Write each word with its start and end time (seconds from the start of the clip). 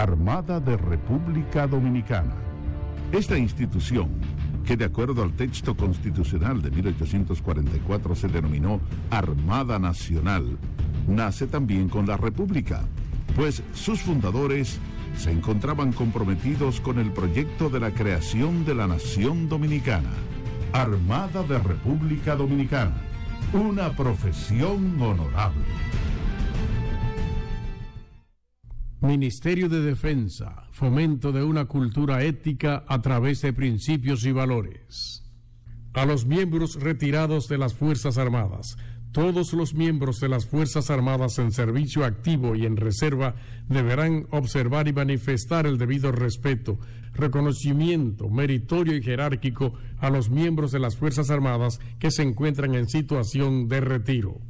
Armada 0.00 0.60
de 0.60 0.78
República 0.78 1.66
Dominicana. 1.66 2.32
Esta 3.12 3.36
institución, 3.36 4.08
que 4.64 4.74
de 4.74 4.86
acuerdo 4.86 5.22
al 5.22 5.34
texto 5.34 5.76
constitucional 5.76 6.62
de 6.62 6.70
1844 6.70 8.14
se 8.14 8.28
denominó 8.28 8.80
Armada 9.10 9.78
Nacional, 9.78 10.56
nace 11.06 11.46
también 11.46 11.90
con 11.90 12.06
la 12.06 12.16
República, 12.16 12.86
pues 13.36 13.62
sus 13.74 14.00
fundadores 14.00 14.78
se 15.18 15.32
encontraban 15.32 15.92
comprometidos 15.92 16.80
con 16.80 16.98
el 16.98 17.12
proyecto 17.12 17.68
de 17.68 17.80
la 17.80 17.90
creación 17.90 18.64
de 18.64 18.74
la 18.76 18.86
nación 18.86 19.50
dominicana. 19.50 20.14
Armada 20.72 21.42
de 21.42 21.58
República 21.58 22.36
Dominicana, 22.36 22.96
una 23.52 23.90
profesión 23.94 24.96
honorable. 24.98 25.66
Ministerio 29.02 29.70
de 29.70 29.80
Defensa, 29.80 30.64
fomento 30.72 31.32
de 31.32 31.42
una 31.42 31.64
cultura 31.64 32.22
ética 32.22 32.84
a 32.86 33.00
través 33.00 33.40
de 33.40 33.54
principios 33.54 34.26
y 34.26 34.32
valores. 34.32 35.24
A 35.94 36.04
los 36.04 36.26
miembros 36.26 36.78
retirados 36.78 37.48
de 37.48 37.56
las 37.56 37.72
Fuerzas 37.72 38.18
Armadas, 38.18 38.76
todos 39.10 39.54
los 39.54 39.72
miembros 39.72 40.20
de 40.20 40.28
las 40.28 40.44
Fuerzas 40.44 40.90
Armadas 40.90 41.38
en 41.38 41.50
servicio 41.50 42.04
activo 42.04 42.54
y 42.54 42.66
en 42.66 42.76
reserva 42.76 43.36
deberán 43.70 44.26
observar 44.32 44.86
y 44.86 44.92
manifestar 44.92 45.66
el 45.66 45.78
debido 45.78 46.12
respeto, 46.12 46.78
reconocimiento 47.14 48.28
meritorio 48.28 48.94
y 48.94 49.02
jerárquico 49.02 49.72
a 49.98 50.10
los 50.10 50.28
miembros 50.28 50.72
de 50.72 50.78
las 50.78 50.98
Fuerzas 50.98 51.30
Armadas 51.30 51.80
que 51.98 52.10
se 52.10 52.22
encuentran 52.22 52.74
en 52.74 52.86
situación 52.86 53.66
de 53.66 53.80
retiro. 53.80 54.49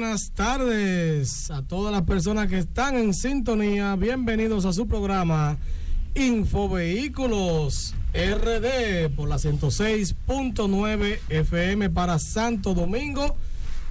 Buenas 0.00 0.32
tardes 0.32 1.52
a 1.52 1.62
todas 1.62 1.92
las 1.92 2.02
personas 2.02 2.48
que 2.48 2.58
están 2.58 2.96
en 2.96 3.14
sintonía. 3.14 3.94
Bienvenidos 3.94 4.64
a 4.64 4.72
su 4.72 4.88
programa 4.88 5.56
Infovehículos 6.16 7.94
RD 8.12 9.14
por 9.14 9.28
la 9.28 9.36
106.9 9.36 11.20
FM 11.28 11.90
para 11.90 12.18
Santo 12.18 12.74
Domingo, 12.74 13.36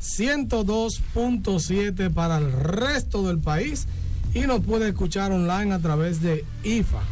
102.7 0.02 2.14
para 2.14 2.38
el 2.38 2.52
resto 2.52 3.26
del 3.26 3.40
país 3.40 3.88
y 4.34 4.42
nos 4.42 4.60
puede 4.60 4.90
escuchar 4.90 5.32
online 5.32 5.74
a 5.74 5.80
través 5.80 6.22
de 6.22 6.44
ifa.mil.do 6.66 7.04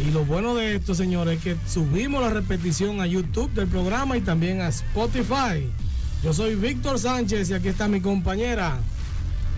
y 0.00 0.10
lo 0.10 0.24
bueno 0.24 0.56
de 0.56 0.74
esto, 0.74 0.94
señores, 0.94 1.36
es 1.36 1.44
que 1.44 1.56
subimos 1.68 2.20
la 2.20 2.30
repetición 2.30 3.00
a 3.00 3.06
YouTube 3.06 3.52
del 3.52 3.68
programa 3.68 4.16
y 4.16 4.22
también 4.22 4.60
a 4.60 4.68
Spotify. 4.68 5.70
Yo 6.22 6.34
soy 6.34 6.54
Víctor 6.54 6.98
Sánchez 6.98 7.48
y 7.48 7.54
aquí 7.54 7.68
está 7.68 7.88
mi 7.88 8.02
compañera. 8.02 8.78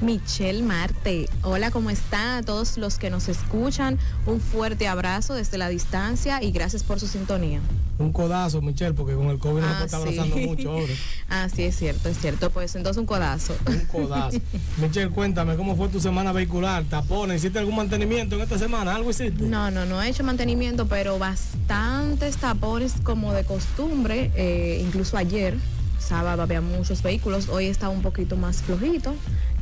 Michelle 0.01 0.63
Marte. 0.63 1.29
Hola, 1.43 1.73
¿cómo 1.73 1.91
están 1.91 2.39
a 2.39 2.43
todos 2.43 2.79
los 2.79 2.99
que 2.99 3.11
nos 3.11 3.29
escuchan? 3.29 3.99
Un 4.27 4.41
fuerte 4.41 4.87
abrazo 4.87 5.35
desde 5.35 5.59
la 5.59 5.69
distancia 5.69 6.41
y 6.41 6.53
gracias 6.53 6.85
por 6.85 7.01
su 7.01 7.09
sintonía. 7.09 7.61
Un 7.99 8.13
codazo, 8.13 8.63
Michelle, 8.63 8.95
porque 8.95 9.15
con 9.15 9.29
el 9.29 9.39
COVID 9.39 9.61
no 9.61 9.79
te 9.79 9.85
está 9.85 9.97
abrazando 9.97 10.37
mucho 10.37 10.71
ahora. 10.73 10.93
Ah, 11.29 11.49
sí, 11.53 11.65
es 11.65 11.77
cierto, 11.77 12.09
es 12.09 12.19
cierto. 12.19 12.51
Pues 12.51 12.77
entonces 12.77 12.99
un 13.01 13.07
codazo. 13.07 13.57
Un 13.67 13.81
codazo. 13.87 14.39
Michelle, 14.79 15.11
cuéntame, 15.11 15.57
¿cómo 15.57 15.75
fue 15.77 15.89
tu 15.89 16.01
semana 16.01 16.33
vehicular? 16.33 16.85
¿Tapones? 16.85 17.39
¿Hiciste 17.39 17.59
algún 17.59 17.75
mantenimiento 17.75 18.37
en 18.37 18.43
esta 18.43 18.59
semana? 18.59 18.95
¿Algo 18.95 19.11
hiciste? 19.11 19.43
No, 19.43 19.73
no, 19.73 19.85
no 19.85 20.01
he 20.01 20.09
hecho 20.09 20.23
mantenimiento, 20.23 20.87
pero 20.87 21.19
bastantes 21.19 22.37
tapones 22.37 22.95
como 23.03 23.33
de 23.33 23.45
costumbre. 23.45 24.31
Eh, 24.37 24.81
incluso 24.85 25.17
ayer, 25.17 25.57
sábado, 26.03 26.43
había 26.43 26.61
muchos 26.61 27.03
vehículos. 27.03 27.49
Hoy 27.49 27.67
está 27.67 27.89
un 27.89 28.03
poquito 28.03 28.37
más 28.37 28.63
flojito. 28.63 29.15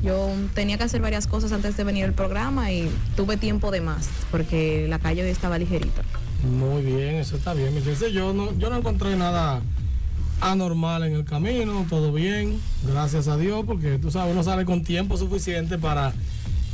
Yo 0.03 0.31
tenía 0.55 0.79
que 0.79 0.85
hacer 0.85 1.01
varias 1.01 1.27
cosas 1.27 1.53
antes 1.53 1.77
de 1.77 1.85
venir 1.85 2.05
al 2.05 2.15
programa 2.15 2.73
y 2.73 2.91
tuve 3.17 3.37
tiempo 3.37 3.71
de 3.71 3.81
más 3.81 4.09
porque 4.31 4.87
la 4.89 4.99
calle 4.99 5.23
hoy 5.23 5.29
estaba 5.29 5.59
ligerita. 5.59 6.03
Muy 6.43 6.83
bien, 6.83 7.17
eso 7.17 7.37
está 7.37 7.53
bien. 7.55 7.75
Yo 8.13 8.33
no, 8.33 8.57
yo 8.59 8.71
no 8.71 8.77
encontré 8.77 9.15
nada 9.17 9.61
anormal 10.41 11.05
en 11.05 11.15
el 11.15 11.25
camino, 11.25 11.87
todo 11.89 12.13
bien, 12.13 12.59
gracias 12.83 13.29
a 13.29 13.37
Dios, 13.37 13.65
porque 13.67 13.99
tú 13.99 14.11
sabes, 14.11 14.33
uno 14.33 14.43
sale 14.43 14.65
con 14.65 14.83
tiempo 14.83 15.19
suficiente 15.19 15.77
para 15.77 16.15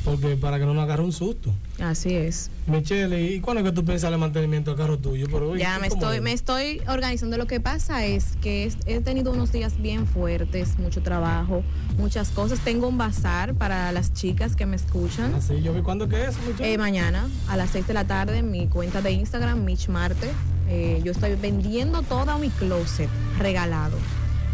porque 0.06 0.36
para 0.36 0.60
que 0.60 0.64
no 0.64 0.72
nos 0.72 0.84
agarre 0.84 1.02
un 1.02 1.12
susto. 1.12 1.52
Así 1.80 2.14
es. 2.14 2.48
Michelle, 2.68 3.20
¿y 3.20 3.40
cuándo 3.40 3.60
es 3.60 3.68
que 3.68 3.74
tú 3.74 3.84
piensas 3.84 4.12
el 4.12 4.18
mantenimiento 4.18 4.70
del 4.70 4.78
carro 4.78 4.98
tuyo? 4.98 5.26
Pero, 5.26 5.56
ya 5.56 5.80
me 5.80 5.88
estoy, 5.88 6.20
me 6.20 6.32
estoy 6.32 6.80
organizando. 6.88 7.36
Lo 7.36 7.48
que 7.48 7.58
pasa 7.58 8.06
es 8.06 8.36
que 8.40 8.72
he 8.86 9.00
tenido 9.00 9.32
unos 9.32 9.50
días 9.50 9.82
bien 9.82 10.06
fuertes, 10.06 10.78
mucho 10.78 11.02
trabajo, 11.02 11.64
muchas 11.98 12.30
cosas. 12.30 12.60
Tengo 12.60 12.86
un 12.86 12.96
bazar 12.96 13.54
para 13.54 13.90
las 13.90 14.14
chicas 14.14 14.54
que 14.54 14.64
me 14.64 14.76
escuchan. 14.76 15.34
Así, 15.34 15.54
ah, 15.56 15.60
yo 15.60 15.74
vi 15.74 15.82
cuándo 15.82 16.08
que 16.08 16.24
es? 16.24 16.36
Eh, 16.60 16.78
mañana 16.78 17.28
a 17.48 17.56
las 17.56 17.70
6 17.70 17.88
de 17.88 17.94
la 17.94 18.06
tarde 18.06 18.38
en 18.38 18.52
mi 18.52 18.68
cuenta 18.68 19.02
de 19.02 19.10
Instagram, 19.10 19.64
Mitch 19.64 19.88
Marte. 19.88 20.30
Eh, 20.68 21.00
yo 21.04 21.10
estoy 21.10 21.34
vendiendo 21.34 22.02
todo 22.02 22.38
mi 22.38 22.50
closet 22.50 23.10
regalado. 23.38 23.98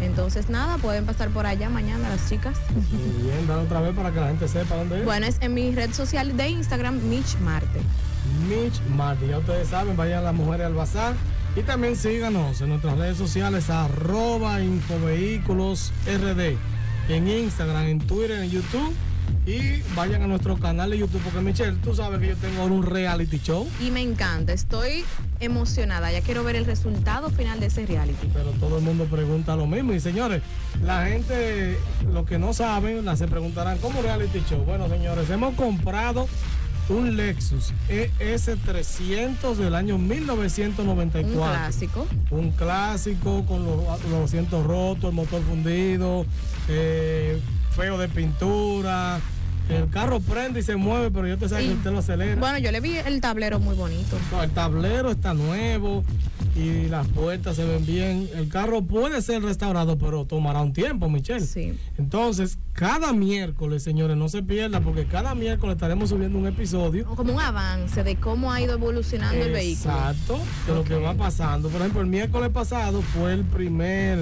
Entonces, 0.01 0.49
nada, 0.49 0.77
pueden 0.77 1.05
pasar 1.05 1.29
por 1.29 1.45
allá 1.45 1.69
mañana 1.69 2.09
las 2.09 2.29
chicas. 2.29 2.57
Muy 2.91 3.23
bien, 3.23 3.47
dale 3.47 3.63
otra 3.63 3.81
vez 3.81 3.95
para 3.95 4.11
que 4.11 4.19
la 4.19 4.27
gente 4.27 4.47
sepa 4.47 4.75
dónde 4.75 4.99
es. 4.99 5.05
Bueno, 5.05 5.25
es 5.25 5.37
en 5.41 5.53
mi 5.53 5.73
red 5.73 5.93
social 5.93 6.35
de 6.35 6.49
Instagram, 6.49 7.01
Mitch 7.07 7.37
Marte. 7.39 7.79
Mitch 8.49 8.81
Martin. 8.95 9.29
Ya 9.29 9.37
ustedes 9.37 9.67
saben, 9.69 9.95
vayan 9.95 10.19
a 10.19 10.21
las 10.23 10.33
mujeres 10.33 10.65
al 10.65 10.73
bazar. 10.73 11.13
Y 11.55 11.61
también 11.61 11.95
síganos 11.95 12.59
en 12.61 12.69
nuestras 12.69 12.97
redes 12.97 13.17
sociales, 13.17 13.69
arroba 13.69 14.61
Infovehículos 14.61 15.91
RD, 16.07 16.57
en 17.09 17.27
Instagram, 17.27 17.83
en 17.83 17.99
Twitter, 17.99 18.39
en 18.43 18.49
YouTube 18.49 18.93
y 19.45 19.81
vayan 19.95 20.21
a 20.21 20.27
nuestro 20.27 20.57
canal 20.57 20.91
de 20.91 20.99
YouTube 20.99 21.21
porque 21.23 21.41
Michelle, 21.41 21.77
tú 21.83 21.93
sabes 21.93 22.19
que 22.19 22.27
yo 22.27 22.35
tengo 22.37 22.61
ahora 22.61 22.73
un 22.73 22.83
reality 22.83 23.39
show. 23.39 23.67
Y 23.81 23.91
me 23.91 24.01
encanta, 24.01 24.53
estoy 24.53 25.03
emocionada, 25.39 26.11
ya 26.11 26.21
quiero 26.21 26.43
ver 26.43 26.55
el 26.55 26.65
resultado 26.65 27.29
final 27.29 27.59
de 27.59 27.65
ese 27.65 27.85
reality. 27.85 28.29
Pero 28.33 28.51
todo 28.51 28.77
el 28.77 28.83
mundo 28.83 29.05
pregunta 29.05 29.55
lo 29.55 29.67
mismo 29.67 29.93
y 29.93 29.99
señores, 29.99 30.41
la 30.83 31.07
gente, 31.07 31.77
lo 32.11 32.25
que 32.25 32.39
no 32.39 32.53
saben, 32.53 33.05
se 33.17 33.27
preguntarán, 33.27 33.77
¿cómo 33.79 34.01
reality 34.01 34.41
show? 34.49 34.63
Bueno 34.63 34.87
señores, 34.87 35.29
hemos 35.29 35.55
comprado 35.55 36.27
un 36.89 37.15
Lexus 37.15 37.73
ES300 37.89 39.55
del 39.55 39.75
año 39.75 39.97
1994. 39.97 41.31
Un 41.31 41.47
clásico. 41.47 42.07
Un 42.31 42.51
clásico 42.51 43.45
con 43.45 43.65
los, 43.65 44.03
los 44.09 44.25
asientos 44.25 44.65
rotos, 44.65 45.05
el 45.05 45.15
motor 45.15 45.41
fundido, 45.43 46.25
eh, 46.67 47.39
feo 47.73 47.97
de 47.97 48.07
pintura. 48.07 49.19
El 49.69 49.89
carro 49.89 50.19
prende 50.19 50.59
y 50.59 50.63
se 50.63 50.75
mueve, 50.75 51.09
pero 51.09 51.27
yo 51.27 51.37
te 51.37 51.47
sé 51.47 51.57
que 51.57 51.73
usted 51.73 51.91
lo 51.91 51.99
acelera. 51.99 52.35
Bueno, 52.35 52.57
yo 52.57 52.71
le 52.71 52.81
vi 52.81 52.97
el 52.97 53.21
tablero 53.21 53.59
muy 53.59 53.75
bonito. 53.75 54.17
el 54.41 54.51
tablero 54.51 55.09
está 55.09 55.33
nuevo 55.33 56.03
y 56.55 56.87
las 56.89 57.07
puertas 57.07 57.55
se 57.55 57.63
ven 57.63 57.85
bien. 57.85 58.29
El 58.35 58.49
carro 58.49 58.81
puede 58.81 59.21
ser 59.21 59.41
restaurado, 59.41 59.97
pero 59.97 60.25
tomará 60.25 60.61
un 60.61 60.73
tiempo, 60.73 61.09
Michelle. 61.09 61.45
Sí. 61.45 61.77
Entonces, 61.97 62.57
cada 62.73 63.13
miércoles, 63.13 63.83
señores, 63.83 64.17
no 64.17 64.27
se 64.27 64.43
pierda, 64.43 64.81
porque 64.81 65.05
cada 65.05 65.33
miércoles 65.33 65.75
estaremos 65.75 66.09
subiendo 66.09 66.37
un 66.37 66.47
episodio. 66.47 67.05
Como 67.15 67.33
un 67.33 67.39
avance 67.39 68.03
de 68.03 68.17
cómo 68.17 68.51
ha 68.51 68.61
ido 68.61 68.73
evolucionando 68.73 69.43
el 69.45 69.53
vehículo. 69.53 69.93
Exacto, 69.93 70.39
de 70.67 70.73
lo 70.73 70.83
que 70.83 70.95
va 70.95 71.13
pasando. 71.13 71.69
Por 71.69 71.79
ejemplo, 71.79 72.01
el 72.01 72.07
miércoles 72.07 72.49
pasado 72.49 73.01
fue 73.01 73.33
el 73.33 73.45
primer 73.45 74.19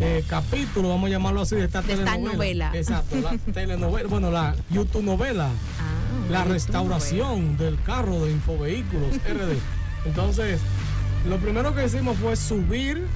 eh, 0.00 0.24
capítulo, 0.28 0.88
vamos 0.88 1.08
a 1.08 1.10
llamarlo 1.10 1.42
así, 1.42 1.56
de 1.56 1.64
esta 1.64 1.82
telenovela. 1.82 2.70
Exacto, 2.74 3.16
la 3.20 3.36
telenovela, 3.52 4.08
bueno, 4.08 4.30
la 4.30 4.54
YouTube 4.70 5.04
novela, 5.04 5.48
ah, 5.48 6.30
la 6.30 6.44
restauración 6.44 7.56
del 7.56 7.80
carro 7.82 8.24
de 8.24 8.32
Infovehículos 8.32 9.16
RD. 9.28 9.56
Entonces, 10.06 10.60
lo 11.28 11.36
primero 11.38 11.74
que 11.74 11.84
hicimos 11.84 12.16
fue 12.18 12.36
subir 12.36 13.06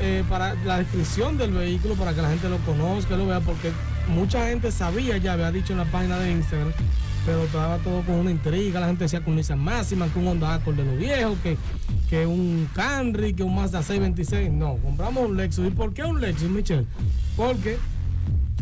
eh, 0.00 0.24
para 0.28 0.54
la 0.64 0.78
descripción 0.78 1.38
del 1.38 1.52
vehículo 1.52 1.94
para 1.94 2.12
que 2.14 2.20
la 2.20 2.28
gente 2.28 2.48
lo 2.48 2.58
conozca, 2.58 3.16
lo 3.16 3.26
vea, 3.26 3.40
porque 3.40 3.72
mucha 4.08 4.48
gente 4.48 4.70
sabía, 4.72 5.16
ya 5.18 5.34
había 5.34 5.50
dicho 5.52 5.72
en 5.72 5.78
la 5.78 5.84
página 5.86 6.18
de 6.18 6.32
Instagram, 6.32 6.72
pero 7.24 7.44
estaba 7.44 7.78
todo 7.78 8.02
con 8.02 8.16
una 8.16 8.30
intriga. 8.30 8.80
La 8.80 8.86
gente 8.86 9.04
decía 9.04 9.20
que 9.20 9.30
un 9.30 9.36
Nissan 9.36 9.58
Máxima, 9.58 10.08
que 10.08 10.18
un 10.18 10.28
Honda 10.28 10.54
Accord 10.54 10.76
de 10.76 10.84
los 10.84 10.96
viejos, 10.96 11.38
que, 11.42 11.56
que 12.10 12.26
un 12.26 12.68
Camry, 12.74 13.34
que 13.34 13.42
un 13.42 13.54
Mazda 13.54 13.82
626. 13.82 14.50
No, 14.52 14.76
compramos 14.76 15.28
un 15.28 15.36
Lexus. 15.36 15.68
¿Y 15.68 15.70
por 15.70 15.94
qué 15.94 16.04
un 16.04 16.20
Lexus, 16.20 16.50
Michelle? 16.50 16.86
Porque 17.36 17.78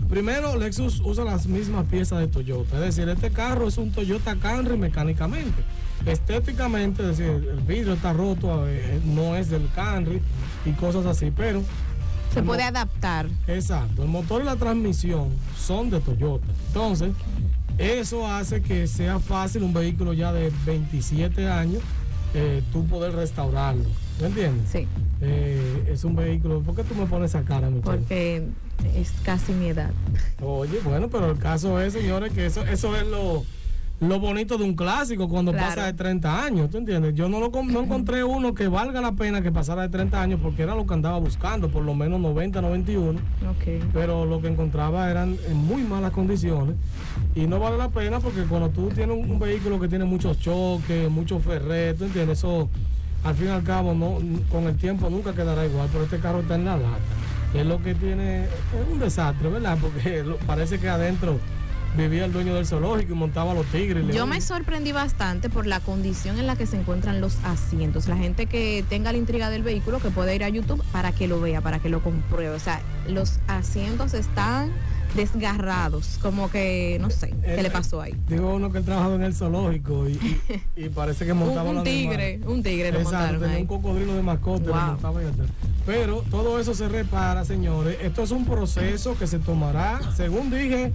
primero 0.09 0.57
Lexus 0.57 1.01
usa 1.01 1.25
las 1.25 1.47
mismas 1.47 1.87
piezas 1.87 2.21
de 2.21 2.29
Toyota. 2.29 2.77
Es 2.77 2.97
decir, 2.97 3.09
este 3.09 3.31
carro 3.31 3.69
es 3.69 3.79
un 3.79 3.91
Toyota 3.91 4.37
Camry 4.37 4.77
mecánicamente. 4.77 5.63
Estéticamente, 6.07 7.03
es 7.03 7.19
decir, 7.19 7.49
el 7.49 7.61
vidrio 7.61 7.95
está 7.95 8.13
roto, 8.13 8.67
no 9.05 9.37
es 9.37 9.51
del 9.51 9.69
Camry 9.75 10.21
y 10.65 10.73
cosas 10.73 11.07
así, 11.07 11.31
pero 11.31 11.63
se 12.33 12.43
puede 12.43 12.63
adaptar. 12.63 13.29
Exacto. 13.47 14.03
El 14.03 14.09
motor 14.09 14.41
y 14.41 14.47
la 14.47 14.57
transmisión 14.57 15.29
son 15.57 15.91
de 15.91 16.01
Toyota. 16.01 16.47
Entonces, 16.69 17.13
eso 17.79 18.27
hace 18.27 18.63
que 18.63 18.87
sea 18.87 19.19
fácil 19.19 19.63
un 19.63 19.73
vehículo 19.73 20.13
ya 20.13 20.33
de 20.33 20.53
27 20.67 21.49
años, 21.49 21.83
eh, 22.35 22.63
tú 22.73 22.87
poder 22.87 23.15
restaurarlo. 23.15 23.85
¿Me 24.21 24.27
entiendes? 24.29 24.71
Sí. 24.71 24.87
Eh, 25.21 25.89
es 25.91 26.05
un 26.05 26.15
vehículo. 26.15 26.61
¿Por 26.61 26.75
qué 26.75 26.85
tú 26.85 26.95
me 26.95 27.07
pones 27.07 27.31
esa 27.31 27.43
cara, 27.43 27.71
Michelle? 27.71 27.99
Porque 27.99 28.45
es 28.97 29.13
casi 29.25 29.53
mi 29.53 29.69
edad. 29.69 29.91
Oye, 30.41 30.79
bueno, 30.85 31.09
pero 31.09 31.31
el 31.31 31.39
caso 31.39 31.81
es, 31.81 31.93
señores, 31.93 32.33
que 32.33 32.47
eso, 32.47 32.63
eso 32.65 32.97
es 32.97 33.07
lo 33.07 33.45
lo 34.03 34.19
bonito 34.19 34.59
de 34.59 34.65
un 34.65 34.75
clásico 34.75 35.29
cuando 35.29 35.53
pasa 35.53 35.87
de 35.87 35.93
30 35.93 36.45
años, 36.45 36.71
¿tú 36.71 36.79
entiendes? 36.79 37.15
Yo 37.15 37.29
no, 37.29 37.39
lo, 37.39 37.51
no 37.51 37.81
encontré 37.83 38.25
uno 38.25 38.53
que 38.53 38.67
valga 38.67 39.01
la 39.01 39.13
pena 39.13 39.43
que 39.43 39.53
pasara 39.53 39.83
de 39.83 39.91
30 39.91 40.21
años 40.21 40.41
porque 40.43 40.63
era 40.63 40.75
lo 40.75 40.85
que 40.87 40.95
andaba 40.95 41.19
buscando, 41.19 41.69
por 41.69 41.85
lo 41.85 41.95
menos 41.95 42.21
90, 42.21 42.61
91. 42.61 43.21
Okay. 43.57 43.81
Pero 43.93 44.25
lo 44.25 44.43
que 44.43 44.49
encontraba 44.49 45.09
eran 45.09 45.37
en 45.49 45.57
muy 45.57 45.83
malas 45.83 46.11
condiciones 46.11 46.75
y 47.37 47.47
no 47.47 47.61
vale 47.61 47.79
la 47.79 47.91
pena 47.91 48.19
porque 48.19 48.43
cuando 48.43 48.71
tú 48.71 48.89
tienes 48.89 49.17
un, 49.17 49.39
vehículo 49.39 49.79
que 49.79 49.89
tiene 49.89 50.05
muchos 50.05 50.39
choques, 50.41 51.09
muchos 51.09 51.43
ferretes, 51.43 51.99
¿tú 51.99 52.05
entiendes? 52.05 52.39
Eso 52.39 52.69
al 53.23 53.37
fin 53.37 53.47
y 53.47 53.51
al 53.51 53.63
cabo 53.63 53.95
no, 53.95 54.19
con 54.51 54.65
el 54.65 54.77
tiempo 54.77 55.11
nunca 55.11 55.33
quedará 55.33 55.65
igual, 55.65 55.89
pero 55.93 56.05
este 56.05 56.19
carro 56.19 56.41
está 56.41 56.57
en 56.57 56.65
la 56.65 56.77
lata. 56.77 56.99
Es 57.55 57.67
lo 57.67 57.81
que 57.81 57.95
tiene, 57.95 58.45
es 58.45 58.51
un 58.93 58.99
desastre, 58.99 59.49
¿verdad? 59.49 59.79
Porque 59.81 60.25
parece 60.47 60.81
que 60.81 60.89
adentro 60.89 61.39
vivía 61.97 62.25
el 62.25 62.33
dueño 62.33 62.55
del 62.55 62.67
zoológico 62.67 63.13
y 63.13 63.17
montaba 63.17 63.55
los 63.55 63.67
tigres. 63.67 64.07
Yo 64.15 64.27
me 64.27 64.41
sorprendí 64.41 64.93
bastante 64.93 65.51
por 65.51 65.67
la 65.67 65.81
condición 65.81 66.39
en 66.39 66.47
la 66.47 66.57
que 66.57 66.67
se 66.67 66.77
encuentran 66.77 67.21
los 67.21 67.37
asientos. 67.45 68.09
La 68.09 68.17
gente 68.17 68.47
que 68.47 68.85
tenga 68.89 69.13
la 69.13 69.19
intriga 69.19 69.51
del 69.51 69.63
vehículo 69.63 70.01
que 70.01 70.11
puede 70.11 70.35
ir 70.35 70.45
a 70.45 70.49
YouTube 70.49 70.83
para 70.93 71.13
que 71.13 71.29
lo 71.29 71.41
vea, 71.41 71.61
para 71.61 71.79
que 71.79 71.89
lo 71.89 72.03
compruebe. 72.03 72.55
O 72.55 72.61
sea, 72.61 72.81
los 73.09 73.39
asientos 73.47 74.15
están 74.15 74.73
desgarrados, 75.15 76.19
como 76.23 76.51
que 76.51 76.97
no 77.01 77.11
sé 77.11 77.35
qué 77.45 77.63
le 77.63 77.71
pasó 77.71 78.01
ahí. 78.01 78.15
Digo 78.29 78.55
uno 78.55 78.73
que 78.73 78.79
ha 78.79 78.83
trabajado 78.83 79.17
en 79.17 79.23
el 79.23 79.35
zoológico 79.35 80.09
y, 80.09 80.89
parece 80.95 81.27
que 81.27 81.35
montaba 81.35 81.71
un, 81.71 81.79
un 81.79 81.85
tigre, 81.85 82.41
un 82.47 82.63
tigre 82.63 82.93
lo 82.93 83.01
Exacto, 83.01 83.41
tenía 83.41 83.59
un 83.59 83.67
cocodrilo 83.67 84.15
de 84.15 84.23
mascota 84.23 84.97
Pero 85.85 86.25
todo 86.31 86.59
eso 86.59 86.75
se 86.75 86.89
repara, 86.89 87.45
señores. 87.45 87.99
Esto 88.03 88.23
es 88.23 88.31
un 88.31 88.45
proceso 88.45 89.17
que 89.19 89.27
se 89.27 89.39
tomará, 89.39 90.01
según 90.17 90.51
dije, 90.51 90.93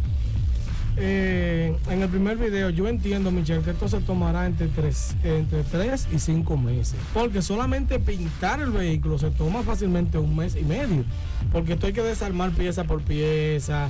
eh, 1.00 1.78
en 1.90 2.02
el 2.02 2.10
primer 2.10 2.38
video, 2.38 2.72
yo 2.72 2.88
entiendo, 2.88 3.30
Michelle, 3.30 3.62
que 3.62 3.72
esto 3.72 3.88
se 3.88 4.00
tomará 4.00 4.48
entre 4.48 4.68
tres, 4.68 5.16
entre 5.24 5.64
tres 5.64 6.08
y 6.12 6.18
cinco 6.18 6.58
meses. 6.58 6.96
Porque 7.14 7.42
solamente 7.42 8.00
pintar 8.00 8.60
el 8.62 8.72
vehículo 8.72 9.20
se 9.20 9.30
toma 9.30 9.62
fácilmente 9.62 10.18
un 10.18 10.36
mes 10.36 10.56
y 10.56 10.64
medio. 10.64 11.04
Porque 11.52 11.74
esto 11.74 11.88
hay 11.88 11.94
que 11.94 12.02
desarmar 12.02 12.52
pieza 12.52 12.84
por 12.84 13.02
pieza. 13.04 13.90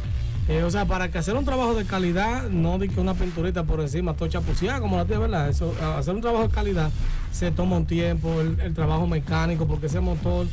Eh, 0.49 0.63
o 0.63 0.69
sea, 0.69 0.85
para 0.85 1.09
que 1.09 1.17
hacer 1.17 1.35
un 1.35 1.45
trabajo 1.45 1.75
de 1.75 1.85
calidad, 1.85 2.49
no 2.49 2.77
de 2.77 2.89
que 2.89 2.99
una 2.99 3.13
pinturita 3.13 3.63
por 3.63 3.79
encima, 3.79 4.13
tocha 4.13 4.39
chapuceada 4.39 4.79
como 4.79 4.97
la 4.97 5.05
tiene, 5.05 5.21
¿verdad? 5.21 5.49
Eso, 5.49 5.73
hacer 5.97 6.13
un 6.13 6.21
trabajo 6.21 6.47
de 6.47 6.53
calidad 6.53 6.91
se 7.31 7.51
toma 7.51 7.77
un 7.77 7.85
tiempo, 7.85 8.41
el 8.41 8.73
trabajo 8.73 9.07
mecánico, 9.07 9.65
porque 9.65 9.87
ese 9.87 9.99
motor 9.99 10.47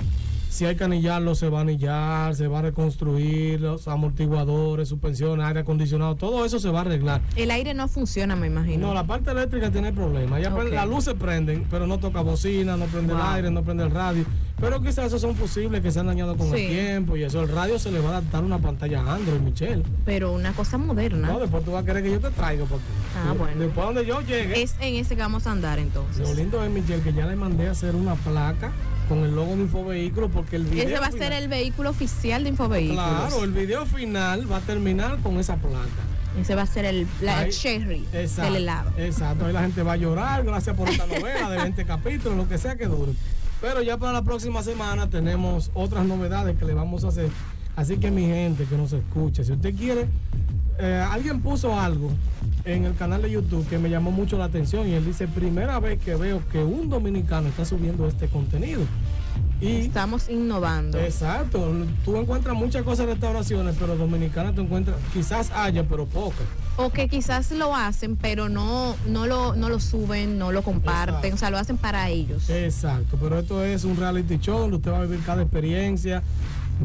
si 0.54 0.64
hay 0.64 0.76
que 0.76 0.84
anillarlo, 0.84 1.34
se 1.34 1.48
va 1.48 1.58
a 1.58 1.60
anillar, 1.62 2.36
se 2.36 2.46
va 2.46 2.60
a 2.60 2.62
reconstruir, 2.62 3.60
los 3.60 3.88
amortiguadores, 3.88 4.88
suspensiones, 4.88 5.44
aire 5.44 5.60
acondicionado, 5.60 6.14
todo 6.14 6.44
eso 6.44 6.60
se 6.60 6.70
va 6.70 6.78
a 6.78 6.82
arreglar. 6.82 7.20
El 7.34 7.50
aire 7.50 7.74
no 7.74 7.88
funciona, 7.88 8.36
me 8.36 8.46
imagino. 8.46 8.86
No, 8.86 8.94
la 8.94 9.04
parte 9.04 9.32
eléctrica 9.32 9.72
tiene 9.72 9.92
problemas. 9.92 10.40
Ya 10.40 10.50
Las 10.50 10.88
luces 10.88 11.14
prenden, 11.14 11.66
pero 11.68 11.88
no 11.88 11.98
toca 11.98 12.20
bocina, 12.20 12.76
no 12.76 12.84
prende 12.86 13.14
el 13.14 13.20
aire, 13.20 13.50
no 13.50 13.64
prende 13.64 13.82
el 13.82 13.90
radio. 13.90 14.24
Pero 14.60 14.80
quizás 14.80 15.06
esos 15.06 15.20
son 15.20 15.34
fusibles 15.34 15.82
que 15.82 15.90
se 15.90 15.98
han 15.98 16.06
dañado 16.06 16.36
con 16.36 16.46
el 16.54 16.68
tiempo 16.68 17.16
y 17.16 17.24
eso. 17.24 17.42
El 17.42 17.48
radio 17.48 17.76
se 17.80 17.90
le 17.90 17.98
va 17.98 18.10
a 18.10 18.18
adaptar 18.18 18.44
una 18.44 18.60
pantalla 18.60 19.00
Android, 19.12 19.40
Michelle. 19.40 19.82
Pero 20.04 20.32
una 20.32 20.52
cosa 20.52 20.78
moderna. 20.78 21.28
No, 21.28 21.40
después 21.40 21.64
tú 21.64 21.72
vas 21.72 21.82
a 21.82 21.86
querer 21.86 22.04
que 22.04 22.12
yo 22.12 22.20
te 22.20 22.30
traiga. 22.30 22.64
Porque 22.64 22.84
ah, 23.16 23.34
bueno. 23.36 23.58
Después 23.58 23.86
donde 23.86 24.06
yo 24.06 24.20
llegue. 24.20 24.62
Es 24.62 24.76
en 24.80 24.94
ese 24.94 25.16
que 25.16 25.22
vamos 25.22 25.48
a 25.48 25.50
andar 25.50 25.80
entonces. 25.80 26.26
Lo 26.26 26.32
lindo 26.32 26.62
es, 26.62 26.70
Michelle, 26.70 27.02
que 27.02 27.12
ya 27.12 27.26
le 27.26 27.34
mandé 27.34 27.66
a 27.66 27.72
hacer 27.72 27.96
una 27.96 28.14
placa 28.14 28.70
con 29.08 29.24
el 29.24 29.34
logo 29.34 29.54
de 29.56 29.62
Infovehículo 29.62 30.28
porque 30.28 30.56
el 30.56 30.64
video 30.64 30.88
ese 30.88 30.98
va 30.98 31.06
a 31.06 31.12
ser 31.12 31.32
el 31.32 31.48
vehículo 31.48 31.90
oficial 31.90 32.44
de 32.44 32.50
Infovehículos. 32.50 33.04
Claro 33.04 33.44
el 33.44 33.52
video 33.52 33.86
final 33.86 34.50
va 34.50 34.58
a 34.58 34.60
terminar 34.60 35.18
con 35.22 35.38
esa 35.38 35.56
placa. 35.56 35.88
Ese 36.40 36.54
va 36.54 36.62
a 36.62 36.66
ser 36.66 36.84
el 36.84 37.06
la 37.20 37.48
cherry 37.48 38.04
del 38.12 38.56
helado. 38.56 38.90
exacto 38.96 39.46
ahí 39.46 39.52
la 39.52 39.62
gente 39.62 39.82
va 39.82 39.92
a 39.92 39.96
llorar 39.96 40.44
gracias 40.44 40.76
por 40.76 40.88
esta 40.88 41.06
novela 41.06 41.48
de 41.48 41.58
20 41.58 41.84
capítulos 41.86 42.36
lo 42.36 42.48
que 42.48 42.58
sea 42.58 42.76
que 42.76 42.86
dure. 42.86 43.12
Pero 43.60 43.82
ya 43.82 43.96
para 43.96 44.12
la 44.12 44.22
próxima 44.22 44.62
semana 44.62 45.08
tenemos 45.08 45.70
otras 45.74 46.04
novedades 46.04 46.56
que 46.58 46.64
le 46.64 46.74
vamos 46.74 47.04
a 47.04 47.08
hacer. 47.08 47.30
Así 47.76 47.96
que 47.98 48.10
mi 48.10 48.26
gente 48.26 48.64
que 48.64 48.76
nos 48.76 48.92
escuche. 48.92 49.44
Si 49.44 49.52
usted 49.52 49.74
quiere 49.74 50.06
eh, 50.78 51.06
alguien 51.08 51.40
puso 51.40 51.78
algo 51.78 52.10
en 52.64 52.84
el 52.84 52.94
canal 52.94 53.22
de 53.22 53.30
YouTube 53.30 53.66
que 53.68 53.78
me 53.78 53.90
llamó 53.90 54.10
mucho 54.10 54.38
la 54.38 54.44
atención 54.44 54.88
y 54.88 54.94
él 54.94 55.04
dice, 55.04 55.28
primera 55.28 55.78
vez 55.80 55.98
que 56.00 56.14
veo 56.14 56.42
que 56.50 56.58
un 56.58 56.88
dominicano 56.88 57.48
está 57.48 57.64
subiendo 57.64 58.06
este 58.08 58.28
contenido. 58.28 58.82
Y 59.60 59.86
estamos 59.86 60.28
innovando. 60.28 60.98
Exacto, 60.98 61.72
tú 62.04 62.16
encuentras 62.16 62.54
muchas 62.54 62.82
cosas 62.82 63.06
de 63.06 63.12
restauraciones, 63.12 63.76
pero 63.78 63.96
dominicanas 63.96 64.54
tú 64.54 64.62
encuentras, 64.62 64.96
quizás 65.12 65.50
haya, 65.52 65.84
pero 65.84 66.06
pocas. 66.06 66.46
O 66.76 66.90
que 66.90 67.08
quizás 67.08 67.50
lo 67.52 67.74
hacen, 67.74 68.16
pero 68.16 68.48
no, 68.48 68.96
no, 69.06 69.26
lo, 69.26 69.54
no 69.54 69.68
lo 69.68 69.80
suben, 69.80 70.38
no 70.38 70.52
lo 70.52 70.62
comparten, 70.62 71.34
o 71.34 71.36
sea, 71.36 71.50
lo 71.50 71.58
hacen 71.58 71.76
para 71.76 72.10
ellos. 72.10 72.50
Exacto, 72.50 73.16
pero 73.20 73.38
esto 73.38 73.64
es 73.64 73.84
un 73.84 73.96
reality 73.96 74.38
show 74.38 74.58
donde 74.58 74.76
usted 74.76 74.90
va 74.90 74.98
a 74.98 75.02
vivir 75.02 75.20
cada 75.24 75.42
experiencia 75.42 76.22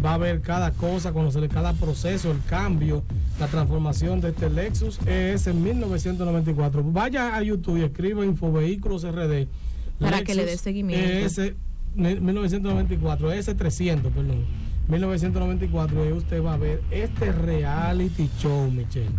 va 0.03 0.13
a 0.13 0.17
ver 0.17 0.41
cada 0.41 0.72
cosa, 0.72 1.12
conocer 1.12 1.48
cada 1.50 1.74
proceso, 1.74 2.31
el 2.31 2.43
cambio, 2.43 3.03
la 3.39 3.48
transformación 3.48 4.22
de 4.22 4.29
este 4.29 4.50
Lexus 4.50 5.00
ES 5.05 5.48
en 5.48 5.63
1994. 5.63 6.84
Vaya 6.84 7.36
a 7.36 7.41
YouTube 7.41 7.77
y 7.77 7.84
escriba 7.84 8.25
Infovehículos 8.25 9.03
RD. 9.03 9.48
Para 10.00 10.24
que 10.24 10.36
le 10.36 10.46
dé 10.46 10.58
seguimiento. 10.58 11.05
ES 11.05 11.53
1994, 11.96 13.34
ES300, 13.34 14.01
perdón. 14.12 14.46
1994 14.88 16.10
y 16.10 16.12
usted 16.13 16.43
va 16.43 16.53
a 16.53 16.58
ver 16.58 16.81
este 16.89 17.31
reality 17.31 18.29
show, 18.39 18.69
Michelle. 18.72 19.12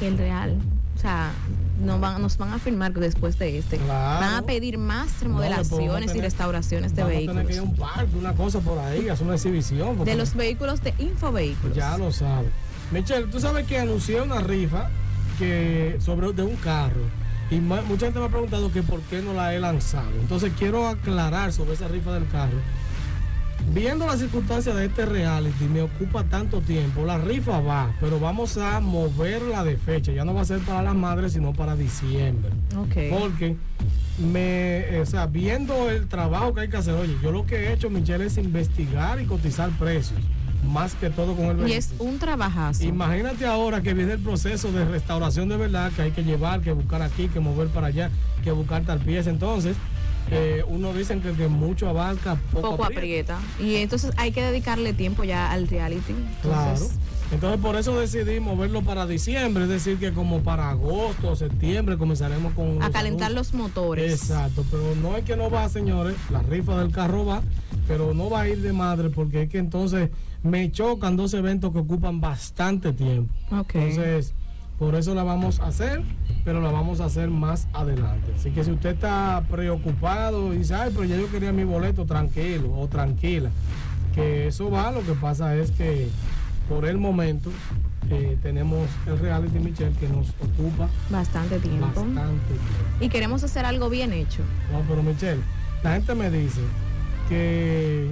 Que 0.00 0.08
el 0.08 0.18
real. 0.18 0.58
O 0.96 0.98
sea, 0.98 1.32
no 1.80 1.98
van, 1.98 2.22
nos 2.22 2.36
van 2.36 2.50
a 2.50 2.54
afirmar 2.56 2.92
que 2.92 3.00
después 3.00 3.38
de 3.38 3.58
este 3.58 3.78
van 3.88 4.34
a 4.34 4.42
pedir 4.42 4.78
más 4.78 5.20
remodelaciones 5.20 6.14
y 6.14 6.20
restauraciones 6.20 6.94
de 6.94 7.04
vehículos. 7.04 7.46
Tener 7.46 7.46
que 7.46 7.54
ir 7.54 7.58
a 7.60 7.62
un 7.62 7.76
parque, 7.76 8.16
una 8.16 8.32
cosa 8.34 8.60
por 8.60 8.78
ahí, 8.78 9.08
hacer 9.08 9.26
una 9.26 9.36
exhibición. 9.36 10.04
De 10.04 10.14
los 10.14 10.34
vehículos 10.34 10.82
de 10.82 10.94
Infovehículos. 10.98 11.76
Ya 11.76 11.98
lo 11.98 12.12
sabes. 12.12 12.50
Michelle, 12.90 13.26
tú 13.26 13.40
sabes 13.40 13.66
que 13.66 13.78
anuncié 13.78 14.20
una 14.20 14.40
rifa 14.40 14.90
que 15.38 15.96
sobre 16.00 16.32
de 16.32 16.42
un 16.42 16.56
carro 16.56 17.02
y 17.50 17.60
mucha 17.60 18.06
gente 18.06 18.18
me 18.18 18.26
ha 18.26 18.28
preguntado 18.28 18.72
que 18.72 18.82
por 18.82 19.00
qué 19.02 19.20
no 19.20 19.34
la 19.34 19.54
he 19.54 19.60
lanzado. 19.60 20.10
Entonces 20.20 20.52
quiero 20.58 20.86
aclarar 20.86 21.52
sobre 21.52 21.74
esa 21.74 21.88
rifa 21.88 22.12
del 22.12 22.28
carro 22.28 22.58
viendo 23.72 24.06
las 24.06 24.18
circunstancias 24.20 24.76
de 24.76 24.86
este 24.86 25.06
reality, 25.06 25.64
me 25.64 25.82
ocupa 25.82 26.24
tanto 26.24 26.60
tiempo. 26.60 27.04
La 27.04 27.18
rifa 27.18 27.60
va, 27.60 27.94
pero 28.00 28.20
vamos 28.20 28.56
a 28.56 28.80
moverla 28.80 29.64
de 29.64 29.76
fecha. 29.76 30.12
Ya 30.12 30.24
no 30.24 30.34
va 30.34 30.42
a 30.42 30.44
ser 30.44 30.60
para 30.60 30.82
las 30.82 30.94
madres, 30.94 31.32
sino 31.32 31.52
para 31.52 31.76
diciembre. 31.76 32.50
Porque 33.10 33.56
me, 34.18 35.00
o 35.00 35.06
sea, 35.06 35.26
viendo 35.26 35.90
el 35.90 36.08
trabajo 36.08 36.54
que 36.54 36.62
hay 36.62 36.68
que 36.68 36.76
hacer, 36.76 36.94
oye, 36.94 37.16
yo 37.22 37.32
lo 37.32 37.46
que 37.46 37.56
he 37.56 37.72
hecho, 37.72 37.90
Michelle, 37.90 38.26
es 38.26 38.36
investigar 38.38 39.20
y 39.20 39.26
cotizar 39.26 39.70
precios. 39.70 40.20
Más 40.64 40.94
que 40.94 41.10
todo 41.10 41.34
con 41.34 41.60
el 41.60 41.68
Y 41.68 41.74
es 41.74 41.92
un 41.98 42.18
trabajazo. 42.18 42.84
Imagínate 42.84 43.44
ahora 43.44 43.82
que 43.82 43.92
viene 43.92 44.14
el 44.14 44.20
proceso 44.20 44.72
de 44.72 44.86
restauración 44.86 45.50
de 45.50 45.58
verdad, 45.58 45.92
que 45.92 46.00
hay 46.00 46.10
que 46.10 46.24
llevar, 46.24 46.62
que 46.62 46.72
buscar 46.72 47.02
aquí, 47.02 47.28
que 47.28 47.38
mover 47.38 47.68
para 47.68 47.88
allá, 47.88 48.10
que 48.42 48.50
buscar 48.50 48.82
tal 48.82 48.98
pieza. 49.00 49.28
Entonces, 49.28 49.76
uno 50.68 50.92
dicen 50.92 51.20
que, 51.20 51.32
que 51.32 51.48
mucho 51.48 51.88
abarca, 51.88 52.36
poco, 52.52 52.84
aprieta. 52.84 53.38
Y 53.60 53.76
entonces 53.76 54.12
hay 54.16 54.32
que 54.32 54.42
dedicarle 54.42 54.92
tiempo 54.92 55.24
ya 55.24 55.50
al 55.50 55.68
reality. 55.68 56.14
Claro. 56.42 56.80
Entonces 57.32 57.60
por 57.60 57.76
eso 57.76 57.98
decidí 57.98 58.38
moverlo 58.38 58.82
para 58.82 59.06
diciembre, 59.06 59.64
es 59.64 59.70
decir, 59.70 59.98
que 59.98 60.12
como 60.12 60.42
para 60.42 60.70
agosto 60.70 61.30
o 61.30 61.36
septiembre 61.36 61.96
comenzaremos 61.96 62.52
con... 62.52 62.82
A 62.82 62.90
calentar 62.90 63.32
los 63.32 63.54
motores. 63.54 64.12
Exacto, 64.12 64.64
pero 64.70 64.94
no 64.96 65.16
es 65.16 65.24
que 65.24 65.36
no 65.36 65.50
va, 65.50 65.68
señores, 65.68 66.14
la 66.30 66.42
rifa 66.42 66.78
del 66.78 66.92
carro 66.92 67.24
va, 67.24 67.42
pero 67.88 68.14
no 68.14 68.30
va 68.30 68.42
a 68.42 68.48
ir 68.48 68.60
de 68.60 68.72
madre 68.72 69.10
porque 69.10 69.42
es 69.42 69.48
que 69.48 69.58
entonces 69.58 70.10
me 70.42 70.70
chocan 70.70 71.16
dos 71.16 71.34
eventos 71.34 71.72
que 71.72 71.78
ocupan 71.78 72.20
bastante 72.20 72.92
tiempo. 72.92 73.32
Entonces 73.50 74.34
por 74.78 74.94
eso 74.94 75.14
la 75.14 75.22
vamos 75.22 75.60
a 75.60 75.66
hacer, 75.66 76.02
pero 76.44 76.60
la 76.60 76.70
vamos 76.70 77.00
a 77.00 77.06
hacer 77.06 77.30
más 77.30 77.68
adelante. 77.72 78.32
Así 78.36 78.50
que 78.50 78.64
si 78.64 78.72
usted 78.72 78.90
está 78.90 79.42
preocupado 79.50 80.52
y 80.52 80.58
dice, 80.58 80.74
ay, 80.74 80.90
pero 80.92 81.04
ya 81.04 81.16
yo 81.16 81.30
quería 81.30 81.52
mi 81.52 81.64
boleto 81.64 82.04
tranquilo 82.04 82.72
o 82.76 82.88
tranquila, 82.88 83.50
que 84.14 84.48
eso 84.48 84.70
va, 84.70 84.90
lo 84.90 85.02
que 85.02 85.12
pasa 85.12 85.56
es 85.56 85.70
que 85.70 86.08
por 86.68 86.86
el 86.86 86.98
momento 86.98 87.50
eh, 88.10 88.36
tenemos 88.42 88.88
el 89.06 89.18
reality 89.18 89.58
Michelle 89.58 89.94
que 89.98 90.08
nos 90.08 90.28
ocupa 90.30 90.88
bastante 91.10 91.58
tiempo. 91.58 91.86
bastante 91.86 92.46
tiempo. 92.46 92.64
Y 93.00 93.08
queremos 93.08 93.44
hacer 93.44 93.64
algo 93.64 93.88
bien 93.88 94.12
hecho. 94.12 94.42
No, 94.72 94.80
pero 94.88 95.02
Michelle, 95.02 95.40
la 95.82 95.94
gente 95.94 96.14
me 96.14 96.30
dice 96.30 96.60
que 97.28 98.10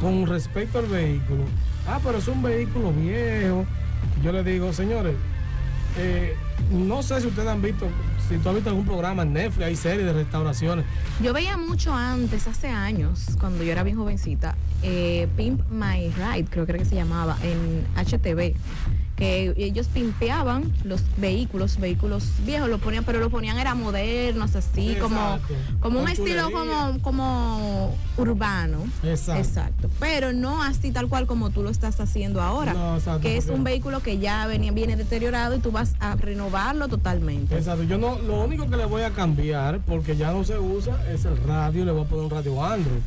con 0.00 0.26
respecto 0.26 0.78
al 0.78 0.86
vehículo, 0.86 1.44
ah, 1.88 1.98
pero 2.02 2.18
es 2.18 2.28
un 2.28 2.42
vehículo 2.42 2.92
viejo 2.92 3.66
yo 4.22 4.32
le 4.32 4.42
digo, 4.44 4.72
señores, 4.72 5.14
eh, 5.98 6.34
no 6.70 7.02
sé 7.02 7.20
si 7.20 7.26
ustedes 7.26 7.48
han 7.48 7.62
visto, 7.62 7.88
si 8.28 8.36
tú 8.38 8.48
has 8.48 8.54
visto 8.54 8.70
algún 8.70 8.84
programa 8.84 9.22
en 9.22 9.32
Netflix, 9.32 9.66
hay 9.66 9.76
series 9.76 10.06
de 10.06 10.12
restauraciones. 10.12 10.84
Yo 11.22 11.32
veía 11.32 11.56
mucho 11.56 11.94
antes, 11.94 12.46
hace 12.46 12.68
años, 12.68 13.36
cuando 13.38 13.64
yo 13.64 13.72
era 13.72 13.82
bien 13.82 13.96
jovencita, 13.96 14.56
eh, 14.82 15.28
Pimp 15.36 15.62
My 15.70 16.10
Ride, 16.10 16.46
creo 16.50 16.66
que 16.66 16.84
se 16.84 16.94
llamaba, 16.94 17.36
en 17.42 17.84
HTV 17.96 18.54
que 19.16 19.54
ellos 19.56 19.88
pimpeaban 19.88 20.70
los 20.84 21.00
vehículos, 21.16 21.78
vehículos 21.80 22.24
viejos, 22.44 22.68
lo 22.68 22.78
ponían, 22.78 23.02
pero 23.02 23.18
lo 23.18 23.30
ponían 23.30 23.58
era 23.58 23.74
modernos, 23.74 24.54
así 24.54 24.94
como, 25.00 25.38
como 25.80 26.00
un 26.00 26.08
estilo 26.08 26.50
como, 26.52 26.98
como 27.00 27.94
urbano. 28.18 28.84
Exacto. 29.02 29.88
Pero 29.98 30.34
no 30.34 30.62
así 30.62 30.92
tal 30.92 31.08
cual 31.08 31.26
como 31.26 31.50
tú 31.50 31.62
lo 31.62 31.70
estás 31.70 31.98
haciendo 31.98 32.42
ahora. 32.42 32.98
que 33.22 33.38
es 33.38 33.48
un 33.48 33.64
vehículo 33.64 34.00
que 34.00 34.18
ya 34.18 34.46
venía, 34.46 34.70
viene 34.72 34.96
deteriorado 34.96 35.56
y 35.56 35.60
tú 35.60 35.72
vas 35.72 35.94
a 35.98 36.14
renovarlo 36.14 36.88
totalmente. 36.88 37.56
Exacto. 37.56 37.84
Yo 37.84 37.96
no, 37.96 38.18
lo 38.18 38.44
único 38.44 38.68
que 38.68 38.76
le 38.76 38.84
voy 38.84 39.02
a 39.02 39.10
cambiar, 39.10 39.80
porque 39.80 40.16
ya 40.16 40.30
no 40.30 40.44
se 40.44 40.58
usa, 40.58 40.94
es 41.10 41.24
el 41.24 41.38
radio, 41.38 41.86
le 41.86 41.92
voy 41.92 42.04
a 42.04 42.08
poner 42.08 42.24
un 42.24 42.30
radio 42.30 42.64
Android. 42.64 43.00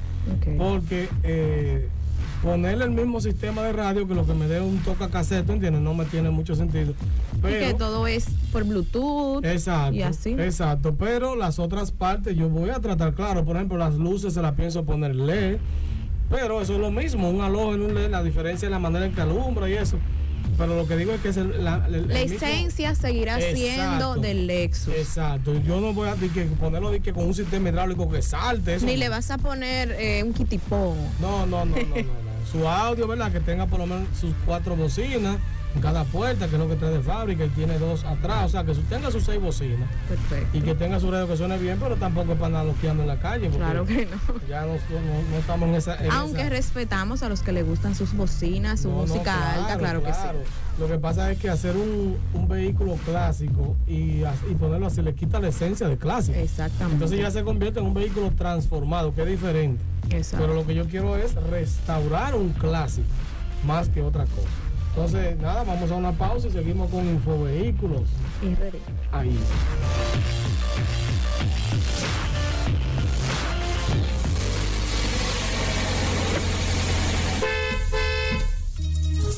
Porque 0.58 1.10
eh, 1.24 1.90
ponerle 2.42 2.86
el 2.86 2.92
mismo 2.92 3.20
sistema 3.20 3.64
de 3.64 3.74
radio 3.74 4.08
que 4.08 4.16
lo 4.16 4.26
que 4.26 4.34
me 4.34 4.48
dé 4.48 4.62
un 4.62 4.78
toca 4.80 5.10
cassette, 5.10 5.50
¿entiendes? 5.50 5.82
No 5.82 5.94
me 5.94 6.06
tiene 6.06 6.30
mucho 6.30 6.56
sentido. 6.56 6.94
Pero, 7.42 7.66
que 7.66 7.74
todo 7.74 8.08
es 8.08 8.28
por 8.52 8.64
Bluetooth. 8.64 9.44
Exacto. 9.46 9.96
Y 9.96 10.04
así. 10.04 10.32
Exacto. 10.32 10.96
Pero 10.96 11.36
las 11.36 11.60
otras 11.60 11.92
partes 11.92 12.36
yo 12.36 12.50
voy 12.50 12.70
a 12.70 12.80
tratar, 12.80 13.14
claro, 13.14 13.44
por 13.44 13.56
ejemplo, 13.56 13.78
las 13.78 13.96
luces 13.96 14.34
se 14.34 14.42
las 14.42 14.54
pienso 14.54 14.84
poner 14.84 15.16
LED. 15.16 15.58
Pero 16.30 16.62
eso 16.62 16.76
es 16.76 16.80
lo 16.80 16.92
mismo, 16.92 17.28
un 17.30 17.44
en 17.44 17.82
un 17.82 17.96
LED, 17.96 18.12
la 18.12 18.22
diferencia 18.22 18.68
es 18.68 18.72
la 18.72 18.78
manera 18.78 19.06
en 19.06 19.14
que 19.14 19.22
alumbra 19.22 19.68
y 19.68 19.74
eso. 19.74 19.98
Pero 20.60 20.76
lo 20.76 20.88
que 20.88 20.96
digo 20.96 21.12
es 21.12 21.22
que 21.22 21.30
es 21.30 21.38
la, 21.38 21.88
la 21.88 22.20
esencia 22.20 22.94
seguirá 22.94 23.40
siendo 23.40 24.16
del 24.16 24.46
Lexus. 24.46 24.94
Exacto. 24.94 25.54
Yo 25.66 25.82
no 25.82 25.94
voy 25.94 26.10
a 26.10 26.16
que 26.16 26.44
ponerlo 26.60 26.92
que 27.02 27.14
con 27.14 27.26
un 27.26 27.34
sistema 27.34 27.70
hidráulico 27.70 28.10
que 28.10 28.22
salte. 28.22 28.78
Ni 28.82 28.98
le 28.98 29.10
vas 29.10 29.32
a 29.32 29.38
poner 29.38 29.96
eh, 30.00 30.22
un 30.24 30.34
kitipón. 30.34 30.98
no, 31.20 31.46
no, 31.46 31.66
no. 31.66 31.76
no. 31.76 31.96
no 31.96 32.29
su 32.52 32.68
audio, 32.68 33.08
¿verdad? 33.08 33.32
Que 33.32 33.40
tenga 33.40 33.66
por 33.68 33.80
lo 33.80 33.86
menos 33.86 34.08
sus 34.20 34.34
cuatro 34.46 34.76
bocinas 34.76 35.38
en 35.76 35.82
cada 35.82 36.04
puerta, 36.04 36.48
que 36.48 36.56
es 36.56 36.60
lo 36.60 36.68
que 36.68 36.76
trae 36.76 36.92
de 36.92 37.02
fábrica, 37.02 37.46
y 37.46 37.50
tiene 37.50 37.78
dos 37.78 38.04
atrás, 38.04 38.46
o 38.48 38.50
sea, 38.50 38.64
que 38.64 38.74
tenga 38.74 39.12
sus 39.12 39.24
seis 39.24 39.40
bocinas. 39.40 39.88
Perfecto. 40.08 40.58
Y 40.58 40.62
que 40.62 40.74
tenga 40.76 41.00
su 41.00 41.12
radio 41.12 41.28
que 41.28 41.38
suene 41.38 41.58
bien, 41.58 41.78
pero 41.80 41.96
tampoco 41.96 42.34
para 42.34 42.48
andar 42.48 42.66
loqueando 42.66 43.04
en 43.04 43.10
la 43.10 43.20
calle. 43.20 43.50
Claro 43.50 43.86
que 43.86 44.08
no. 44.08 44.18
Ya 44.50 44.66
no, 44.66 44.76
estamos 45.38 45.70
en 45.70 45.76
esa... 45.76 45.98
Aunque 46.12 46.50
respetamos 46.50 47.22
a 47.22 47.30
los 47.30 47.42
que 47.42 47.52
le 47.52 47.64
gustan 47.64 47.94
sus 47.96 48.14
bocinas, 48.14 48.82
su 48.82 48.90
música 48.90 49.54
alta, 49.54 49.78
claro, 49.78 50.04
que 50.04 50.14
sí. 50.14 50.20
Lo 50.80 50.88
que 50.88 50.98
pasa 50.98 51.30
es 51.32 51.38
que 51.38 51.50
hacer 51.50 51.76
un, 51.76 52.18
vehículo 52.48 52.96
clásico 53.06 53.76
y, 53.86 54.24
y, 54.24 54.56
ponerlo 54.60 54.88
así 54.88 55.04
le 55.04 55.14
quita 55.14 55.40
la 55.40 55.50
esencia 55.50 55.88
de 55.88 55.98
clásico. 55.98 56.40
Exactamente. 56.40 56.96
Entonces 56.96 57.20
ya 57.20 57.30
se 57.30 57.44
convierte 57.44 57.80
en 57.80 57.86
un 57.86 57.94
vehículo 57.94 58.32
transformado, 58.32 59.14
que 59.14 59.22
es 59.22 59.28
diferente. 59.28 59.84
Exacto. 60.10 60.46
Pero 60.46 60.60
lo 60.60 60.66
que 60.66 60.74
yo 60.74 60.86
quiero 60.88 61.16
es 61.16 61.36
restaurar 61.36 62.34
un 62.34 62.50
clásico, 62.54 63.08
más 63.68 63.90
que 63.90 64.02
otra 64.02 64.24
cosa. 64.24 64.69
Entonces, 64.90 65.38
nada, 65.40 65.64
vamos 65.64 65.92
a 65.92 65.96
una 65.96 66.12
pausa 66.12 66.48
y 66.48 66.52
seguimos 66.52 66.90
con 66.90 67.08
Infovehículos. 67.08 68.10
Ahí. 69.12 69.38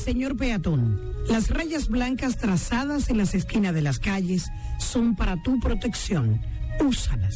Señor 0.04 0.36
peatón, 0.36 1.00
las 1.28 1.48
rayas 1.48 1.88
blancas 1.88 2.36
trazadas 2.36 3.08
en 3.08 3.18
las 3.18 3.34
esquinas 3.34 3.72
de 3.72 3.82
las 3.82 3.98
calles 3.98 4.50
son 4.78 5.14
para 5.14 5.40
tu 5.42 5.60
protección. 5.60 6.40
Úsalas. 6.80 7.34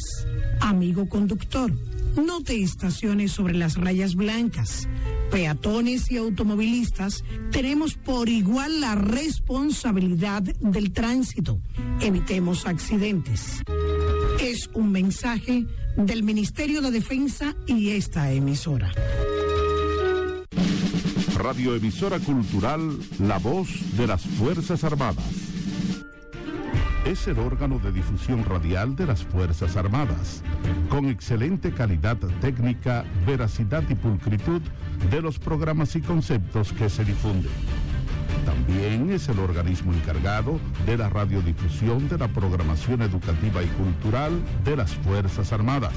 Amigo 0.61 1.09
conductor 1.09 1.73
no 2.17 2.43
te 2.43 2.63
estaciones 2.63 3.33
sobre 3.33 3.55
las 3.55 3.77
rayas 3.77 4.15
blancas. 4.15 4.89
Peatones 5.31 6.11
y 6.11 6.17
automovilistas 6.17 7.25
tenemos 7.51 7.95
por 7.95 8.29
igual 8.29 8.81
la 8.81 8.95
responsabilidad 8.95 10.43
del 10.43 10.93
tránsito. 10.93 11.61
Evitemos 12.01 12.67
accidentes. 12.67 13.63
Es 14.41 14.71
un 14.75 14.93
mensaje 14.93 15.67
del 15.97 16.23
Ministerio 16.23 16.81
de 16.81 16.91
Defensa 16.91 17.55
y 17.67 17.91
esta 17.91 18.33
emisora. 18.33 18.93
Radioemisora 21.35 22.19
Cultural 22.19 22.99
La 23.21 23.39
Voz 23.39 23.69
de 23.97 24.07
las 24.07 24.23
Fuerzas 24.23 24.85
Armadas 24.85 25.56
es 27.07 27.29
el 27.29 27.39
órgano 27.39 27.79
de 27.79 27.93
difusión 27.93 28.45
radial 28.45 28.97
de 28.97 29.07
las 29.07 29.23
Fuerzas 29.23 29.77
Armadas, 29.77 30.43
con 30.89 31.09
excelente 31.09 31.71
calidad 31.71 32.17
técnica, 32.41 33.05
veracidad 33.25 33.85
y 33.89 33.95
pulcritud 33.95 34.61
de 35.09 35.23
los 35.23 35.39
programas 35.39 35.95
y 35.95 36.01
conceptos 36.01 36.73
que 36.73 36.91
se 36.91 37.05
difunden. 37.05 37.53
También 38.45 39.11
es 39.11 39.29
el 39.29 39.39
organismo 39.39 39.93
encargado 39.93 40.59
de 40.85 40.97
la 40.97 41.09
radiodifusión 41.09 42.09
de 42.09 42.19
la 42.19 42.27
programación 42.27 43.01
educativa 43.03 43.63
y 43.63 43.69
cultural 43.69 44.33
de 44.65 44.77
las 44.77 44.93
Fuerzas 44.97 45.53
Armadas, 45.53 45.95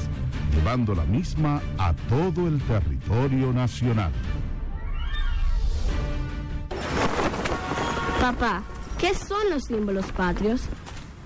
llevando 0.54 0.94
la 0.94 1.06
misma 1.06 1.60
a 1.80 1.94
todo 2.08 2.48
el 2.48 2.62
territorio 2.62 3.52
nacional. 3.52 4.12
Papá, 8.22 8.62
¿qué 9.00 9.16
son 9.16 9.50
los 9.50 9.64
símbolos 9.64 10.12
patrios? 10.12 10.62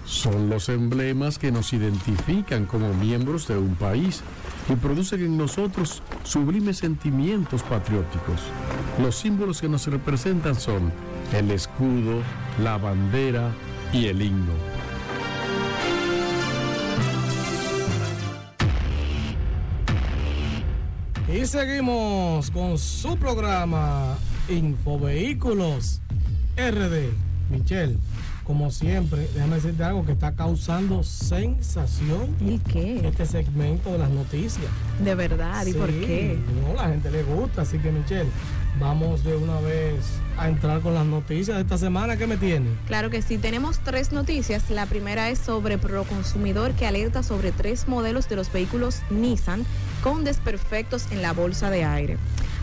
Son 0.06 0.50
los 0.50 0.70
emblemas 0.70 1.40
que 1.40 1.52
nos 1.52 1.74
identifican 1.74 2.66
como 2.66 2.94
miembros 2.94 3.48
de 3.48 3.58
un 3.58 3.76
país 3.76 4.22
y 4.70 4.76
producen 4.76 5.22
en 5.22 5.38
nosotros 5.38 6.02
sublimes 6.24 6.78
sentimientos 6.78 7.64
patrióticos. 7.64 8.42
Los 9.02 9.16
símbolos 9.16 9.62
que 9.62 9.70
nos 9.70 9.88
representan 9.88 10.56
son 10.56 10.92
el 11.34 11.52
escudo, 11.52 12.22
la 12.62 12.78
bandera 12.78 13.52
y 13.92 14.08
el 14.08 14.22
himno. 14.22 14.54
Y 21.34 21.46
seguimos 21.48 22.52
con 22.52 22.78
su 22.78 23.18
programa 23.18 24.18
Infovehículos 24.50 26.02
RD. 26.56 27.12
Michelle, 27.50 27.98
como 28.44 28.72
siempre, 28.72 29.28
déjame 29.34 29.56
decirte 29.56 29.84
algo 29.84 30.06
que 30.06 30.12
está 30.12 30.34
causando 30.34 31.04
sensación. 31.04 32.36
¿El 32.42 32.62
qué? 32.62 33.08
Este 33.08 33.26
segmento 33.26 33.92
de 33.92 34.00
las 34.00 34.10
noticias. 34.10 34.66
De 35.04 35.16
verdad, 35.16 35.66
¿y 35.66 35.74
por 35.74 35.90
qué? 35.90 36.38
No, 36.62 36.74
la 36.76 36.90
gente 36.90 37.10
le 37.10 37.24
gusta, 37.24 37.62
así 37.62 37.78
que 37.78 37.92
Michelle, 37.92 38.30
vamos 38.80 39.24
de 39.24 39.36
una 39.36 39.60
vez 39.62 39.96
a 40.38 40.50
entrar 40.50 40.82
con 40.82 40.94
las 40.94 41.06
noticias 41.06 41.58
de 41.58 41.64
esta 41.64 41.78
semana. 41.78 42.18
¿Qué 42.18 42.28
me 42.28 42.38
tiene? 42.38 42.70
Claro 42.88 43.10
que 43.10 43.22
sí, 43.22 43.38
tenemos 43.38 43.80
tres 43.80 44.12
noticias. 44.12 44.70
La 44.70 44.86
primera 44.86 45.30
es 45.30 45.40
sobre 45.40 45.78
Proconsumidor 45.78 46.74
que 46.74 46.86
alerta 46.86 47.24
sobre 47.24 47.52
tres 47.52 47.88
modelos 47.88 48.28
de 48.30 48.36
los 48.36 48.52
vehículos 48.52 49.02
Nissan 49.10 49.66
con 50.04 50.24
desperfectos 50.24 51.12
en 51.12 51.22
la 51.22 51.34
bolsa 51.34 51.70
de 51.70 51.86
aire. 51.86 52.18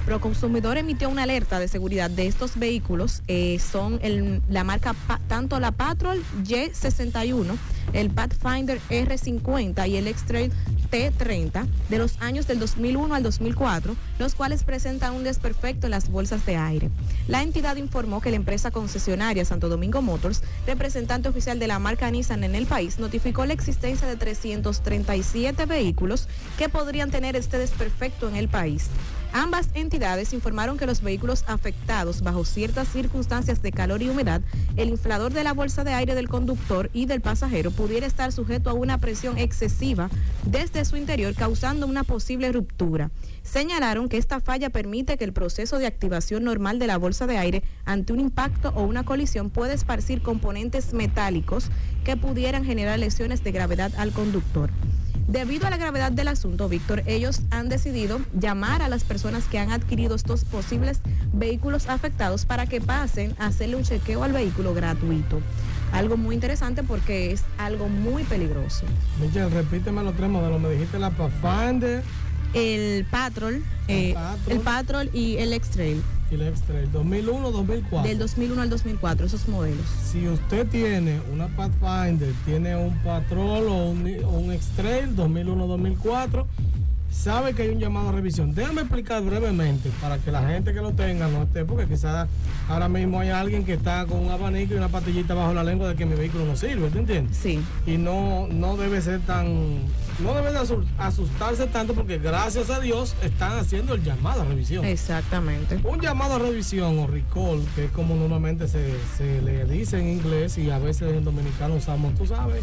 Proconsumidor 0.06 0.76
emitió 0.78 1.08
una 1.08 1.24
alerta 1.24 1.58
de 1.58 1.68
seguridad 1.68 2.10
de 2.10 2.26
estos 2.26 2.58
vehículos. 2.58 3.22
eh, 3.28 3.58
son 3.58 4.00
la 4.48 4.64
marca 4.64 4.94
tanto 5.28 5.60
la 5.60 5.72
Patrol 5.72 6.22
Y61, 6.44 7.56
el 7.92 8.10
Pathfinder 8.10 8.80
R50 8.90 9.88
y 9.88 9.96
el 9.96 10.06
X-Trail 10.08 10.52
T30 10.90 11.66
de 11.88 11.98
los 11.98 12.20
años 12.20 12.46
del 12.46 12.58
2001 12.58 13.14
al 13.14 13.22
2004, 13.22 13.94
los 14.18 14.34
cuales 14.34 14.64
presentan 14.64 15.14
un 15.14 15.24
desperfecto 15.24 15.86
en 15.86 15.92
las 15.92 16.10
bolsas 16.10 16.44
de 16.46 16.56
aire. 16.56 16.90
La 17.28 17.42
entidad 17.42 17.76
informó 17.76 18.20
que 18.20 18.30
la 18.30 18.36
empresa 18.36 18.70
concesionaria 18.70 19.44
Santo 19.44 19.68
Domingo 19.68 20.02
Motors, 20.02 20.42
representante 20.66 21.28
oficial 21.28 21.58
de 21.58 21.68
la 21.68 21.78
marca 21.78 22.10
Nissan 22.10 22.44
en 22.44 22.54
el 22.54 22.66
país, 22.66 22.98
notificó 22.98 23.44
la 23.46 23.52
existencia 23.52 24.08
de 24.08 24.16
337 24.16 25.66
vehículos 25.66 26.28
que 26.58 26.68
podrían 26.68 27.10
tener 27.10 27.36
este 27.36 27.58
desperfecto 27.58 28.28
en 28.28 28.36
el 28.36 28.48
país. 28.48 28.88
Ambas 29.32 29.68
entidades 29.74 30.32
informaron 30.32 30.76
que 30.76 30.86
los 30.86 31.02
vehículos 31.02 31.44
afectados 31.46 32.22
bajo 32.22 32.44
ciertas 32.44 32.88
circunstancias 32.88 33.62
de 33.62 33.70
calor 33.70 34.02
y 34.02 34.08
humedad, 34.08 34.40
el 34.76 34.88
inflador 34.88 35.32
de 35.32 35.44
la 35.44 35.52
bolsa 35.52 35.84
de 35.84 35.92
aire 35.92 36.16
del 36.16 36.28
conductor 36.28 36.90
y 36.92 37.06
del 37.06 37.20
pasajero 37.20 37.70
pudiera 37.70 38.06
estar 38.06 38.32
sujeto 38.32 38.70
a 38.70 38.74
una 38.74 38.98
presión 38.98 39.38
excesiva 39.38 40.10
desde 40.44 40.84
su 40.84 40.96
interior 40.96 41.34
causando 41.34 41.86
una 41.86 42.02
posible 42.02 42.50
ruptura. 42.50 43.12
Señalaron 43.42 44.08
que 44.08 44.16
esta 44.16 44.40
falla 44.40 44.70
permite 44.70 45.16
que 45.16 45.24
el 45.24 45.32
proceso 45.32 45.78
de 45.78 45.86
activación 45.86 46.42
normal 46.42 46.80
de 46.80 46.88
la 46.88 46.98
bolsa 46.98 47.28
de 47.28 47.38
aire 47.38 47.62
ante 47.84 48.12
un 48.12 48.18
impacto 48.20 48.72
o 48.74 48.82
una 48.82 49.04
colisión 49.04 49.50
puede 49.50 49.74
esparcir 49.74 50.22
componentes 50.22 50.92
metálicos 50.92 51.70
que 52.04 52.16
pudieran 52.16 52.64
generar 52.64 52.98
lesiones 52.98 53.44
de 53.44 53.52
gravedad 53.52 53.92
al 53.96 54.10
conductor. 54.12 54.70
Debido 55.28 55.66
a 55.66 55.70
la 55.70 55.76
gravedad 55.76 56.10
del 56.12 56.28
asunto, 56.28 56.68
Víctor, 56.68 57.02
ellos 57.06 57.42
han 57.50 57.68
decidido 57.68 58.20
llamar 58.38 58.82
a 58.82 58.88
las 58.88 59.04
personas 59.04 59.44
que 59.44 59.58
han 59.58 59.70
adquirido 59.70 60.16
estos 60.16 60.44
posibles 60.44 61.00
vehículos 61.32 61.88
afectados 61.88 62.44
para 62.44 62.66
que 62.66 62.80
pasen 62.80 63.34
a 63.38 63.46
hacerle 63.46 63.76
un 63.76 63.84
chequeo 63.84 64.24
al 64.24 64.32
vehículo 64.32 64.74
gratuito. 64.74 65.40
Algo 65.92 66.16
muy 66.16 66.34
interesante 66.34 66.82
porque 66.82 67.32
es 67.32 67.44
algo 67.58 67.88
muy 67.88 68.24
peligroso. 68.24 68.84
Michelle, 69.20 69.48
repíteme 69.50 70.02
los 70.02 70.14
tres 70.16 70.28
modelos. 70.30 70.60
Me 70.60 70.70
dijiste 70.70 70.98
la 70.98 71.10
Pathfinder 71.10 72.02
El 72.54 73.04
Patrol, 73.06 73.62
eh, 73.88 74.14
Patrol. 74.14 74.52
el 74.52 74.60
Patrol 74.60 75.10
y 75.12 75.36
el 75.36 75.52
X-Trail, 75.52 76.02
y 76.30 76.34
el 76.34 76.42
X-Trail 76.42 76.92
2001-2004. 76.92 78.02
del 78.02 78.18
2001 78.18 78.62
al 78.62 78.70
2004, 78.70 79.26
esos 79.26 79.48
modelos. 79.48 79.84
Si 80.04 80.26
usted 80.28 80.66
tiene 80.68 81.20
una 81.32 81.48
Pathfinder, 81.48 82.32
tiene 82.44 82.76
un 82.76 82.96
Patrol 82.98 83.66
o 83.68 83.90
un, 83.90 84.06
o 84.24 84.28
un 84.28 84.52
X-Trail 84.52 85.16
2001-2004, 85.16 86.46
sabe 87.10 87.54
que 87.54 87.62
hay 87.62 87.68
un 87.70 87.78
llamado 87.78 88.10
a 88.10 88.12
revisión. 88.12 88.54
Déjame 88.54 88.82
explicar 88.82 89.22
brevemente 89.22 89.90
para 90.00 90.18
que 90.18 90.30
la 90.30 90.46
gente 90.48 90.72
que 90.72 90.80
lo 90.80 90.92
tenga 90.92 91.28
no 91.28 91.42
esté, 91.42 91.64
porque 91.64 91.86
quizás 91.86 92.28
ahora 92.68 92.88
mismo 92.88 93.20
hay 93.20 93.30
alguien 93.30 93.64
que 93.64 93.74
está 93.74 94.06
con 94.06 94.18
un 94.20 94.30
abanico 94.30 94.74
y 94.74 94.76
una 94.76 94.88
patillita 94.88 95.34
bajo 95.34 95.52
la 95.52 95.64
lengua 95.64 95.88
de 95.88 95.96
que 95.96 96.06
mi 96.06 96.14
vehículo 96.14 96.46
no 96.46 96.56
sirve, 96.56 96.88
¿te 96.90 96.98
entiendes? 96.98 97.36
Sí. 97.36 97.60
Y 97.86 97.98
no, 97.98 98.46
no 98.48 98.76
debe 98.76 99.00
ser 99.00 99.20
tan, 99.20 99.80
no 100.22 100.34
debe 100.34 100.52
de 100.52 100.58
asu- 100.58 100.84
asustarse 100.98 101.66
tanto 101.66 101.94
porque 101.94 102.18
gracias 102.18 102.70
a 102.70 102.80
Dios 102.80 103.14
están 103.22 103.58
haciendo 103.58 103.94
el 103.94 104.02
llamado 104.02 104.42
a 104.42 104.44
revisión. 104.44 104.84
Exactamente. 104.84 105.80
Un 105.84 106.00
llamado 106.00 106.34
a 106.34 106.38
revisión 106.38 106.98
o 106.98 107.06
recall, 107.06 107.62
que 107.74 107.86
es 107.86 107.90
como 107.92 108.14
normalmente 108.14 108.68
se, 108.68 108.94
se 109.16 109.40
le 109.42 109.64
dice 109.64 109.98
en 110.00 110.08
inglés 110.08 110.58
y 110.58 110.70
a 110.70 110.78
veces 110.78 111.12
en 111.14 111.24
dominicano 111.24 111.74
usamos, 111.76 112.14
tú 112.14 112.26
sabes. 112.26 112.62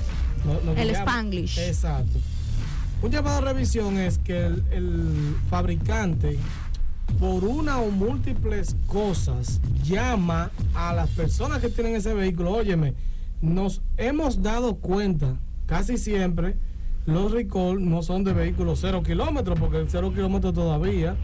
El 0.75 0.89
Spanglish. 0.91 1.57
Exacto. 1.59 2.19
Un 3.01 3.11
llamado 3.11 3.37
a 3.37 3.41
revisión 3.53 3.97
es 3.97 4.17
que 4.19 4.45
el, 4.45 4.63
el 4.71 5.35
fabricante, 5.49 6.37
por 7.19 7.43
una 7.43 7.79
o 7.79 7.89
múltiples 7.91 8.75
cosas, 8.87 9.59
llama 9.83 10.51
a 10.73 10.93
las 10.93 11.09
personas 11.09 11.59
que 11.59 11.69
tienen 11.69 11.95
ese 11.95 12.13
vehículo. 12.13 12.51
Óyeme, 12.53 12.93
nos 13.41 13.81
hemos 13.97 14.41
dado 14.41 14.75
cuenta 14.75 15.35
casi 15.67 15.97
siempre. 15.97 16.55
Los 17.07 17.31
recall 17.31 17.89
no 17.89 18.03
son 18.03 18.25
de 18.25 18.33
vehículos 18.33 18.79
cero 18.81 19.01
kilómetros, 19.01 19.57
porque 19.57 19.77
el 19.77 19.89
cero 19.89 20.11
kilómetros 20.13 20.53
todavía 20.53 21.15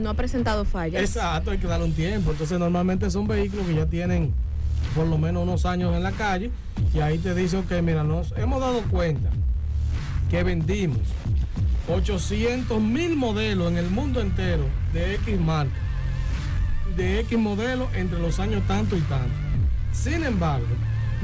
No 0.00 0.10
ha 0.10 0.14
presentado 0.14 0.64
fallas. 0.64 1.02
Exacto, 1.02 1.50
hay 1.50 1.58
que 1.58 1.66
darle 1.66 1.86
un 1.86 1.92
tiempo. 1.92 2.30
Entonces 2.30 2.56
normalmente 2.56 3.10
son 3.10 3.26
vehículos 3.26 3.66
que 3.66 3.74
ya 3.74 3.86
tienen 3.86 4.32
por 4.94 5.08
lo 5.08 5.18
menos 5.18 5.42
unos 5.42 5.66
años 5.66 5.94
en 5.94 6.04
la 6.04 6.12
calle 6.12 6.52
y 6.94 7.00
ahí 7.00 7.18
te 7.18 7.34
dice, 7.34 7.56
ok, 7.56 7.72
mira, 7.82 8.04
nos 8.04 8.32
hemos 8.38 8.60
dado 8.60 8.80
cuenta 8.82 9.28
que 10.30 10.44
vendimos 10.44 11.00
800 11.92 12.80
mil 12.80 13.16
modelos 13.16 13.72
en 13.72 13.78
el 13.78 13.90
mundo 13.90 14.20
entero 14.20 14.64
de 14.92 15.16
X 15.16 15.40
marca, 15.40 15.74
de 16.96 17.20
X 17.20 17.36
modelo 17.36 17.88
entre 17.96 18.20
los 18.20 18.38
años 18.38 18.62
tanto 18.68 18.96
y 18.96 19.00
tanto. 19.00 19.34
Sin 19.92 20.22
embargo, 20.22 20.66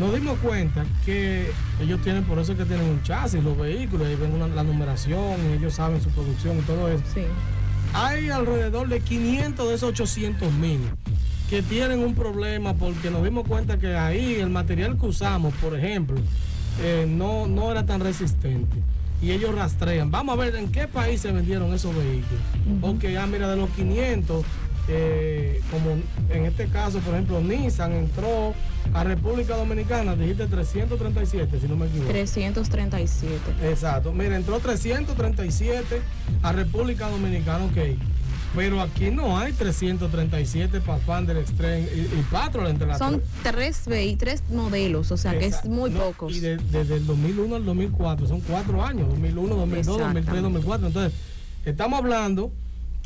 nos 0.00 0.12
dimos 0.14 0.38
cuenta 0.40 0.84
que 1.04 1.50
ellos 1.80 2.00
tienen, 2.02 2.24
por 2.24 2.38
eso 2.38 2.52
es 2.52 2.58
que 2.58 2.64
tienen 2.64 2.86
un 2.88 3.02
chasis, 3.04 3.42
los 3.44 3.56
vehículos, 3.56 4.08
ahí 4.08 4.16
ven 4.16 4.32
una- 4.32 4.48
la 4.48 4.64
numeración, 4.64 5.34
ellos 5.56 5.74
saben 5.74 6.00
su 6.02 6.08
producción 6.10 6.58
y 6.58 6.62
todo 6.62 6.88
eso 6.88 7.02
Sí. 7.14 7.20
hay 7.94 8.30
alrededor 8.30 8.88
de 8.88 9.00
500 9.00 9.68
de 9.68 9.74
esos 9.74 9.90
800 9.90 10.52
mil 10.54 10.80
que 11.48 11.62
tienen 11.62 12.00
un 12.00 12.14
problema 12.14 12.74
porque 12.74 13.10
nos 13.10 13.22
dimos 13.24 13.46
cuenta 13.46 13.78
que 13.78 13.94
ahí 13.96 14.34
el 14.36 14.50
material 14.50 14.96
que 14.98 15.06
usamos, 15.06 15.52
por 15.54 15.76
ejemplo, 15.78 16.16
eh, 16.82 17.06
no, 17.08 17.46
no 17.46 17.70
era 17.70 17.84
tan 17.84 18.00
resistente. 18.00 18.76
Y 19.22 19.32
ellos 19.32 19.54
rastrean. 19.54 20.10
Vamos 20.10 20.32
a 20.38 20.40
ver 20.40 20.54
en 20.56 20.72
qué 20.72 20.88
país 20.88 21.20
se 21.20 21.30
vendieron 21.30 21.74
esos 21.74 21.94
vehículos. 21.94 22.40
Porque 22.80 23.12
ya 23.12 23.26
mira, 23.26 23.50
de 23.50 23.56
los 23.56 23.68
500, 23.70 24.44
eh, 24.92 25.60
como 25.70 25.92
en 26.30 26.46
este 26.46 26.66
caso, 26.66 26.98
por 26.98 27.14
ejemplo, 27.14 27.40
Nissan 27.40 27.92
entró 27.92 28.54
a 28.92 29.04
República 29.04 29.56
Dominicana, 29.56 30.16
dijiste 30.16 30.46
337, 30.48 31.60
si 31.60 31.68
no 31.68 31.76
me 31.76 31.86
equivoco. 31.86 32.10
337. 32.10 33.34
Exacto. 33.70 34.12
Mira, 34.12 34.36
entró 34.36 34.58
337 34.58 36.00
a 36.42 36.52
República 36.52 37.08
Dominicana, 37.08 37.64
ok. 37.66 37.96
Pero 38.56 38.80
aquí 38.80 39.10
no 39.12 39.38
hay 39.38 39.52
337 39.52 40.80
Pathfinder 40.80 41.36
Extreme 41.36 41.82
y, 41.94 42.00
y 42.18 42.26
Patrol 42.32 42.66
entre 42.66 42.88
las 42.88 42.98
Son 42.98 43.22
tres. 43.44 43.84
y 43.88 44.16
tres 44.16 44.42
modelos, 44.50 45.12
o 45.12 45.16
sea 45.16 45.38
que 45.38 45.46
es 45.46 45.64
muy 45.66 45.90
No, 45.90 46.00
pocos. 46.00 46.34
Y 46.34 46.40
de- 46.40 46.56
desde 46.56 46.96
el 46.96 47.06
2001 47.06 47.54
al 47.54 47.64
2004, 47.64 48.26
son 48.26 48.40
cuatro 48.40 48.84
años, 48.84 49.08
2001, 49.08 49.54
2002, 49.54 49.86
2003, 49.98 50.18
Exactamente. 50.18 50.42
2004. 50.42 50.86
Entonces, 50.88 51.12
estamos 51.64 51.98
hablando 52.00 52.50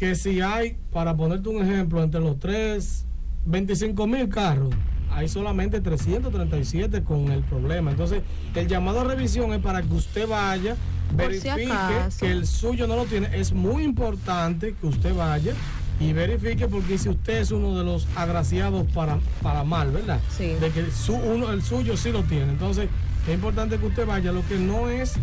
que 0.05 0.15
si 0.15 0.43
hay, 0.43 0.77
para 0.93 1.17
ponerte 1.17 1.49
un 1.49 1.65
ejemplo, 1.65 2.03
entre 2.03 2.21
los 2.21 2.39
tres, 2.39 3.07
25 3.47 4.07
mil 4.07 4.29
carros, 4.29 4.75
hay 5.11 5.29
solamente 5.29 5.81
337 5.81 7.03
con 7.03 7.33
el 7.33 7.43
problema. 7.43 7.91
Entonces, 7.91 8.23
el 8.55 8.69
llamado 8.69 9.01
a 9.01 9.05
revisión 9.05 9.55
es 9.55 9.61
para 9.61 9.81
que 9.81 9.95
usted 9.95 10.29
vaya, 10.29 10.77
Por 11.09 11.29
verifique 11.29 11.73
que 12.21 12.31
el 12.31 12.47
suyo 12.47 12.87
no 12.87 12.97
lo 12.97 13.07
tiene. 13.07 13.31
Es 13.33 13.55
muy 13.55 13.83
importante 13.83 14.75
que 14.79 14.87
usted 14.87 15.15
vaya 15.15 15.55
y 15.99 16.13
verifique 16.13 16.69
porque 16.69 16.99
si 16.99 17.09
usted 17.09 17.39
es 17.39 17.51
uno 17.51 17.79
de 17.79 17.85
los 17.85 18.07
agraciados 18.15 18.87
para, 18.93 19.21
para 19.41 19.65
mal, 19.65 19.91
¿verdad? 19.91 20.21
Sí. 20.37 20.53
De 20.61 20.71
que 20.71 20.91
su, 20.91 21.15
uno, 21.15 21.51
el 21.51 21.63
suyo 21.63 21.97
sí 21.97 22.13
lo 22.13 22.25
tiene. 22.25 22.53
Entonces, 22.53 22.91
es 23.27 23.35
importante 23.35 23.79
que 23.79 23.87
usted 23.87 24.07
vaya. 24.07 24.33
Lo 24.33 24.47
que 24.47 24.59
no 24.59 24.91
es, 24.91 25.15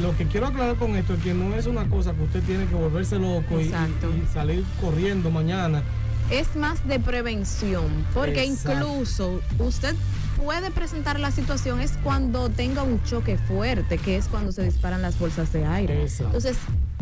lo 0.00 0.16
que 0.16 0.26
quiero 0.26 0.46
aclarar 0.46 0.76
con 0.76 0.94
esto 0.96 1.14
es 1.14 1.22
que 1.22 1.34
no 1.34 1.54
es 1.54 1.66
una 1.66 1.88
cosa 1.88 2.12
que 2.12 2.22
usted 2.22 2.42
tiene 2.42 2.66
que 2.66 2.74
volverse 2.74 3.18
loco 3.18 3.60
y, 3.60 3.72
salir 4.32 4.64
corriendo 4.80 5.30
mañana 5.30 5.82
es 6.30 6.56
más 6.56 6.86
de 6.86 7.00
prevención, 7.00 7.86
porque 8.12 8.44
Exacto. 8.44 8.72
incluso 8.72 9.40
usted 9.58 9.94
puede 10.36 10.70
presentar 10.70 11.18
la 11.18 11.30
situación 11.30 11.80
es 11.80 11.92
cuando 12.02 12.50
tenga 12.50 12.82
un 12.82 13.02
choque 13.04 13.38
fuerte, 13.38 13.98
que 13.98 14.16
es 14.16 14.28
cuando 14.28 14.52
se 14.52 14.62
disparan 14.62 15.00
las 15.00 15.18
bolsas 15.18 15.52
de 15.52 15.64
aire. 15.64 16.02
Exacto. 16.02 16.26
Entonces, 16.26 16.58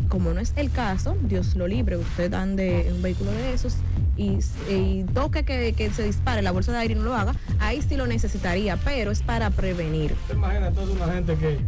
como 0.08 0.32
no 0.32 0.40
es 0.40 0.52
el 0.56 0.70
caso, 0.70 1.16
Dios 1.22 1.56
lo 1.56 1.66
libre, 1.66 1.96
usted 1.96 2.32
ande 2.34 2.88
en 2.88 2.94
un 2.94 3.02
vehículo 3.02 3.32
de 3.32 3.52
esos 3.52 3.74
y, 4.16 4.38
y 4.70 5.04
toque 5.12 5.44
que, 5.44 5.72
que 5.72 5.90
se 5.90 6.04
dispare 6.04 6.40
la 6.42 6.52
bolsa 6.52 6.72
de 6.72 6.78
aire 6.78 6.94
y 6.94 6.96
no 6.96 7.04
lo 7.04 7.14
haga, 7.14 7.34
ahí 7.58 7.82
sí 7.82 7.96
lo 7.96 8.06
necesitaría, 8.06 8.76
pero 8.78 9.10
es 9.10 9.22
para 9.22 9.50
prevenir. 9.50 10.14
¿Te 10.28 10.34
imaginas 10.34 10.68
entonces 10.68 10.96
una 10.96 11.12
gente 11.12 11.34
que, 11.34 11.58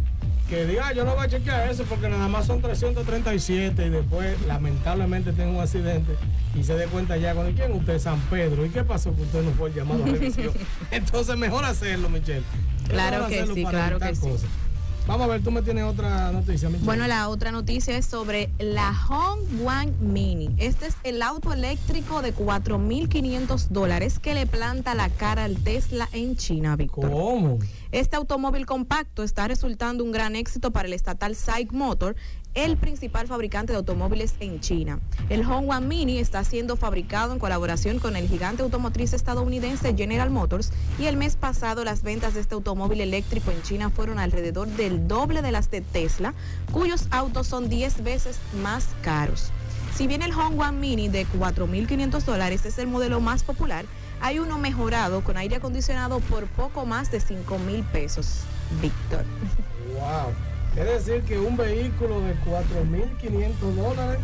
que 0.48 0.64
diga, 0.66 0.88
"Ah, 0.88 0.92
yo 0.92 1.04
no 1.04 1.14
voy 1.14 1.24
a 1.26 1.28
chequear 1.28 1.70
eso 1.70 1.84
porque 1.84 2.08
nada 2.08 2.26
más 2.28 2.46
son 2.46 2.60
337 2.60 3.86
y 3.86 3.90
después 3.90 4.40
lamentablemente 4.46 5.32
tengo 5.32 5.52
un 5.56 5.60
accidente 5.60 6.12
y 6.54 6.64
se 6.64 6.74
dé 6.74 6.86
cuenta 6.86 7.16
ya 7.16 7.34
con 7.34 7.52
quién 7.52 7.72
usted 7.72 7.94
es 7.94 8.02
San 8.02 8.18
Pedro 8.30 8.64
y 8.64 8.70
qué 8.70 8.82
pasó 8.82 9.14
que 9.14 9.22
usted 9.22 9.42
no 9.42 9.50
fue 9.52 9.68
el 9.68 9.74
llamado 9.74 10.04
a 10.04 10.06
revisión? 10.08 10.52
Entonces 10.90 11.36
mejor 11.36 11.64
hacerlo, 11.64 12.08
Michelle. 12.08 12.42
Claro 12.88 13.28
Mejor 13.28 13.48
que 13.48 13.54
sí, 13.54 13.64
claro 13.66 13.98
que 13.98 14.14
sí. 14.14 14.28
Vamos 15.08 15.24
a 15.24 15.30
ver, 15.30 15.42
tú 15.42 15.50
me 15.50 15.62
tienes 15.62 15.84
otra 15.84 16.30
noticia, 16.32 16.68
Michelle. 16.68 16.84
Bueno, 16.84 17.06
la 17.06 17.30
otra 17.30 17.50
noticia 17.50 17.96
es 17.96 18.04
sobre 18.04 18.50
la 18.58 18.94
One 19.64 19.92
Mini. 20.02 20.54
Este 20.58 20.86
es 20.86 20.98
el 21.02 21.22
auto 21.22 21.50
eléctrico 21.54 22.20
de 22.20 22.34
4.500 22.34 23.68
dólares 23.68 24.18
que 24.18 24.34
le 24.34 24.46
planta 24.46 24.94
la 24.94 25.08
cara 25.08 25.44
al 25.44 25.56
Tesla 25.56 26.10
en 26.12 26.36
China, 26.36 26.76
Víctor. 26.76 27.10
¿Cómo? 27.10 27.58
Este 27.90 28.16
automóvil 28.16 28.66
compacto 28.66 29.22
está 29.22 29.48
resultando 29.48 30.04
un 30.04 30.12
gran 30.12 30.36
éxito 30.36 30.72
para 30.72 30.88
el 30.88 30.92
estatal 30.92 31.34
SAIC 31.34 31.72
Motor, 31.72 32.14
el 32.64 32.76
principal 32.76 33.28
fabricante 33.28 33.72
de 33.72 33.76
automóviles 33.76 34.34
en 34.40 34.58
China. 34.58 34.98
El 35.28 35.46
One 35.46 35.86
Mini 35.86 36.18
está 36.18 36.42
siendo 36.42 36.76
fabricado 36.76 37.32
en 37.32 37.38
colaboración 37.38 38.00
con 38.00 38.16
el 38.16 38.26
gigante 38.26 38.64
automotriz 38.64 39.12
estadounidense 39.12 39.94
General 39.94 40.28
Motors 40.28 40.72
y 40.98 41.06
el 41.06 41.16
mes 41.16 41.36
pasado 41.36 41.84
las 41.84 42.02
ventas 42.02 42.34
de 42.34 42.40
este 42.40 42.56
automóvil 42.56 43.00
eléctrico 43.00 43.52
en 43.52 43.62
China 43.62 43.90
fueron 43.90 44.18
alrededor 44.18 44.66
del 44.66 45.06
doble 45.06 45.40
de 45.40 45.52
las 45.52 45.70
de 45.70 45.82
Tesla, 45.82 46.34
cuyos 46.72 47.06
autos 47.12 47.46
son 47.46 47.68
10 47.68 48.02
veces 48.02 48.40
más 48.60 48.88
caros. 49.02 49.52
Si 49.94 50.08
bien 50.08 50.22
el 50.22 50.32
One 50.32 50.72
Mini 50.72 51.08
de 51.08 51.28
4.500 51.28 52.22
dólares 52.24 52.66
es 52.66 52.76
el 52.78 52.88
modelo 52.88 53.20
más 53.20 53.44
popular, 53.44 53.84
hay 54.20 54.40
uno 54.40 54.58
mejorado 54.58 55.22
con 55.22 55.36
aire 55.36 55.56
acondicionado 55.56 56.18
por 56.18 56.48
poco 56.48 56.86
más 56.86 57.12
de 57.12 57.20
5.000 57.20 57.84
pesos. 57.84 58.40
Víctor. 58.82 59.24
Wow. 59.94 60.57
Quiere 60.74 60.92
decir 60.94 61.22
que 61.22 61.38
un 61.38 61.56
vehículo 61.56 62.20
de 62.20 62.34
4.500 62.46 63.74
dólares 63.74 64.18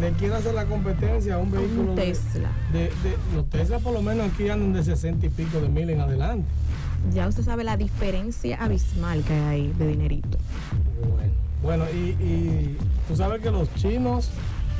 le 0.00 0.10
quiere 0.12 0.34
hacer 0.34 0.54
la 0.54 0.64
competencia 0.66 1.36
a 1.36 1.38
un 1.38 1.50
vehículo 1.52 1.90
Un 1.90 1.94
de- 1.96 2.02
Tesla. 2.06 2.50
De, 2.72 2.80
de- 2.80 2.90
los 3.34 3.48
Tesla 3.48 3.78
por 3.78 3.92
lo 3.92 4.02
menos 4.02 4.30
aquí 4.32 4.48
andan 4.48 4.72
de 4.72 4.82
60 4.82 5.26
y 5.26 5.28
pico 5.28 5.60
de 5.60 5.68
mil 5.68 5.88
en 5.90 6.00
adelante. 6.00 6.46
Ya 7.12 7.28
usted 7.28 7.44
sabe 7.44 7.62
la 7.64 7.76
diferencia 7.76 8.56
abismal 8.62 9.22
que 9.22 9.34
hay 9.34 9.40
ahí 9.60 9.72
de 9.78 9.86
dinerito. 9.88 10.38
Bueno, 11.14 11.32
bueno 11.62 11.84
y, 11.94 12.10
y 12.22 12.76
tú 13.06 13.14
sabes 13.14 13.40
que 13.40 13.50
los 13.52 13.72
chinos, 13.74 14.30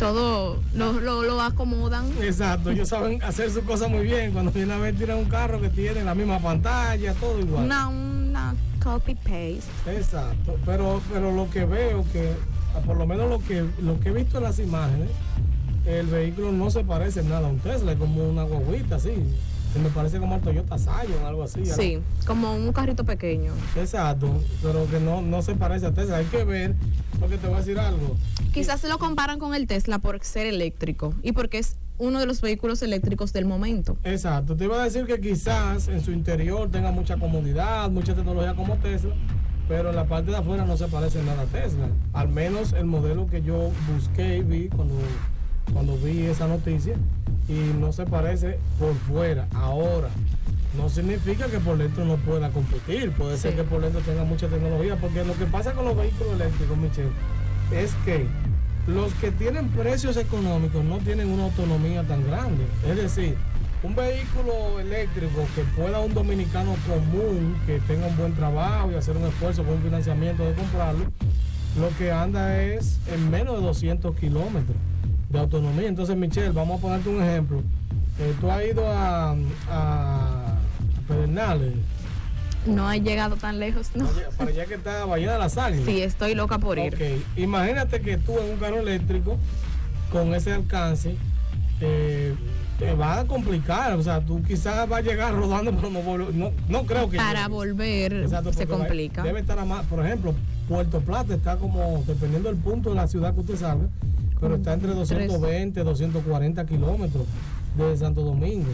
Todo 0.00 0.58
lo, 0.74 0.94
lo, 0.94 1.22
lo 1.22 1.40
acomodan. 1.40 2.06
exacto, 2.20 2.70
ellos 2.70 2.88
saben 2.88 3.22
hacer 3.22 3.50
sus 3.52 3.62
cosas 3.62 3.88
muy 3.90 4.04
bien. 4.04 4.32
Cuando 4.32 4.50
vienen 4.50 4.72
a 4.72 4.78
ver, 4.78 4.96
tiran 4.96 5.18
un 5.18 5.26
carro 5.26 5.60
que 5.60 5.68
tiene 5.68 6.02
la 6.02 6.14
misma 6.16 6.40
pantalla, 6.40 7.12
todo 7.14 7.38
igual. 7.38 7.64
Una, 7.66 7.88
una 7.88 8.54
copy 8.84 9.14
paste. 9.14 9.64
Exacto, 9.86 10.58
pero, 10.66 11.00
pero 11.10 11.32
lo 11.32 11.50
que 11.50 11.64
veo 11.64 12.04
que, 12.12 12.32
ah, 12.76 12.80
por 12.84 12.98
lo 12.98 13.06
menos 13.06 13.30
lo 13.30 13.40
que, 13.40 13.64
lo 13.82 13.98
que 13.98 14.10
he 14.10 14.12
visto 14.12 14.36
en 14.36 14.44
las 14.44 14.58
imágenes, 14.58 15.08
el 15.86 16.06
vehículo 16.06 16.52
no 16.52 16.70
se 16.70 16.84
parece 16.84 17.22
nada 17.22 17.48
a 17.48 17.50
un 17.50 17.58
Tesla, 17.58 17.92
es 17.92 17.98
como 17.98 18.28
una 18.28 18.42
guaguita 18.42 18.96
así. 18.96 19.14
Me 19.82 19.88
parece 19.90 20.18
como 20.18 20.36
el 20.36 20.40
Toyota 20.40 20.78
Scion, 20.78 21.24
algo 21.24 21.42
así. 21.42 21.66
Sí, 21.66 21.98
como 22.26 22.54
un 22.54 22.72
carrito 22.72 23.04
pequeño. 23.04 23.52
Exacto, 23.76 24.30
pero 24.62 24.88
que 24.88 25.00
no, 25.00 25.20
no 25.20 25.42
se 25.42 25.54
parece 25.54 25.86
a 25.86 25.92
Tesla. 25.92 26.18
Hay 26.18 26.26
que 26.26 26.44
ver, 26.44 26.74
porque 27.18 27.38
te 27.38 27.46
voy 27.46 27.56
a 27.56 27.58
decir 27.58 27.78
algo. 27.78 28.16
Quizás 28.52 28.80
se 28.80 28.88
lo 28.88 28.98
comparan 28.98 29.38
con 29.38 29.54
el 29.54 29.66
Tesla 29.66 29.98
por 29.98 30.22
ser 30.22 30.46
eléctrico 30.46 31.12
y 31.22 31.32
porque 31.32 31.58
es 31.58 31.76
uno 31.98 32.18
de 32.20 32.26
los 32.26 32.40
vehículos 32.40 32.82
eléctricos 32.82 33.32
del 33.32 33.46
momento. 33.46 33.96
Exacto, 34.04 34.56
te 34.56 34.64
iba 34.64 34.80
a 34.80 34.84
decir 34.84 35.06
que 35.06 35.20
quizás 35.20 35.88
en 35.88 36.00
su 36.02 36.12
interior 36.12 36.70
tenga 36.70 36.90
mucha 36.90 37.16
comodidad, 37.16 37.90
mucha 37.90 38.14
tecnología 38.14 38.54
como 38.54 38.76
Tesla, 38.76 39.14
pero 39.68 39.90
en 39.90 39.96
la 39.96 40.06
parte 40.06 40.30
de 40.30 40.36
afuera 40.36 40.64
no 40.64 40.76
se 40.76 40.86
parece 40.88 41.22
nada 41.22 41.42
a 41.42 41.46
Tesla. 41.46 41.88
Al 42.12 42.28
menos 42.28 42.72
el 42.72 42.84
modelo 42.86 43.26
que 43.26 43.42
yo 43.42 43.70
busqué 43.92 44.38
y 44.38 44.42
vi 44.42 44.68
cuando, 44.68 44.94
cuando 45.72 45.96
vi 45.96 46.22
esa 46.22 46.46
noticia, 46.46 46.94
y 47.48 47.78
no 47.78 47.92
se 47.92 48.06
parece 48.06 48.58
por 48.78 48.94
fuera. 48.94 49.46
Ahora, 49.54 50.08
no 50.76 50.88
significa 50.88 51.46
que 51.46 51.58
por 51.58 51.78
dentro 51.78 52.04
no 52.04 52.16
pueda 52.16 52.50
competir, 52.50 53.12
puede 53.12 53.36
ser 53.36 53.54
que 53.54 53.64
por 53.64 53.80
dentro 53.80 54.00
tenga 54.00 54.24
mucha 54.24 54.48
tecnología, 54.48 54.96
porque 54.96 55.24
lo 55.24 55.34
que 55.34 55.46
pasa 55.46 55.72
con 55.72 55.84
los 55.84 55.96
vehículos 55.96 56.34
eléctricos, 56.34 56.76
Michelle, 56.76 57.10
es 57.72 57.94
que 58.04 58.26
los 58.86 59.12
que 59.14 59.30
tienen 59.30 59.68
precios 59.68 60.16
económicos 60.16 60.84
no 60.84 60.98
tienen 60.98 61.30
una 61.30 61.44
autonomía 61.44 62.02
tan 62.02 62.26
grande. 62.26 62.64
Es 62.86 62.96
decir, 62.96 63.36
un 63.82 63.94
vehículo 63.94 64.80
eléctrico 64.80 65.46
que 65.54 65.62
pueda 65.80 66.00
un 66.00 66.12
dominicano 66.12 66.74
común, 66.86 67.56
que 67.66 67.78
tenga 67.80 68.06
un 68.06 68.16
buen 68.16 68.34
trabajo 68.34 68.90
y 68.90 68.94
hacer 68.94 69.16
un 69.16 69.24
esfuerzo 69.24 69.62
con 69.62 69.74
un 69.74 69.82
financiamiento 69.82 70.44
de 70.44 70.54
comprarlo, 70.54 71.04
lo 71.78 71.88
que 71.98 72.10
anda 72.12 72.62
es 72.62 72.98
en 73.12 73.30
menos 73.30 73.56
de 73.56 73.66
200 73.66 74.16
kilómetros 74.16 74.76
de 75.34 75.40
autonomía. 75.40 75.88
Entonces, 75.88 76.16
Michelle, 76.16 76.50
vamos 76.50 76.78
a 76.78 76.82
ponerte 76.82 77.08
un 77.08 77.22
ejemplo. 77.22 77.60
Eh, 78.20 78.34
tú 78.40 78.50
has 78.50 78.64
ido 78.64 78.86
a, 78.86 79.34
a 79.68 80.54
Pedernales, 81.08 81.74
No 82.66 82.90
he 82.90 83.00
llegado 83.00 83.36
tan 83.36 83.58
lejos, 83.58 83.90
no. 83.96 84.06
para 84.38 84.50
allá 84.50 84.64
que 84.66 84.74
está 84.74 85.04
Bahía 85.04 85.32
de 85.32 85.38
las 85.40 85.58
Águilas. 85.58 85.84
Sí, 85.84 86.00
estoy 86.00 86.34
loca 86.36 86.58
por 86.58 86.78
ir. 86.78 86.94
Ok, 86.94 87.00
imagínate 87.36 88.00
que 88.00 88.16
tú 88.16 88.38
en 88.38 88.52
un 88.52 88.56
carro 88.58 88.78
eléctrico 88.78 89.36
con 90.12 90.32
ese 90.34 90.52
alcance 90.52 91.16
eh, 91.80 92.32
te 92.78 92.94
va 92.94 93.18
a 93.20 93.24
complicar. 93.24 93.94
O 93.94 94.02
sea, 94.04 94.20
tú 94.20 94.40
quizás 94.44 94.88
vas 94.88 95.00
a 95.00 95.02
llegar 95.02 95.34
rodando, 95.34 95.72
pero 95.72 95.90
no, 95.90 96.30
no, 96.32 96.52
no 96.68 96.86
creo 96.86 97.10
que. 97.10 97.16
Para 97.16 97.48
volver 97.48 98.12
Exacto, 98.12 98.52
se 98.52 98.68
complica. 98.68 99.24
Debe 99.24 99.40
estar 99.40 99.58
a 99.58 99.64
más. 99.64 99.84
Por 99.86 100.06
ejemplo, 100.06 100.32
Puerto 100.68 101.00
Plata 101.00 101.34
está 101.34 101.56
como, 101.56 102.04
dependiendo 102.06 102.48
del 102.48 102.58
punto 102.58 102.90
de 102.90 102.94
la 102.94 103.08
ciudad 103.08 103.34
que 103.34 103.40
usted 103.40 103.56
salga, 103.56 103.88
pero 104.40 104.56
está 104.56 104.74
entre 104.74 104.94
220 104.94 105.84
240 105.84 106.66
kilómetros 106.66 107.24
de 107.76 107.96
Santo 107.96 108.22
Domingo. 108.22 108.70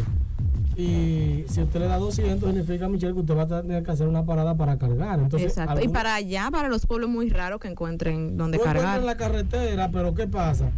Y 0.77 1.45
si 1.49 1.63
usted 1.63 1.81
le 1.81 1.87
da 1.87 1.99
200, 1.99 2.49
significa, 2.49 2.89
Michelle, 2.89 3.13
que 3.13 3.21
usted 3.21 3.37
va 3.37 3.43
a 3.43 3.63
tener 3.63 3.83
que 3.83 3.91
hacer 3.91 4.09
una 4.09 4.25
parada 4.25 4.57
para 4.57 4.79
cargar. 4.79 5.19
Entonces, 5.19 5.51
Exacto. 5.51 5.83
Y 5.83 5.89
para 5.89 6.15
allá, 6.15 6.49
para 6.51 6.69
los 6.69 6.87
pueblos 6.87 7.11
muy 7.11 7.29
raros 7.29 7.61
que 7.61 7.69
encuentren 7.69 8.37
donde 8.37 8.59
cargar. 8.59 9.01
en 9.01 9.07
la 9.07 9.17
carretera, 9.17 9.91
pero 9.91 10.15
¿qué 10.15 10.27
pasa? 10.27 10.71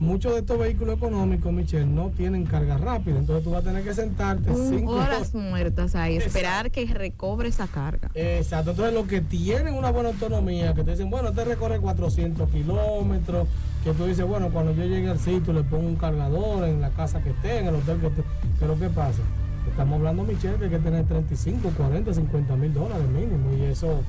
Muchos 0.00 0.32
de 0.32 0.38
estos 0.38 0.58
vehículos 0.58 0.96
económicos, 0.96 1.52
Michelle, 1.52 1.84
no 1.84 2.08
tienen 2.08 2.46
carga 2.46 2.78
rápida. 2.78 3.18
Entonces 3.18 3.44
tú 3.44 3.50
vas 3.50 3.60
a 3.60 3.68
tener 3.68 3.84
que 3.84 3.92
sentarte 3.92 4.50
Un- 4.50 4.68
cinco 4.78 4.92
horas 4.92 5.34
muertas 5.34 5.94
ahí, 5.94 6.14
Exacto. 6.16 6.38
esperar 6.38 6.70
que 6.70 6.86
recobre 6.86 7.50
esa 7.50 7.66
carga. 7.66 8.10
Exacto. 8.14 8.70
Entonces 8.70 8.94
los 8.94 9.06
que 9.06 9.20
tienen 9.20 9.74
una 9.74 9.90
buena 9.90 10.08
autonomía, 10.08 10.72
que 10.72 10.84
te 10.84 10.92
dicen, 10.92 11.10
bueno, 11.10 11.32
te 11.32 11.44
recorre 11.44 11.80
400 11.80 12.48
kilómetros, 12.48 13.46
que 13.84 13.92
tú 13.92 14.06
dices, 14.06 14.24
bueno, 14.26 14.48
cuando 14.48 14.72
yo 14.72 14.84
llegue 14.86 15.10
al 15.10 15.18
sitio 15.18 15.52
le 15.52 15.64
pongo 15.64 15.86
un 15.86 15.96
cargador 15.96 16.66
en 16.66 16.80
la 16.80 16.88
casa 16.90 17.22
que 17.22 17.28
esté, 17.30 17.58
en 17.58 17.66
el 17.66 17.74
hotel 17.74 17.98
que 18.00 18.06
esté. 18.06 18.22
Pero 18.58 18.78
¿qué 18.78 18.88
pasa? 18.88 19.20
Estamos 19.68 19.98
hablando, 19.98 20.24
Michelle, 20.24 20.56
que 20.56 20.64
hay 20.64 20.70
que 20.70 20.78
tener 20.78 21.04
35, 21.04 21.72
40, 21.76 22.14
50 22.14 22.56
mil 22.56 22.72
dólares 22.72 23.06
mínimo. 23.06 23.52
Y 23.54 23.64
eso, 23.70 24.00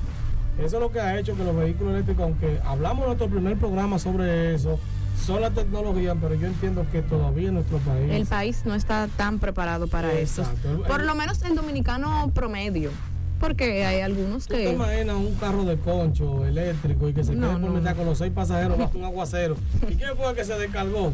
eso 0.58 0.76
es 0.76 0.80
lo 0.82 0.90
que 0.90 1.00
ha 1.00 1.18
hecho 1.18 1.36
que 1.36 1.44
los 1.44 1.54
vehículos 1.54 1.92
eléctricos, 1.92 2.24
aunque 2.24 2.58
hablamos 2.64 3.00
en 3.02 3.06
nuestro 3.08 3.28
primer 3.28 3.58
programa 3.58 3.98
sobre 3.98 4.54
eso, 4.54 4.78
son 5.18 5.40
la 5.40 5.50
tecnología, 5.50 6.14
pero 6.20 6.34
yo 6.34 6.46
entiendo 6.46 6.84
que 6.90 7.02
todavía 7.02 7.48
en 7.48 7.54
nuestro 7.54 7.78
país... 7.78 8.10
El 8.10 8.26
país 8.26 8.62
no 8.64 8.74
está 8.74 9.08
tan 9.16 9.38
preparado 9.38 9.86
para 9.86 10.12
eso. 10.12 10.44
Por 10.86 11.04
lo 11.04 11.14
menos 11.14 11.42
el 11.42 11.54
dominicano 11.54 12.30
promedio. 12.34 12.90
Porque 13.38 13.84
hay 13.84 14.00
algunos 14.00 14.46
¿Tú 14.46 14.54
que. 14.54 14.72
imaginas 14.72 15.16
un 15.16 15.34
carro 15.34 15.64
de 15.64 15.76
concho 15.76 16.46
eléctrico 16.46 17.08
y 17.08 17.12
que 17.12 17.24
se 17.24 17.34
No, 17.34 17.48
quede 17.48 17.60
por 17.60 17.70
no, 17.70 17.76
mitad 17.78 17.90
no. 17.90 17.96
con 17.96 18.06
los 18.06 18.18
seis 18.18 18.32
pasajeros 18.32 18.78
bajo 18.78 18.96
un 18.98 19.04
aguacero? 19.04 19.56
¿Y 19.88 19.94
quién 19.96 20.16
fue 20.16 20.30
el 20.30 20.36
que 20.36 20.44
se 20.44 20.54
descargó? 20.58 21.12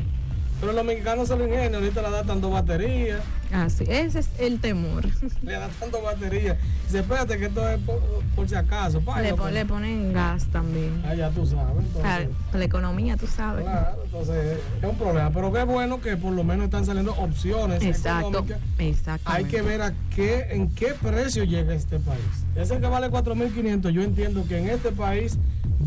Pero 0.61 0.73
los 0.73 0.85
mexicanos 0.85 1.29
se 1.29 1.37
lo 1.37 1.45
ingenian, 1.45 1.75
ahorita 1.77 2.01
le 2.03 2.09
adaptan 2.09 2.41
dos 2.41 2.53
baterías, 2.53 3.21
Así, 3.53 3.85
ese 3.89 4.19
es 4.19 4.29
el 4.39 4.61
temor. 4.61 5.07
le 5.43 5.55
adaptan 5.55 5.91
dos 5.91 6.03
baterías. 6.03 6.59
Dice, 6.87 6.99
espérate 6.99 7.39
que 7.39 7.47
esto 7.47 7.67
es 7.69 7.79
por, 7.81 8.01
por 8.35 8.49
si 8.49 8.55
acaso. 8.57 9.01
pa, 9.01 9.23
Le, 9.23 9.35
pon- 9.35 9.53
ponen 9.69 10.13
gas 10.13 10.47
también. 10.49 11.03
Ah, 11.07 11.15
ya 11.15 11.31
tú 11.31 11.47
sabes. 11.47 11.77
Entonces, 11.79 12.29
la 12.53 12.65
economía, 12.65 13.17
tú 13.17 13.27
sabes. 13.27 13.65
claro, 13.65 14.03
entonces 14.05 14.59
es 14.83 14.85
un 14.89 14.97
problema. 14.97 15.31
Pero 15.31 15.53
qué 15.53 15.63
bueno 15.63 16.01
que 16.01 16.17
por 16.17 16.33
lo 16.33 16.43
menos 16.45 16.65
están 16.65 16.85
saliendo 16.85 17.13
opciones 17.15 17.83
Exacto, 17.83 18.45
exacto. 18.79 19.31
Hay 19.31 19.45
que 19.45 19.63
ver 19.63 19.81
a 19.81 19.95
qué, 20.15 20.49
en 20.51 20.69
qué 20.75 20.89
precio 21.01 21.45
llega 21.45 21.73
este 21.75 21.99
país. 22.01 22.21
Ese 22.57 22.79
que 22.81 22.87
vale 22.87 23.09
4.500, 23.11 23.91
yo 23.91 24.03
entiendo 24.03 24.45
que 24.47 24.59
en 24.59 24.69
este 24.69 24.91
país 24.93 25.39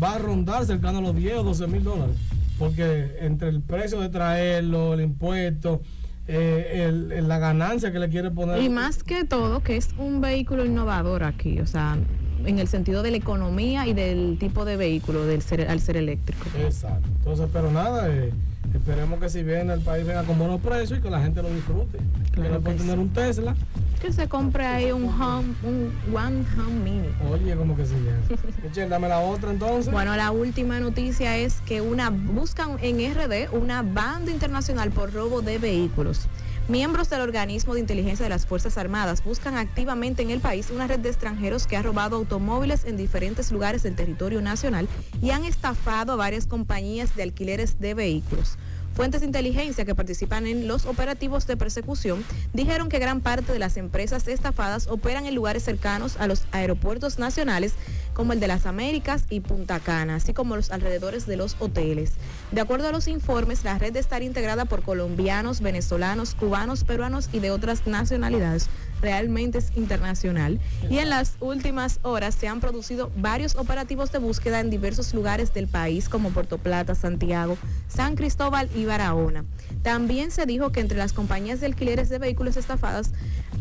va 0.02 0.14
a 0.14 0.18
rondar 0.18 0.64
cercano 0.64 0.98
a 0.98 1.02
los 1.02 1.14
10 1.14 1.36
o 1.38 1.42
12 1.44 1.66
mil 1.68 1.84
dólares. 1.84 2.16
Porque 2.62 3.16
entre 3.20 3.48
el 3.48 3.60
precio 3.60 4.00
de 4.00 4.08
traerlo, 4.08 4.94
el 4.94 5.00
impuesto, 5.00 5.82
eh, 6.28 6.84
el- 6.88 7.10
el- 7.12 7.28
la 7.28 7.38
ganancia 7.38 7.90
que 7.92 7.98
le 7.98 8.08
quiere 8.08 8.30
poner. 8.30 8.62
Y 8.62 8.68
más 8.68 9.02
que 9.02 9.24
todo, 9.24 9.60
que 9.62 9.76
es 9.76 9.88
un 9.98 10.20
vehículo 10.20 10.64
innovador 10.64 11.24
aquí, 11.24 11.58
o 11.60 11.66
sea, 11.66 11.98
en 12.44 12.58
el 12.58 12.68
sentido 12.68 13.02
de 13.02 13.10
la 13.10 13.16
economía 13.16 13.86
y 13.86 13.92
del 13.94 14.36
tipo 14.38 14.64
de 14.64 14.76
vehículo 14.76 15.24
del 15.26 15.42
ser, 15.42 15.68
al 15.68 15.80
ser 15.80 15.96
eléctrico. 15.96 16.44
Exacto. 16.60 17.08
Entonces, 17.18 17.48
pero 17.52 17.70
nada, 17.72 18.08
eh, 18.08 18.32
esperemos 18.78 19.20
que 19.20 19.28
si 19.28 19.42
viene 19.42 19.72
el 19.72 19.80
país 19.80 20.06
venga 20.06 20.22
con 20.24 20.38
buenos 20.38 20.60
precios 20.60 20.98
y 20.98 21.02
que 21.02 21.10
la 21.10 21.20
gente 21.20 21.42
lo 21.42 21.50
disfrute. 21.52 21.98
Claro 22.32 22.32
que 22.32 22.48
no 22.48 22.54
que 22.56 22.60
puede 22.64 22.76
tener 22.78 22.94
sí. 22.94 23.00
un 23.00 23.08
Tesla, 23.12 23.54
Que 24.00 24.12
se 24.12 24.28
compre 24.28 24.66
ahí 24.66 24.90
un 24.92 25.04
home, 25.08 25.54
un 25.62 25.92
One 26.14 26.44
Home 26.58 26.80
Mini. 26.82 27.08
oye, 27.30 27.54
como 27.54 27.76
que 27.76 27.86
se 27.86 27.94
llama. 27.94 28.18
Michelle, 28.62 28.88
dame 28.88 29.08
la 29.08 29.20
otra 29.20 29.50
entonces. 29.50 29.92
Bueno, 29.92 30.16
la 30.16 30.30
última 30.30 30.80
noticia 30.80 31.36
es 31.36 31.60
que 31.66 31.80
una 31.80 32.10
buscan 32.10 32.76
en 32.80 32.98
RD 33.14 33.52
una 33.52 33.82
banda 33.82 34.30
internacional 34.32 34.90
por 34.90 35.12
robo 35.12 35.42
de 35.42 35.58
vehículos. 35.58 36.26
Miembros 36.68 37.10
del 37.10 37.20
organismo 37.20 37.74
de 37.74 37.80
inteligencia 37.80 38.24
de 38.24 38.30
las 38.30 38.46
Fuerzas 38.46 38.78
Armadas 38.78 39.24
buscan 39.24 39.56
activamente 39.56 40.22
en 40.22 40.30
el 40.30 40.40
país 40.40 40.70
una 40.70 40.86
red 40.86 41.00
de 41.00 41.08
extranjeros 41.08 41.66
que 41.66 41.76
ha 41.76 41.82
robado 41.82 42.14
automóviles 42.14 42.84
en 42.84 42.96
diferentes 42.96 43.50
lugares 43.50 43.82
del 43.82 43.96
territorio 43.96 44.40
nacional 44.40 44.88
y 45.20 45.30
han 45.30 45.44
estafado 45.44 46.12
a 46.12 46.16
varias 46.16 46.46
compañías 46.46 47.16
de 47.16 47.24
alquileres 47.24 47.80
de 47.80 47.94
vehículos. 47.94 48.58
Fuentes 48.94 49.22
de 49.22 49.26
inteligencia 49.26 49.84
que 49.84 49.94
participan 49.94 50.46
en 50.46 50.68
los 50.68 50.86
operativos 50.86 51.46
de 51.46 51.56
persecución 51.56 52.24
dijeron 52.52 52.88
que 52.90 52.98
gran 52.98 53.22
parte 53.22 53.52
de 53.52 53.58
las 53.58 53.76
empresas 53.76 54.28
estafadas 54.28 54.86
operan 54.86 55.26
en 55.26 55.34
lugares 55.34 55.64
cercanos 55.64 56.16
a 56.18 56.26
los 56.26 56.44
aeropuertos 56.52 57.18
nacionales 57.18 57.72
como 58.14 58.32
el 58.32 58.40
de 58.40 58.48
las 58.48 58.66
Américas 58.66 59.24
y 59.30 59.40
Punta 59.40 59.80
Cana, 59.80 60.16
así 60.16 60.32
como 60.34 60.56
los 60.56 60.70
alrededores 60.70 61.26
de 61.26 61.36
los 61.36 61.56
hoteles. 61.58 62.12
De 62.50 62.60
acuerdo 62.60 62.88
a 62.88 62.92
los 62.92 63.08
informes, 63.08 63.64
la 63.64 63.78
red 63.78 63.96
estará 63.96 64.24
integrada 64.24 64.64
por 64.64 64.82
colombianos, 64.82 65.60
venezolanos, 65.60 66.34
cubanos, 66.34 66.84
peruanos 66.84 67.28
y 67.32 67.40
de 67.40 67.50
otras 67.50 67.86
nacionalidades. 67.86 68.68
Realmente 69.02 69.58
es 69.58 69.76
internacional. 69.76 70.60
Y 70.88 70.98
en 70.98 71.10
las 71.10 71.36
últimas 71.40 71.98
horas 72.02 72.36
se 72.36 72.46
han 72.48 72.60
producido 72.60 73.10
varios 73.16 73.56
operativos 73.56 74.12
de 74.12 74.18
búsqueda 74.18 74.60
en 74.60 74.70
diversos 74.70 75.12
lugares 75.12 75.52
del 75.52 75.66
país, 75.66 76.08
como 76.08 76.30
Puerto 76.30 76.56
Plata, 76.58 76.94
Santiago, 76.94 77.58
San 77.88 78.14
Cristóbal 78.14 78.70
y 78.74 78.84
Barahona. 78.84 79.44
También 79.82 80.30
se 80.30 80.46
dijo 80.46 80.70
que 80.70 80.80
entre 80.80 80.96
las 80.96 81.12
compañías 81.12 81.60
de 81.60 81.66
alquileres 81.66 82.08
de 82.08 82.18
vehículos 82.18 82.56
estafadas 82.56 83.12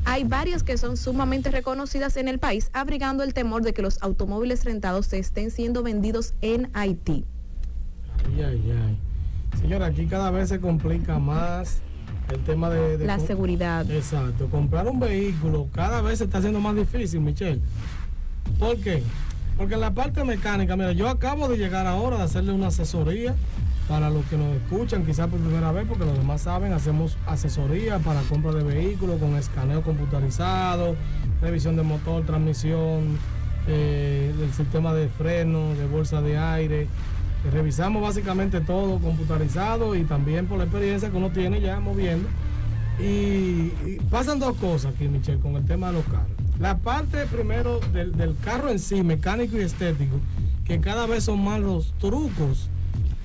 hay 0.06 0.24
varias 0.24 0.64
que 0.64 0.78
son 0.78 0.96
sumamente 0.96 1.52
reconocidas 1.52 2.18
en 2.18 2.28
el 2.28 2.40
país, 2.40 2.70
abrigando 2.74 3.24
el 3.24 3.34
temor 3.34 3.64
de 3.64 3.74
que 3.74 3.82
los 3.82 4.02
automóviles 4.02 4.64
rentados 4.64 5.08
se 5.08 5.20
estén 5.20 5.52
siendo 5.52 5.84
vendidos 5.84 6.34
en 6.42 6.70
Haití. 6.74 7.26
Ay, 8.38 8.72
ay. 8.72 8.98
Señora, 9.60 9.88
aquí 9.88 10.06
cada 10.06 10.32
vez 10.32 10.50
se 10.50 10.60
complica 10.60 11.20
más 11.20 11.82
el 12.34 12.44
tema 12.44 12.70
de... 12.70 12.98
de 12.98 13.06
La 13.06 13.20
seguridad. 13.20 13.90
Exacto. 13.90 14.48
Comprar 14.48 14.88
un 14.88 15.00
vehículo 15.00 15.68
cada 15.74 16.02
vez 16.02 16.20
se 16.20 16.26
está 16.26 16.40
haciendo 16.40 16.60
más 16.60 16.76
difícil, 16.76 17.22
Michelle. 17.22 17.62
¿Por 18.60 18.78
qué? 18.78 19.04
Porque 19.58 19.76
en 19.76 19.82
la 19.82 19.94
parte 19.94 20.24
mecánica, 20.24 20.76
mira, 20.76 20.92
yo 20.92 21.10
acabo 21.10 21.48
de 21.48 21.58
llegar 21.58 21.86
ahora 21.88 22.18
de 22.18 22.24
hacerle 22.24 22.52
una 22.54 22.68
asesoría 22.68 23.36
para 23.88 24.10
los 24.10 24.26
que 24.26 24.38
nos 24.38 24.56
escuchan, 24.56 25.06
quizás 25.06 25.28
por 25.28 25.40
primera 25.40 25.72
vez, 25.72 25.86
porque 25.88 26.06
los 26.06 26.18
demás 26.18 26.42
saben, 26.42 26.72
hacemos 26.74 27.18
asesoría 27.28 28.00
para 28.00 28.22
compra 28.22 28.54
de 28.54 28.64
vehículos 28.64 29.20
con 29.20 29.36
escaneo 29.36 29.82
computarizado, 29.82 30.96
revisión 31.42 31.76
de 31.76 31.84
motor, 31.84 32.26
transmisión, 32.26 33.18
eh, 33.68 34.34
del 34.40 34.54
sistema 34.54 34.94
de 34.94 35.10
freno, 35.10 35.74
de 35.76 35.86
bolsa 35.88 36.22
de 36.22 36.38
aire. 36.38 36.88
Revisamos 37.50 38.02
básicamente 38.02 38.62
todo 38.62 39.00
computarizado 39.00 39.96
y 39.96 40.04
también 40.04 40.46
por 40.46 40.58
la 40.58 40.66
experiencia 40.66 41.10
que 41.10 41.18
uno 41.18 41.32
tiene 41.32 41.60
ya 41.60 41.80
moviendo. 41.80 42.28
Y, 43.00 43.98
pasan 44.12 44.40
dos 44.40 44.56
cosas 44.58 44.94
aquí, 44.94 45.08
Michelle, 45.08 45.40
con 45.40 45.56
el 45.56 45.66
tema 45.66 45.88
de 45.88 45.94
los 45.94 46.06
carros. 46.06 46.30
La 46.60 46.78
parte 46.78 47.26
primero 47.26 47.80
del, 47.92 48.16
del 48.16 48.36
carro 48.44 48.70
en 48.70 48.78
sí, 48.78 49.02
mecánico 49.02 49.58
y 49.58 49.62
estético, 49.62 50.18
que 50.66 50.80
cada 50.80 51.08
vez 51.08 51.24
son 51.24 51.44
más 51.44 51.60
los 51.60 51.94
trucos 51.98 52.70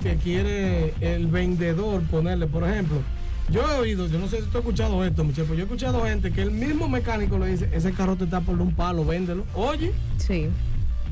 que 0.03 0.17
quiere 0.17 0.95
el 1.01 1.27
vendedor 1.27 2.03
ponerle. 2.05 2.47
Por 2.47 2.65
ejemplo, 2.65 2.99
yo 3.51 3.61
he 3.61 3.79
oído, 3.79 4.09
yo 4.09 4.19
no 4.19 4.29
sé 4.29 4.39
si 4.39 4.43
tú 4.45 4.59
has 4.59 4.65
escuchado 4.65 5.05
esto, 5.05 5.25
Michelle, 5.25 5.45
pero 5.47 5.55
yo 5.55 5.63
he 5.63 5.67
escuchado 5.67 6.05
gente 6.05 6.33
que 6.33 6.43
el 6.43 6.51
mismo 6.51 6.89
mecánico 6.89 7.39
le 7.39 7.49
dice, 7.49 7.69
ese 7.73 7.93
carro 7.93 8.17
te 8.17 8.25
está 8.25 8.41
por 8.41 8.61
un 8.61 8.75
palo, 8.75 9.05
véndelo. 9.05 9.45
Oye, 9.55 9.93
Sí. 10.17 10.49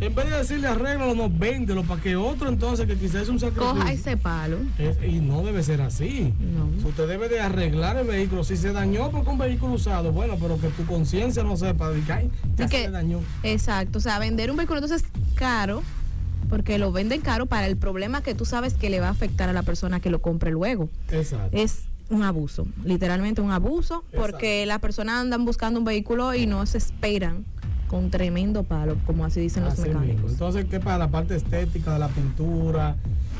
En 0.00 0.14
vez 0.14 0.28
de 0.30 0.37
decirle 0.38 0.66
arréglalo, 0.68 1.14
no, 1.14 1.30
véndelo, 1.30 1.83
para 1.85 2.00
que 2.00 2.16
otro 2.16 2.48
entonces 2.48 2.87
que 2.87 2.96
quizás 2.96 3.22
es 3.22 3.28
un 3.28 3.38
sacrificio. 3.40 3.72
Coja 3.74 3.92
ese 3.92 4.16
palo. 4.16 4.59
Es- 4.78 4.98
y 5.07 5.20
no 5.20 5.42
debe 5.42 5.62
ser 5.62 5.80
así. 5.83 6.35
No. 6.40 6.88
Usted 6.88 7.07
debe 7.09 7.28
de 7.28 7.40
arreglar 7.40 7.96
el 7.96 8.07
vehículo. 8.07 8.44
Si 8.44 8.57
se 8.57 8.72
dañó 8.72 9.11
porque 9.11 9.30
un 9.30 9.38
vehículo 9.38 9.74
usado, 9.74 10.12
bueno, 10.12 10.37
pero 10.40 10.61
que 10.61 10.68
tu 10.68 10.85
conciencia 10.87 11.42
no 11.42 11.57
sepa 11.57 11.90
de 11.90 12.00
que 12.02 12.30
ya 12.57 12.68
se 12.68 12.90
dañó. 12.90 13.20
Exacto, 13.42 13.98
o 13.98 14.00
sea, 14.00 14.18
vender 14.18 14.50
un 14.50 14.57
vehículo 14.57 14.80
entonces 14.80 15.09
caro, 15.35 15.83
porque 16.48 16.78
lo 16.78 16.92
venden 16.92 17.20
caro 17.20 17.46
para 17.46 17.66
el 17.66 17.76
problema 17.76 18.22
que 18.22 18.35
tú 18.35 18.44
sabes 18.44 18.74
que 18.74 18.90
le 18.90 19.00
va 19.00 19.09
a 19.09 19.11
afectar 19.11 19.48
a 19.48 19.52
la 19.52 19.62
persona 19.62 20.00
que 20.00 20.11
lo 20.11 20.20
compre 20.20 20.50
luego. 20.50 20.88
Exacto. 21.11 21.57
Es 21.57 21.85
un 22.11 22.22
abuso, 22.22 22.66
literalmente 22.85 23.40
un 23.40 23.50
abuso, 23.50 24.04
porque 24.14 24.66
las 24.66 24.78
personas 24.80 25.20
andan 25.22 25.44
buscando 25.46 25.78
un 25.78 25.87
vehículo 25.87 26.35
y 26.35 26.46
no 26.46 26.66
se 26.66 26.76
esperan 26.78 27.46
con 27.88 28.11
tremendo 28.11 28.62
palo, 28.62 28.97
como 29.07 29.25
así 29.25 29.40
dicen 29.40 29.64
los 29.64 29.79
mismo. 29.79 30.01
mecánicos. 30.01 30.33
Entonces, 30.33 30.66
¿qué 30.70 30.81
para 30.81 30.99
la 30.99 31.09
parte 31.09 31.37
estética 31.37 31.94
de 31.94 31.99
la 31.99 32.09
pintura, 32.09 32.97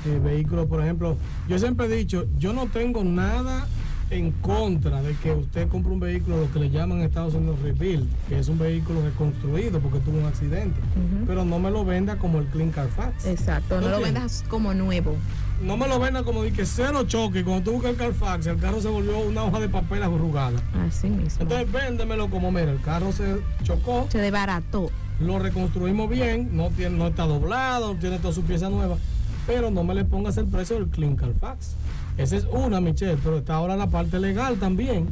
eh, 0.07 0.21
vehículos, 0.23 0.67
por 0.67 0.83
ejemplo? 0.83 1.17
Yo 1.49 1.59
siempre 1.59 1.87
he 1.87 1.97
dicho, 1.97 2.27
yo 2.39 2.53
no 2.53 2.67
tengo 2.67 3.05
nada 3.05 3.67
en 4.11 4.33
contra 4.33 5.03
de 5.03 5.15
que 5.17 5.33
usted 5.33 5.69
compre 5.69 5.93
un 5.93 6.01
vehículo, 6.01 6.39
lo 6.39 6.53
que 6.53 6.59
le 6.59 6.71
llaman 6.71 6.99
en 6.99 7.05
Estados 7.05 7.35
Unidos 7.35 7.59
rebuild, 7.63 8.09
que 8.29 8.39
es 8.39 8.49
un 8.49 8.59
vehículo 8.59 9.03
reconstruido 9.03 9.81
porque 9.81 9.99
tuvo 10.01 10.19
un 10.19 10.27
accidente, 10.27 10.79
pero 11.27 11.45
no 11.45 11.59
me 11.59 11.71
lo 11.71 11.85
venda 11.85 12.17
como 12.17 12.39
el 12.39 12.47
Clean 12.47 12.71
Carfax. 12.71 13.27
Exacto, 13.27 13.81
no 13.81 13.89
lo 13.89 14.01
vendas 14.01 14.45
como 14.49 14.75
nuevo. 14.75 15.17
No 15.63 15.77
me 15.77 15.89
lo 15.89 15.99
venda 15.99 16.23
como 16.25 16.43
de 16.43 16.53
que 16.53 16.67
cero 16.67 17.05
choque, 17.07 17.45
cuando 17.45 17.65
tú 17.65 17.73
buscas 17.73 17.93
el 17.93 17.97
Carfax, 17.97 18.47
el 18.47 18.59
carro 18.59 18.81
se 18.81 18.89
volvió 18.89 19.19
una 19.21 19.45
hoja 19.45 19.61
de 19.61 19.69
papel 19.69 20.03
arrugada. 20.03 20.59
Así 20.87 21.09
mismo. 21.09 21.43
Entonces 21.43 21.71
véndemelo 21.71 22.29
como, 22.29 22.51
mira, 22.51 22.71
el 22.71 22.81
carro 22.81 23.13
se 23.13 23.37
chocó, 23.63 24.07
se 24.11 24.19
desbarató. 24.19 24.91
lo 25.21 25.39
reconstruimos 25.39 26.11
bien, 26.11 26.57
no, 26.57 26.71
tiene, 26.71 26.97
no 26.99 27.07
está 27.07 27.25
doblado, 27.25 27.95
tiene 27.95 28.19
todas 28.19 28.35
sus 28.35 28.45
piezas 28.45 28.71
nuevas, 28.71 28.99
pero 29.47 29.71
no 29.71 29.85
me 29.85 29.95
le 29.95 30.05
pongas 30.05 30.37
el 30.37 30.47
precio 30.47 30.77
del 30.77 30.89
Clean 30.89 31.17
Carfax. 31.17 31.75
Esa 32.17 32.37
es 32.37 32.45
una, 32.51 32.81
Michelle, 32.81 33.19
pero 33.23 33.39
está 33.39 33.55
ahora 33.55 33.77
la 33.77 33.89
parte 33.89 34.19
legal 34.21 34.57
también. 34.57 35.09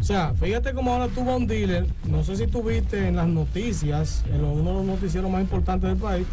O 0.00 0.04
sea, 0.04 0.32
fíjate 0.34 0.72
cómo 0.72 0.92
ahora 0.92 1.08
tuvo 1.08 1.36
un 1.36 1.46
dealer, 1.46 1.86
no 2.08 2.24
sé 2.24 2.36
si 2.36 2.46
tuviste 2.46 3.08
en 3.08 3.16
las 3.16 3.28
noticias, 3.28 4.24
en 4.32 4.42
uno 4.44 4.70
de 4.70 4.76
los 4.78 4.84
noticieros 4.84 5.30
más 5.30 5.42
importantes 5.42 5.90
del 5.90 5.98
país, 5.98 6.26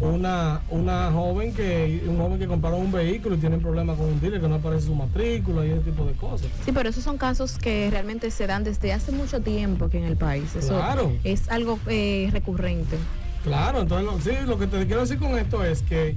una, 0.00 0.62
una 0.70 1.12
joven 1.12 1.52
que, 1.52 2.02
un 2.08 2.16
joven 2.16 2.38
que 2.38 2.46
compraron 2.46 2.80
un 2.80 2.90
vehículo 2.90 3.34
y 3.36 3.38
tienen 3.38 3.60
problemas 3.60 3.98
con 3.98 4.06
un 4.06 4.18
dealer 4.20 4.40
que 4.40 4.48
no 4.48 4.54
aparece 4.56 4.86
su 4.86 4.94
matrícula 4.94 5.64
y 5.66 5.70
ese 5.70 5.80
tipo 5.82 6.04
de 6.04 6.12
cosas. 6.14 6.48
Sí, 6.64 6.72
pero 6.72 6.88
esos 6.88 7.04
son 7.04 7.18
casos 7.18 7.58
que 7.58 7.90
realmente 7.90 8.30
se 8.30 8.46
dan 8.46 8.64
desde 8.64 8.92
hace 8.94 9.12
mucho 9.12 9.40
tiempo 9.40 9.84
aquí 9.84 9.98
en 9.98 10.04
el 10.04 10.16
país. 10.16 10.56
Eso 10.56 10.68
Claro. 10.74 11.12
es 11.22 11.48
algo 11.50 11.78
eh, 11.86 12.28
recurrente. 12.32 12.96
Claro, 13.44 13.80
entonces 13.80 14.06
lo, 14.06 14.20
sí, 14.20 14.46
lo 14.46 14.58
que 14.58 14.66
te 14.66 14.86
quiero 14.86 15.00
decir 15.02 15.18
con 15.18 15.38
esto 15.38 15.64
es 15.64 15.82
que 15.82 16.16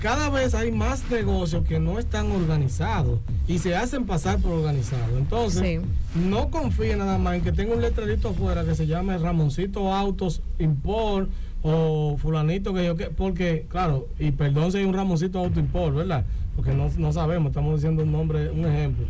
cada 0.00 0.28
vez 0.30 0.54
hay 0.54 0.70
más 0.70 1.10
negocios 1.10 1.64
que 1.64 1.80
no 1.80 1.98
están 1.98 2.30
organizados 2.30 3.18
y 3.48 3.58
se 3.58 3.74
hacen 3.74 4.04
pasar 4.04 4.38
por 4.38 4.52
organizados. 4.52 5.16
Entonces, 5.16 5.80
no 6.14 6.50
confíe 6.50 6.96
nada 6.96 7.18
más 7.18 7.36
en 7.36 7.42
que 7.42 7.52
tenga 7.52 7.74
un 7.74 7.80
letrerito 7.80 8.28
afuera 8.28 8.64
que 8.64 8.74
se 8.74 8.86
llame 8.86 9.16
Ramoncito 9.18 9.92
Autos 9.92 10.42
Import 10.58 11.28
o 11.62 12.16
fulanito 12.18 12.72
que 12.74 12.84
yo 12.84 12.96
que 12.96 13.06
porque 13.06 13.66
claro, 13.68 14.06
y 14.18 14.30
perdón 14.30 14.70
si 14.70 14.78
hay 14.78 14.84
un 14.84 14.94
Ramoncito 14.94 15.38
Auto 15.38 15.58
Import, 15.58 15.96
¿verdad? 15.96 16.24
Porque 16.54 16.72
no, 16.72 16.90
no 16.96 17.12
sabemos, 17.12 17.50
estamos 17.50 17.76
diciendo 17.76 18.02
un 18.02 18.12
nombre, 18.12 18.50
un 18.50 18.64
ejemplo. 18.66 19.06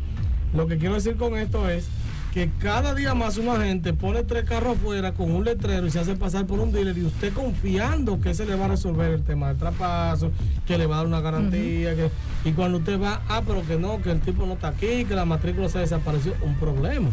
Lo 0.55 0.67
que 0.67 0.79
quiero 0.79 0.95
decir 0.95 1.17
con 1.17 1.37
esto 1.37 1.69
es 1.69 1.89
que 2.37 2.51
cada 2.59 2.95
día 2.95 3.15
más 3.15 3.39
una 3.39 3.57
gente 3.65 3.95
pone 3.95 4.23
tres 4.23 4.45
carros 4.45 4.77
afuera 4.77 5.13
con 5.13 5.31
un 5.31 5.43
letrero 5.43 5.87
y 5.87 5.91
se 5.91 6.01
hace 6.01 6.17
pasar 6.17 6.45
por 6.45 6.61
un 6.61 6.71
dealer 6.71 6.99
y 6.99 7.07
usted 7.07 7.33
confiando 7.33 8.21
que 8.21 8.35
se 8.35 8.45
le 8.45 8.55
va 8.57 8.67
a 8.67 8.69
resolver 8.69 9.11
el 9.11 9.23
tema 9.23 9.49
del 9.49 9.57
trapazo, 9.57 10.31
que 10.67 10.77
le 10.77 10.85
va 10.85 10.97
a 10.97 10.99
dar 10.99 11.07
una 11.07 11.23
garantía, 11.23 11.97
que, 11.97 12.11
y 12.45 12.53
cuando 12.53 12.77
usted 12.77 13.01
va, 13.01 13.23
ah, 13.31 13.41
pero 13.47 13.67
que 13.67 13.79
no, 13.79 14.03
que 14.03 14.11
el 14.11 14.21
tipo 14.21 14.45
no 14.45 14.53
está 14.53 14.69
aquí, 14.69 15.07
que 15.07 15.15
la 15.15 15.25
matrícula 15.25 15.71
se 15.71 15.79
desapareció, 15.79 16.35
un 16.43 16.57
problema. 16.57 17.09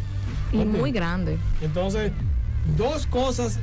Y 0.51 0.57
muy 0.65 0.91
grande. 0.91 1.38
Entonces, 1.62 2.12
dos 2.75 3.07
cosas 3.07 3.62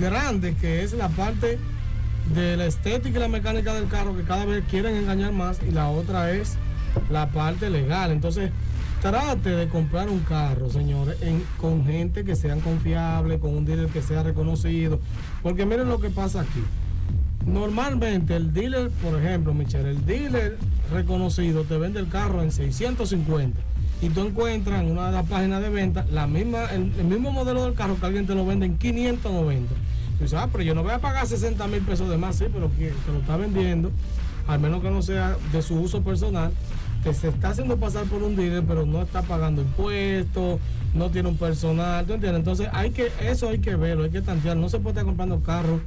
grandes 0.00 0.56
que 0.56 0.82
es 0.82 0.94
la 0.94 1.10
parte 1.10 1.60
de 2.34 2.56
la 2.56 2.66
estética 2.66 3.18
y 3.18 3.20
la 3.20 3.28
mecánica 3.28 3.72
del 3.72 3.86
carro 3.86 4.16
que 4.16 4.24
cada 4.24 4.46
vez 4.46 4.64
quieren 4.68 4.96
engañar 4.96 5.30
más 5.30 5.60
y 5.62 5.70
la 5.70 5.90
otra 5.90 6.32
es 6.32 6.56
la 7.08 7.28
parte 7.28 7.70
legal. 7.70 8.10
Entonces, 8.10 8.50
trate 9.00 9.50
de 9.50 9.68
comprar 9.68 10.08
un 10.08 10.20
carro, 10.20 10.70
señores, 10.70 11.16
con 11.60 11.84
gente 11.84 12.24
que 12.24 12.36
sean 12.36 12.60
confiable, 12.60 13.38
con 13.38 13.56
un 13.56 13.64
dealer 13.64 13.88
que 13.88 14.02
sea 14.02 14.22
reconocido. 14.22 14.98
Porque 15.42 15.66
miren 15.66 15.88
lo 15.88 16.00
que 16.00 16.10
pasa 16.10 16.40
aquí. 16.42 16.62
Normalmente 17.46 18.36
el 18.36 18.52
dealer, 18.52 18.90
por 19.02 19.18
ejemplo, 19.18 19.54
Michelle, 19.54 19.90
el 19.90 20.04
dealer 20.04 20.58
reconocido 20.92 21.64
te 21.64 21.78
vende 21.78 22.00
el 22.00 22.08
carro 22.08 22.42
en 22.42 22.52
650. 22.52 23.60
y 24.00 24.10
tú 24.10 24.20
encuentras 24.20 24.82
en 24.82 24.92
una 24.92 25.06
de 25.06 25.12
las 25.12 25.26
páginas 25.26 25.60
de 25.60 25.70
venta 25.70 26.06
la 26.12 26.26
misma, 26.26 26.66
el, 26.66 26.92
el 26.98 27.04
mismo 27.04 27.32
modelo 27.32 27.64
del 27.64 27.74
carro 27.74 27.96
que 27.98 28.06
alguien 28.06 28.26
te 28.26 28.34
lo 28.34 28.46
vende 28.46 28.66
en 28.66 28.78
590. 28.78 29.74
Tú 30.18 30.24
dices, 30.24 30.38
ah, 30.38 30.48
pero 30.50 30.62
yo 30.62 30.74
no 30.74 30.82
voy 30.82 30.92
a 30.92 30.98
pagar 30.98 31.26
60 31.26 31.66
mil 31.68 31.80
pesos 31.80 32.08
de 32.08 32.16
más, 32.16 32.36
sí, 32.36 32.46
pero 32.52 32.70
que 32.76 32.90
te 32.90 33.12
lo 33.12 33.18
está 33.20 33.36
vendiendo, 33.36 33.90
al 34.46 34.60
menos 34.60 34.82
que 34.82 34.90
no 34.90 35.02
sea 35.02 35.36
de 35.52 35.62
su 35.62 35.80
uso 35.80 36.02
personal, 36.02 36.52
que 37.02 37.14
se 37.14 37.28
está 37.28 37.50
haciendo 37.50 37.76
pasar 37.76 38.04
por 38.04 38.22
un 38.22 38.36
dealer, 38.36 38.64
pero 38.66 38.86
no 38.86 39.02
está 39.02 39.22
pagando 39.22 39.62
impuestos, 39.62 40.60
no 40.94 41.10
tiene 41.10 41.28
un 41.28 41.36
personal, 41.36 42.04
¿tú 42.06 42.14
entiendes? 42.14 42.40
Entonces 42.40 42.68
hay 42.72 42.90
que, 42.90 43.10
eso 43.22 43.48
hay 43.48 43.58
que 43.58 43.76
verlo, 43.76 44.04
hay 44.04 44.10
que 44.10 44.22
tantear, 44.22 44.56
no 44.56 44.68
se 44.68 44.78
puede 44.78 44.92
estar 44.92 45.04
comprando 45.04 45.40
carros 45.42 45.80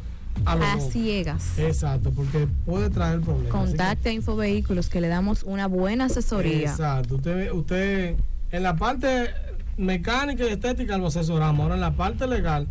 a 0.45 0.53
A 0.53 0.79
ciegas. 0.79 1.59
Exacto, 1.59 2.11
porque 2.11 2.47
puede 2.65 2.89
traer 2.89 3.19
problemas. 3.21 3.51
Contacte 3.51 4.09
a 4.09 4.13
Infovehículos 4.13 4.89
que 4.89 5.01
le 5.01 5.07
damos 5.07 5.43
una 5.43 5.67
buena 5.67 6.05
asesoría. 6.05 6.69
Exacto. 6.69 7.15
Usted, 7.15 7.51
usted 7.51 8.15
en 8.51 8.63
la 8.63 8.75
parte 8.75 9.29
mecánica 9.77 10.45
y 10.45 10.47
estética 10.47 10.97
lo 10.97 11.07
asesoramos. 11.07 11.63
Ahora 11.63 11.75
en 11.75 11.81
la 11.81 11.91
parte 11.91 12.27
legal, 12.27 12.67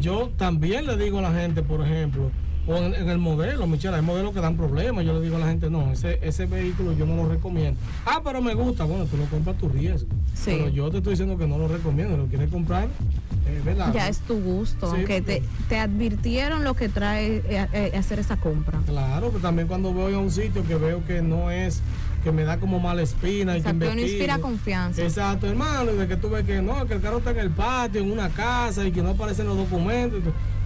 yo 0.00 0.30
también 0.36 0.86
le 0.86 0.96
digo 0.96 1.18
a 1.20 1.22
la 1.22 1.32
gente, 1.32 1.62
por 1.62 1.80
ejemplo, 1.84 2.30
o 2.66 2.76
en, 2.76 2.94
en 2.94 3.08
el 3.08 3.18
modelo, 3.18 3.66
Michelle, 3.66 3.94
hay 3.96 4.02
modelos 4.02 4.32
que 4.34 4.40
dan 4.40 4.56
problemas. 4.56 5.04
Yo 5.04 5.12
le 5.14 5.20
digo 5.20 5.36
a 5.36 5.40
la 5.40 5.46
gente, 5.48 5.70
no, 5.70 5.92
ese, 5.92 6.18
ese 6.22 6.46
vehículo 6.46 6.92
yo 6.92 7.06
no 7.06 7.16
lo 7.16 7.28
recomiendo. 7.28 7.78
Ah, 8.04 8.20
pero 8.24 8.40
me 8.42 8.54
gusta. 8.54 8.84
Bueno, 8.84 9.04
tú 9.06 9.16
lo 9.16 9.24
compras 9.26 9.56
a 9.56 9.58
tu 9.58 9.68
riesgo. 9.68 10.08
Sí. 10.34 10.50
Pero 10.58 10.68
yo 10.68 10.90
te 10.90 10.98
estoy 10.98 11.12
diciendo 11.12 11.38
que 11.38 11.46
no 11.46 11.58
lo 11.58 11.68
recomiendo. 11.68 12.16
Lo 12.16 12.26
quieres 12.26 12.50
comprar, 12.50 12.84
eh, 12.84 13.60
¿verdad? 13.64 13.92
Ya 13.94 14.08
es 14.08 14.18
tu 14.20 14.40
gusto, 14.40 14.90
Sí, 14.90 14.96
aunque 14.96 15.20
te, 15.20 15.40
porque- 15.42 15.48
te 15.68 15.78
advirtieron 15.78 16.64
lo 16.64 16.74
que 16.74 16.88
trae 16.88 17.36
eh, 17.48 17.66
eh, 17.72 17.92
hacer 17.96 18.18
esa 18.18 18.36
compra. 18.36 18.80
Claro, 18.86 19.28
pero 19.28 19.40
también 19.40 19.68
cuando 19.68 19.92
voy 19.92 20.14
a 20.14 20.18
un 20.18 20.30
sitio 20.30 20.66
que 20.66 20.74
veo 20.76 21.04
que 21.06 21.22
no 21.22 21.50
es, 21.50 21.80
que 22.24 22.32
me 22.32 22.42
da 22.42 22.58
como 22.58 22.80
mala 22.80 23.02
espina 23.02 23.56
y 23.56 23.62
que 23.62 23.72
no 23.72 23.92
inspira 24.00 24.38
confianza. 24.40 25.00
Exacto, 25.02 25.46
hermano, 25.46 25.92
y 25.92 25.96
de 25.96 26.08
que 26.08 26.16
tú 26.16 26.28
ves 26.30 26.44
que 26.44 26.60
no, 26.60 26.84
que 26.86 26.94
el 26.94 27.00
carro 27.00 27.18
está 27.18 27.30
en 27.30 27.38
el 27.38 27.50
patio, 27.50 28.00
en 28.00 28.10
una 28.10 28.28
casa 28.30 28.84
y 28.84 28.90
que 28.90 29.00
no 29.02 29.10
aparecen 29.10 29.46
los 29.46 29.56
documentos. 29.56 30.18
y 30.20 30.22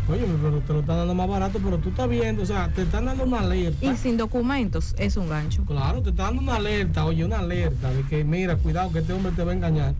Oye, 0.08 0.24
pero 0.42 0.58
te 0.60 0.72
lo 0.72 0.80
están 0.80 0.96
dando 0.96 1.14
más 1.14 1.28
barato, 1.28 1.60
pero 1.62 1.78
tú 1.78 1.90
estás 1.90 2.08
viendo, 2.08 2.42
o 2.42 2.46
sea, 2.46 2.68
te 2.74 2.82
están 2.82 3.04
dando 3.04 3.24
una 3.24 3.40
alerta. 3.40 3.86
Y 3.86 3.96
sin 3.96 4.16
documentos 4.16 4.94
es 4.98 5.16
un 5.16 5.28
gancho. 5.28 5.64
Claro, 5.64 6.02
te 6.02 6.10
está 6.10 6.24
dando 6.24 6.42
una 6.42 6.56
alerta, 6.56 7.04
oye, 7.04 7.24
una 7.24 7.38
alerta 7.38 7.92
de 7.92 8.02
que 8.02 8.24
mira, 8.24 8.56
cuidado, 8.56 8.90
que 8.92 9.00
este 9.00 9.12
hombre 9.12 9.32
te 9.32 9.44
va 9.44 9.52
a 9.52 9.54
engañar. 9.54 9.94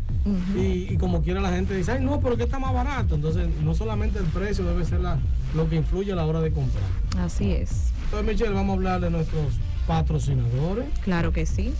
Y, 0.56 0.92
y 0.92 0.96
como 0.98 1.22
quiera 1.22 1.40
la 1.40 1.50
gente 1.50 1.74
dice, 1.74 1.92
ay, 1.92 2.04
no, 2.04 2.20
pero 2.20 2.36
que 2.36 2.42
está 2.42 2.58
más 2.58 2.74
barato. 2.74 3.14
Entonces, 3.14 3.48
no 3.62 3.74
solamente 3.74 4.18
el 4.18 4.26
precio 4.26 4.64
debe 4.64 4.84
ser 4.84 5.00
la, 5.00 5.18
lo 5.54 5.68
que 5.68 5.76
influye 5.76 6.12
a 6.12 6.16
la 6.16 6.26
hora 6.26 6.40
de 6.40 6.50
comprar. 6.50 6.84
Así 7.18 7.52
es. 7.52 7.92
Entonces, 8.04 8.26
Michelle, 8.34 8.54
vamos 8.54 8.74
a 8.74 8.76
hablar 8.76 9.00
de 9.00 9.10
nuestros 9.10 9.54
patrocinadores. 9.86 10.86
Claro 11.04 11.32
que 11.32 11.46
sí. 11.46 11.72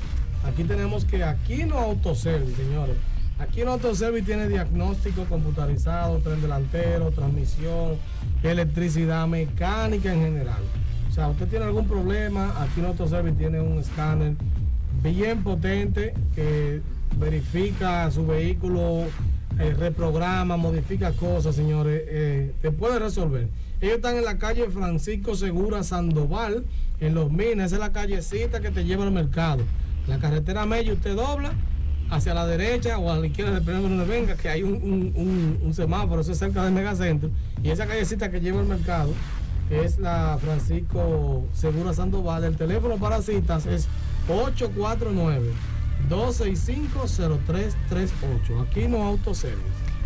Aquí 0.47 0.65
tenemos 0.65 1.05
que 1.05 1.23
Aquino 1.23 1.77
Autoservice, 1.79 2.57
señores. 2.57 2.97
Aquino 3.41 3.73
Autoservice 3.73 4.27
tiene 4.27 4.49
diagnóstico 4.49 5.25
computarizado, 5.25 6.19
tren 6.19 6.43
delantero, 6.43 7.11
transmisión, 7.11 7.97
electricidad, 8.43 9.27
mecánica 9.27 10.13
en 10.13 10.21
general. 10.21 10.63
O 11.09 11.13
sea, 11.13 11.29
usted 11.29 11.49
tiene 11.49 11.65
algún 11.65 11.89
problema, 11.89 12.55
Aquino 12.63 12.89
Autoservice 12.89 13.37
tiene 13.39 13.61
un 13.61 13.79
escáner 13.79 14.35
bien 15.03 15.43
potente 15.43 16.13
que 16.35 16.83
verifica 17.19 18.11
su 18.11 18.27
vehículo, 18.27 19.05
eh, 19.59 19.75
reprograma, 19.75 20.59
modifica 20.59 21.13
cosas, 21.13 21.57
señores, 21.57 22.03
eh, 22.09 22.55
te 22.61 22.71
puede 22.71 22.99
resolver. 22.99 23.49
Ellos 23.81 23.97
están 23.97 24.17
en 24.17 24.25
la 24.27 24.37
calle 24.37 24.69
Francisco 24.69 25.35
Segura 25.35 25.83
Sandoval, 25.83 26.65
en 27.01 27.15
Los 27.15 27.33
Minas, 27.33 27.67
esa 27.67 27.77
es 27.77 27.81
la 27.81 27.93
callecita 27.93 28.61
que 28.61 28.71
te 28.71 28.85
lleva 28.85 29.05
al 29.05 29.13
mercado. 29.13 29.65
La 30.07 30.19
carretera 30.19 30.67
Mella, 30.67 30.93
usted 30.93 31.17
dobla 31.17 31.55
hacia 32.11 32.35
la 32.35 32.47
derecha 32.47 32.99
o 32.99 33.11
a 33.11 33.17
la 33.19 33.27
izquierda, 33.27 33.53
depende 33.53 33.83
de 33.83 33.89
donde 33.89 34.05
venga, 34.05 34.37
que 34.37 34.49
hay 34.49 34.63
un, 34.63 34.75
un- 35.65 35.73
semáforo, 35.75 36.21
eso 36.23 36.33
es 36.33 36.39
cerca 36.39 36.65
del 36.65 36.73
megacentro. 36.73 37.31
Y 37.63 37.71
esa 37.71 37.87
callecita 37.87 38.31
que 38.31 38.41
lleva 38.41 38.61
al 38.61 38.67
mercado 38.67 39.13
es 39.71 39.99
la 39.99 40.37
Francisco 40.43 41.45
Segura 41.55 41.95
Sandoval. 41.95 42.43
El 42.45 42.57
teléfono 42.57 42.97
para 42.97 43.23
citas 43.23 43.67
es 43.67 43.87
849-265-0338. 47.39 48.63
Aquí 48.69 48.89
no 48.89 49.05
autoservice. 49.05 49.61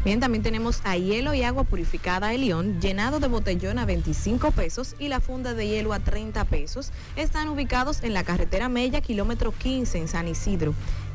Bien, 0.05 0.21
también 0.21 0.43
tenemos 0.43 0.83
a 0.85 0.99
hielo 0.99 1.33
y 1.33 1.45
agua 1.45 1.65
purificada 1.65 2.29
de 2.29 2.37
León, 2.37 2.79
llenado 2.79 3.21
de 3.21 3.29
botellón 3.29 3.79
a 3.79 3.87
25 3.87 4.51
pesos 4.51 4.97
y 4.99 5.09
la 5.09 5.21
funda 5.21 5.55
de 5.55 5.67
hielo 5.67 5.95
a 5.95 5.99
30 5.99 6.45
pesos. 6.45 6.91
Están 7.17 7.49
ubicados 7.49 8.03
en 8.03 8.13
la 8.13 8.23
carretera 8.23 8.69
Mella, 8.69 9.01
kilómetro 9.01 9.51
15 9.57 9.97
en 9.97 10.09
San 10.09 10.29
Isidro. 10.29 10.75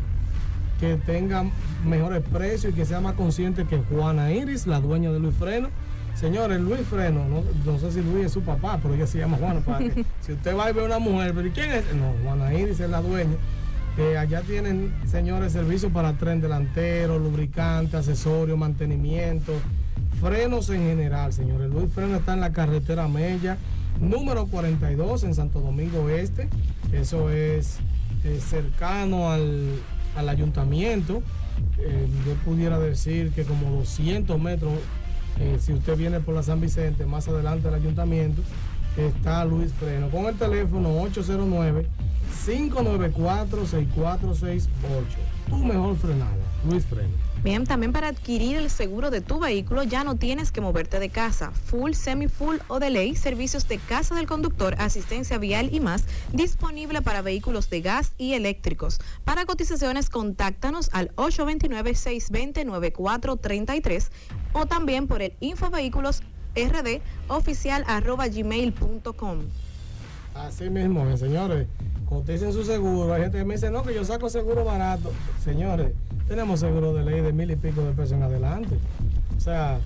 que 0.80 0.96
tenga 0.96 1.44
mejores 1.86 2.22
precios 2.32 2.72
y 2.72 2.76
que 2.76 2.84
sea 2.84 3.00
más 3.00 3.14
consciente 3.14 3.64
que 3.64 3.78
Juana 3.78 4.32
Iris, 4.32 4.66
la 4.66 4.80
dueña 4.80 5.12
de 5.12 5.20
Luis 5.20 5.34
Freno. 5.36 5.68
Señores, 6.16 6.60
Luis 6.60 6.82
Freno, 6.82 7.24
no, 7.28 7.42
no 7.64 7.78
sé 7.78 7.90
si 7.92 8.00
Luis 8.00 8.26
es 8.26 8.32
su 8.32 8.40
papá, 8.42 8.78
pero 8.82 8.94
ella 8.94 9.06
se 9.06 9.18
llama 9.18 9.36
Juana. 9.36 9.60
que- 9.78 10.04
si 10.20 10.32
usted 10.32 10.56
va 10.56 10.70
y 10.70 10.72
ve 10.74 10.82
a 10.82 10.84
una 10.86 10.98
mujer, 10.98 11.32
pero 11.34 11.46
¿y 11.46 11.50
quién 11.50 11.70
es? 11.72 11.84
No, 11.94 12.12
Juana 12.24 12.52
Iris 12.54 12.80
es 12.80 12.90
la 12.90 13.00
dueña. 13.02 13.36
Allá 13.96 14.42
tienen, 14.42 14.92
señores, 15.06 15.52
servicios 15.52 15.92
para 15.92 16.14
tren 16.14 16.40
delantero, 16.40 17.16
lubricante, 17.18 17.96
accesorio, 17.96 18.56
mantenimiento, 18.56 19.52
frenos 20.20 20.68
en 20.70 20.80
general, 20.80 21.32
señores. 21.32 21.70
Luis 21.70 21.92
Freno 21.92 22.16
está 22.16 22.34
en 22.34 22.40
la 22.40 22.52
carretera 22.52 23.06
Mella, 23.06 23.56
número 24.00 24.46
42 24.46 25.22
en 25.22 25.34
Santo 25.34 25.60
Domingo 25.60 26.08
Este. 26.08 26.48
Eso 26.92 27.30
es 27.30 27.78
cercano 28.40 29.30
al, 29.30 29.68
al 30.16 30.28
ayuntamiento. 30.28 31.22
Eh, 31.78 32.08
yo 32.26 32.34
pudiera 32.44 32.78
decir 32.78 33.30
que 33.30 33.44
como 33.44 33.70
200 33.76 34.40
metros, 34.40 34.72
eh, 35.38 35.58
si 35.60 35.72
usted 35.72 35.96
viene 35.96 36.18
por 36.20 36.34
la 36.34 36.42
San 36.42 36.60
Vicente, 36.60 37.06
más 37.06 37.28
adelante 37.28 37.68
del 37.68 37.74
ayuntamiento, 37.74 38.42
está 38.96 39.44
Luis 39.44 39.72
Freno. 39.72 40.08
Con 40.08 40.26
el 40.26 40.34
teléfono 40.34 41.00
809 41.00 41.86
594-6468. 42.46 44.68
Tu 45.48 45.56
mejor 45.56 45.96
frenada, 45.96 46.36
Luis 46.68 46.84
Freno. 46.84 47.24
Bien, 47.44 47.64
también 47.66 47.92
para 47.92 48.08
adquirir 48.08 48.56
el 48.56 48.70
seguro 48.70 49.10
de 49.10 49.20
tu 49.20 49.38
vehículo 49.38 49.82
ya 49.82 50.02
no 50.02 50.16
tienes 50.16 50.50
que 50.50 50.62
moverte 50.62 50.98
de 50.98 51.10
casa. 51.10 51.50
Full, 51.50 51.92
semi-full 51.92 52.56
o 52.68 52.80
de 52.80 52.88
ley, 52.88 53.14
servicios 53.16 53.68
de 53.68 53.76
casa 53.76 54.14
del 54.14 54.26
conductor, 54.26 54.74
asistencia 54.78 55.36
vial 55.36 55.68
y 55.70 55.80
más, 55.80 56.06
disponible 56.32 57.02
para 57.02 57.20
vehículos 57.20 57.68
de 57.68 57.82
gas 57.82 58.14
y 58.16 58.32
eléctricos. 58.32 58.98
Para 59.24 59.44
cotizaciones, 59.44 60.08
contáctanos 60.08 60.88
al 60.92 61.14
829-620-9433 61.16 64.08
o 64.54 64.64
también 64.64 65.06
por 65.06 65.20
el 65.20 65.34
infovehículos 65.40 66.22
rd 66.56 67.02
oficial 67.28 67.84
arroba 67.86 68.26
gmail.com. 68.28 69.40
Así 70.34 70.68
mismo, 70.70 71.06
eh, 71.06 71.16
señores. 71.16 71.66
Coticen 72.08 72.52
su 72.52 72.64
seguro. 72.64 73.14
Hay 73.14 73.22
gente 73.22 73.38
que 73.38 73.44
me 73.44 73.54
dice, 73.54 73.70
no, 73.70 73.82
que 73.82 73.94
yo 73.94 74.04
saco 74.04 74.28
seguro 74.28 74.64
barato. 74.64 75.10
Señores, 75.42 75.92
tenemos 76.28 76.60
seguro 76.60 76.92
de 76.92 77.02
ley 77.04 77.20
de 77.20 77.32
mil 77.32 77.50
y 77.50 77.56
pico 77.56 77.82
de 77.82 77.92
pesos 77.92 78.12
en 78.12 78.22
adelante. 78.22 78.76
O 79.36 79.40
sea, 79.40 79.78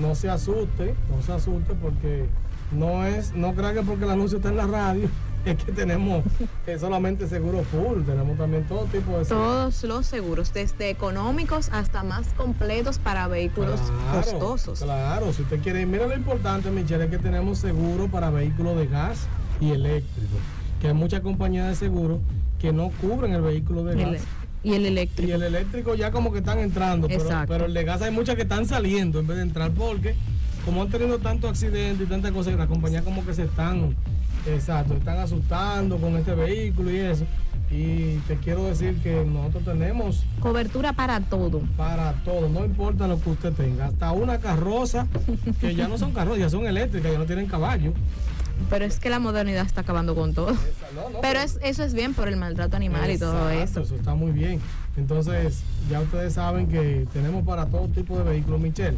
no 0.00 0.14
se 0.14 0.30
asuste, 0.30 0.94
no 1.10 1.22
se 1.22 1.32
asuste 1.32 1.74
porque 1.74 2.26
no 2.72 3.04
es, 3.04 3.34
no 3.34 3.54
crea 3.54 3.74
que 3.74 3.82
porque 3.82 4.04
el 4.04 4.10
anuncio 4.10 4.38
está 4.38 4.48
en 4.50 4.56
la 4.56 4.66
radio, 4.66 5.08
es 5.44 5.56
que 5.62 5.72
tenemos 5.72 6.24
eh, 6.66 6.78
solamente 6.78 7.28
seguro 7.28 7.62
full, 7.64 8.02
tenemos 8.02 8.36
también 8.38 8.64
todo 8.64 8.84
tipo 8.86 9.18
de 9.18 9.24
Todos 9.26 9.84
los 9.84 10.06
seguros, 10.06 10.52
desde 10.54 10.88
económicos 10.90 11.68
hasta 11.70 12.02
más 12.02 12.28
completos 12.34 12.98
para 12.98 13.28
vehículos 13.28 13.80
Claro, 13.80 14.22
costosos. 14.22 14.80
Claro, 14.80 15.32
si 15.32 15.42
usted 15.42 15.60
quiere, 15.60 15.84
mira 15.86 16.06
lo 16.06 16.16
importante, 16.16 16.70
Michelle, 16.70 17.04
es 17.04 17.10
que 17.10 17.18
tenemos 17.18 17.58
seguro 17.58 18.08
para 18.08 18.30
vehículos 18.30 18.76
de 18.76 18.86
gas 18.86 19.26
y 19.60 19.70
eléctrico, 19.70 20.36
que 20.80 20.88
hay 20.88 20.94
muchas 20.94 21.20
compañías 21.20 21.68
de 21.68 21.74
seguro 21.76 22.20
que 22.60 22.72
no 22.72 22.90
cubren 23.00 23.32
el 23.34 23.42
vehículo 23.42 23.84
de 23.84 23.98
Y 23.98 24.02
el- 24.02 24.12
gas. 24.14 24.22
y 24.62 24.72
el 24.74 24.82
Y 24.82 24.86
eléctrico. 24.86 25.32
el 25.34 25.42
eléctrico 25.42 25.94
ya 25.94 26.10
como 26.10 26.32
que 26.32 26.38
están 26.38 26.58
entrando, 26.58 27.08
pero, 27.08 27.24
pero 27.46 27.66
el 27.66 27.74
de 27.74 27.84
gas 27.84 28.02
hay 28.02 28.10
muchas 28.10 28.36
que 28.36 28.42
están 28.42 28.66
saliendo 28.66 29.20
en 29.20 29.26
vez 29.26 29.36
de 29.36 29.42
entrar 29.42 29.70
porque 29.72 30.14
como 30.64 30.82
han 30.82 30.88
tenido 30.88 31.18
tantos 31.18 31.50
accidentes 31.50 32.06
y 32.06 32.08
tantas 32.10 32.32
cosas, 32.32 32.54
las 32.54 32.68
compañías 32.68 33.02
como 33.04 33.24
que 33.24 33.34
se 33.34 33.42
están, 33.44 33.94
exacto, 34.46 34.94
están 34.94 35.18
asustando 35.18 35.98
con 35.98 36.16
este 36.16 36.34
vehículo 36.34 36.90
y 36.90 36.96
eso. 36.96 37.24
Y 37.70 38.18
te 38.28 38.36
quiero 38.36 38.64
decir 38.66 38.94
que 39.02 39.24
nosotros 39.24 39.64
tenemos 39.64 40.22
Cobertura 40.38 40.92
para 40.92 41.18
todo. 41.20 41.60
para 41.76 42.12
todo, 42.24 42.48
no 42.48 42.64
importa 42.64 43.06
lo 43.08 43.20
que 43.20 43.30
usted 43.30 43.52
tenga, 43.52 43.86
hasta 43.86 44.12
una 44.12 44.38
carroza, 44.38 45.06
que 45.60 45.74
ya 45.74 45.88
no 45.88 45.98
son 45.98 46.12
carrozas, 46.12 46.40
ya 46.40 46.50
son 46.50 46.66
eléctricas, 46.66 47.10
ya 47.12 47.18
no 47.18 47.24
tienen 47.26 47.46
caballo. 47.46 47.92
Pero 48.70 48.84
es 48.84 48.98
que 48.98 49.10
la 49.10 49.18
modernidad 49.18 49.66
está 49.66 49.82
acabando 49.82 50.14
con 50.14 50.34
todo. 50.34 50.50
Esa, 50.50 50.60
no, 50.94 51.10
no, 51.10 51.20
Pero 51.22 51.40
es, 51.40 51.58
eso 51.62 51.84
es 51.84 51.94
bien 51.94 52.14
por 52.14 52.28
el 52.28 52.36
maltrato 52.36 52.76
animal 52.76 53.10
y 53.10 53.18
todo 53.18 53.50
eso. 53.50 53.82
Eso 53.82 53.96
está 53.96 54.14
muy 54.14 54.32
bien. 54.32 54.60
Entonces, 54.96 55.62
ya 55.90 56.00
ustedes 56.00 56.34
saben 56.34 56.68
que 56.68 57.06
tenemos 57.12 57.44
para 57.44 57.66
todo 57.66 57.88
tipo 57.88 58.16
de 58.18 58.24
vehículos, 58.24 58.60
Michelle. 58.60 58.96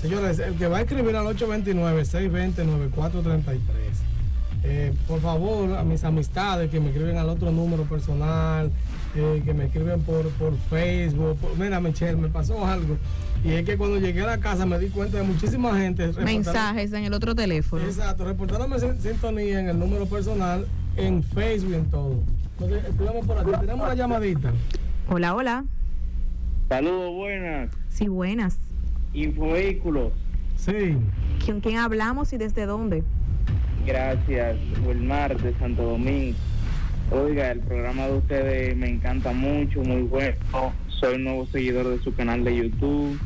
Señores, 0.00 0.38
el 0.38 0.54
que 0.56 0.66
va 0.66 0.78
a 0.78 0.80
escribir 0.80 1.14
al 1.14 1.26
829-620-9433. 1.36 3.60
Eh, 4.64 4.94
por 5.08 5.20
favor, 5.20 5.76
a 5.76 5.82
mis 5.84 6.04
amistades 6.04 6.70
que 6.70 6.78
me 6.80 6.88
escriben 6.90 7.18
al 7.18 7.28
otro 7.28 7.50
número 7.50 7.82
personal, 7.84 8.70
que 9.12 9.54
me 9.54 9.66
escriben 9.66 10.00
por, 10.02 10.28
por 10.32 10.56
Facebook. 10.70 11.36
por- 11.38 11.58
mira, 11.58 11.80
Michelle, 11.80 12.16
me 12.16 12.28
pasó 12.28 12.64
algo. 12.66 12.96
Y 13.44 13.50
es 13.52 13.64
que 13.64 13.76
cuando 13.76 13.98
llegué 13.98 14.22
a 14.22 14.26
la 14.26 14.38
casa 14.38 14.64
me 14.66 14.78
di 14.78 14.88
cuenta 14.88 15.18
de 15.18 15.24
muchísima 15.24 15.76
gente. 15.76 16.12
Mensajes 16.24 16.92
en 16.92 17.04
el 17.04 17.12
otro 17.12 17.34
teléfono. 17.34 17.82
Exacto, 17.84 18.24
reportándome 18.24 18.78
sin- 18.78 19.00
sintonía 19.00 19.60
en 19.60 19.68
el 19.68 19.78
número 19.78 20.06
personal, 20.06 20.66
en 20.96 21.22
Facebook 21.22 21.72
y 21.72 21.74
en 21.74 21.90
todo. 21.90 22.22
Entonces, 22.60 23.24
por 23.26 23.38
aquí. 23.38 23.50
Tenemos 23.60 23.84
una 23.86 23.94
llamadita. 23.94 24.52
Hola, 25.08 25.34
hola. 25.34 25.64
Saludos, 26.68 27.12
buenas. 27.14 27.70
Sí, 27.88 28.08
buenas. 28.08 28.56
Infovehículos. 29.12 30.12
Sí. 30.56 30.96
¿Con 31.44 31.60
quién 31.60 31.76
hablamos 31.78 32.32
y 32.32 32.38
desde 32.38 32.64
dónde? 32.66 33.02
Gracias, 33.86 34.56
Wilmar 34.86 35.36
de 35.40 35.52
Santo 35.58 35.82
Domingo. 35.82 36.36
Oiga, 37.12 37.50
el 37.50 37.60
programa 37.60 38.06
de 38.06 38.16
ustedes 38.16 38.76
me 38.76 38.88
encanta 38.88 39.32
mucho, 39.32 39.82
muy 39.82 40.02
bueno. 40.02 40.34
Soy 40.88 41.16
un 41.16 41.24
nuevo 41.24 41.46
seguidor 41.46 41.88
de 41.88 41.98
su 42.02 42.14
canal 42.14 42.42
de 42.42 42.56
YouTube 42.56 43.20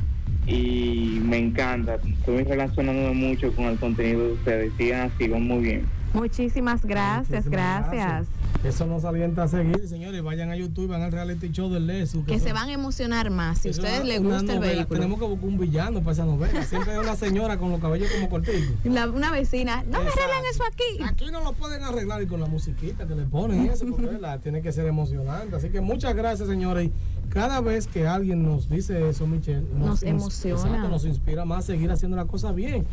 y 0.47 1.21
me 1.23 1.39
encanta. 1.39 1.97
Estoy 2.05 2.43
relacionándome 2.43 3.15
mucho 3.15 3.55
con 3.55 3.67
el 3.67 3.79
contenido 3.79 4.27
de 4.27 4.33
ustedes. 4.33 4.73
Sigan 4.77 5.13
así, 5.13 5.29
van 5.29 5.45
muy 5.45 5.61
bien. 5.63 5.87
Muchísimas 6.15 6.85
gracias, 6.85 7.47
Muchísimas 7.47 7.91
gracias. 7.91 8.29
Eso 8.65 8.85
nos 8.87 9.05
alienta 9.05 9.45
a 9.45 9.49
seguir, 9.49 9.87
señores. 9.87 10.23
Vayan 10.25 10.51
a 10.51 10.57
YouTube, 10.57 10.89
van 10.89 11.03
al 11.03 11.13
reality 11.13 11.51
show 11.53 11.71
del 11.71 11.87
Lesu. 11.87 12.25
Que 12.25 12.41
se 12.41 12.53
van 12.53 12.69
a 12.69 12.73
emocionar 12.73 13.31
más 13.31 13.59
si 13.59 13.69
a 13.69 13.71
ustedes 13.71 14.01
es 14.01 14.05
les 14.05 14.21
gusta 14.23 14.55
el 14.55 14.59
vehículo. 14.59 15.01
Tenemos 15.01 15.21
que 15.21 15.27
buscar 15.27 15.49
un 15.49 15.59
villano 15.59 16.01
para 16.01 16.13
esa 16.13 16.25
novela. 16.25 16.65
Siempre 16.65 16.93
hay 16.93 16.99
una 16.99 17.15
señora 17.15 17.59
con 17.59 17.71
los 17.71 17.81
cabellos 17.81 18.11
como 18.11 18.29
cortitos. 18.29 18.63
La- 18.85 19.09
una 19.09 19.31
vecina, 19.31 19.83
no 19.85 20.01
me 20.01 20.09
arreglan 20.09 20.43
eso 20.51 20.65
aquí. 20.65 21.03
Aquí 21.05 21.31
no 21.31 21.43
lo 21.45 21.53
pueden 21.53 21.85
arreglar 21.85 22.23
y 22.23 22.27
con 22.27 22.41
la 22.41 22.47
musiquita 22.47 23.07
que 23.07 23.15
le 23.15 23.23
ponen 23.25 23.67
eso, 23.67 23.87
porque 23.87 24.07
¿verdad? 24.07 24.41
tiene 24.41 24.63
que 24.63 24.73
ser 24.73 24.87
emocionante. 24.87 25.55
Así 25.55 25.69
que 25.69 25.81
muchas 25.81 26.17
gracias, 26.17 26.49
señores. 26.49 26.87
Y 26.89 26.93
cada 27.29 27.61
vez 27.61 27.87
que 27.87 28.09
alguien 28.09 28.43
nos 28.43 28.69
dice 28.69 29.09
eso, 29.09 29.27
Michelle, 29.29 29.65
Nos 29.77 30.03
emociona. 30.03 30.57
exacto, 30.61 30.89
nos 30.89 31.05
inspira 31.05 31.45
más 31.45 31.61
a 31.61 31.67
seguir 31.69 31.91
haciendo 31.93 32.17
la 32.17 32.25
cosa 32.25 32.51
bien. 32.51 32.85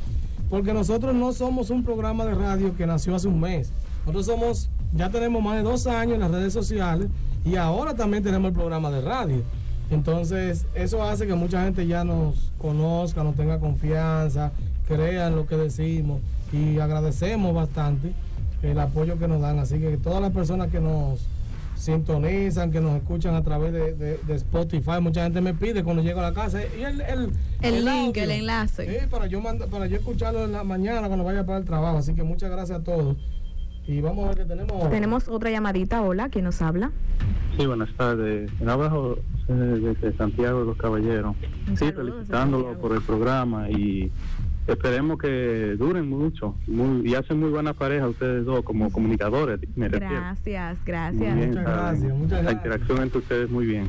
Porque 0.51 0.72
nosotros 0.74 1.16
no 1.16 1.34
somos 1.34 1.72
un 1.72 1.84
programa 1.84 2.26
de 2.26 2.36
radio 2.36 2.76
que 2.78 2.86
nació 2.86 3.16
hace 3.16 3.28
un 3.28 3.39
mes. 3.39 3.72
Nosotros 4.05 4.26
somos, 4.28 4.70
ya 4.96 5.10
tenemos 5.10 5.41
más 5.44 5.56
de 5.58 5.64
dos 5.64 5.88
años 5.88 6.16
en 6.16 6.22
las 6.22 6.32
redes 6.32 6.54
sociales 6.54 7.08
y 7.46 7.56
ahora 7.56 7.94
también 7.96 8.24
tenemos 8.24 8.50
el 8.50 8.54
programa 8.56 8.89
de 8.91 9.02
radio. 9.02 9.41
Entonces, 9.89 10.66
eso 10.76 11.04
hace 11.04 11.28
que 11.28 11.36
mucha 11.36 11.64
gente 11.64 11.86
ya 11.86 12.04
nos 12.04 12.52
conozca, 12.58 13.24
nos 13.24 13.36
tenga 13.36 13.60
confianza, 13.60 14.52
crea 14.88 15.28
en 15.28 15.36
lo 15.36 15.46
que 15.46 15.56
decimos 15.58 16.20
y 16.52 16.80
agradecemos 16.80 17.54
bastante 17.54 18.14
el 18.62 18.80
apoyo 18.80 19.20
que 19.20 19.28
nos 19.28 19.41
dan. 19.41 19.60
Así 19.60 19.78
que 19.80 19.98
todas 19.98 20.22
las 20.22 20.32
personas 20.32 20.70
que 20.70 20.80
nos 20.80 21.28
sintonizan, 21.76 22.72
que 22.72 22.80
nos 22.80 22.96
escuchan 22.96 23.36
a 23.36 23.44
través 23.44 23.74
de, 23.74 23.94
de- 23.94 24.18
de 24.18 24.36
Spotify, 24.36 25.02
mucha 25.02 25.24
gente 25.24 25.41
me 25.41 25.54
pide 25.54 25.84
cuando 25.84 26.02
llego 26.02 26.20
a 26.22 26.24
la 26.24 26.34
casa 26.34 26.62
y 26.80 26.82
el, 26.84 27.02
el, 27.02 27.32
El 27.62 27.84
link, 27.86 28.10
audio. 28.18 28.24
el 28.24 28.32
enlace. 28.32 28.86
Sí, 29.02 29.06
para 29.10 29.28
yo 29.28 29.41
manda- 29.41 29.68
para 29.68 29.86
yo 29.88 29.98
escucharlo 29.98 30.46
en 30.46 30.54
la 30.54 30.64
mañana 30.64 31.08
cuando 31.08 31.26
vaya 31.26 31.46
para 31.46 31.58
el 31.60 31.66
trabajo. 31.66 31.98
Así 31.98 32.14
que 32.14 32.24
muchas 32.24 32.50
gracias 32.52 32.80
a 32.80 32.84
todos. 32.84 33.18
Y 33.86 34.00
vamos 34.00 34.26
a 34.26 34.28
ver 34.30 34.38
que 34.38 34.46
tenemos. 34.46 34.90
Tenemos 34.90 35.28
otra 35.28 35.50
llamadita. 35.50 36.02
Hola, 36.02 36.30
¿quién 36.30 36.46
nos 36.46 36.62
habla? 36.62 36.92
Sí, 37.58 37.66
buenas 37.66 37.94
tardes. 37.96 38.50
En 38.62 38.70
abajo 38.70 39.18
desde 39.48 40.16
Santiago 40.16 40.62
de 40.62 40.66
los 40.68 40.78
Caballeros. 40.78 41.36
Un 41.68 41.78
Sí, 41.78 41.92
felicitándolo 41.92 42.80
por 42.80 42.94
el 42.94 43.02
programa 43.02 43.70
y 43.70 44.10
esperemos 44.68 45.18
que 45.18 45.76
duren 45.78 46.10
mucho. 46.10 46.56
Muy, 46.68 47.10
y 47.10 47.16
hacen 47.16 47.40
muy 47.40 47.50
buena 47.50 47.74
pareja 47.74 48.08
ustedes 48.08 48.46
dos 48.46 48.64
como 48.64 48.90
comunicadores, 48.92 49.60
me. 49.76 49.90
Gracias, 49.90 50.78
gracias. 50.86 51.36
bien, 51.36 51.50
Muchas 51.50 51.64
gracias, 51.64 52.18
muchas 52.18 52.44
La 52.46 52.52
interacción 52.54 53.02
entre 53.02 53.20
ustedes 53.20 53.50
muy 53.50 53.66
bien. 53.66 53.88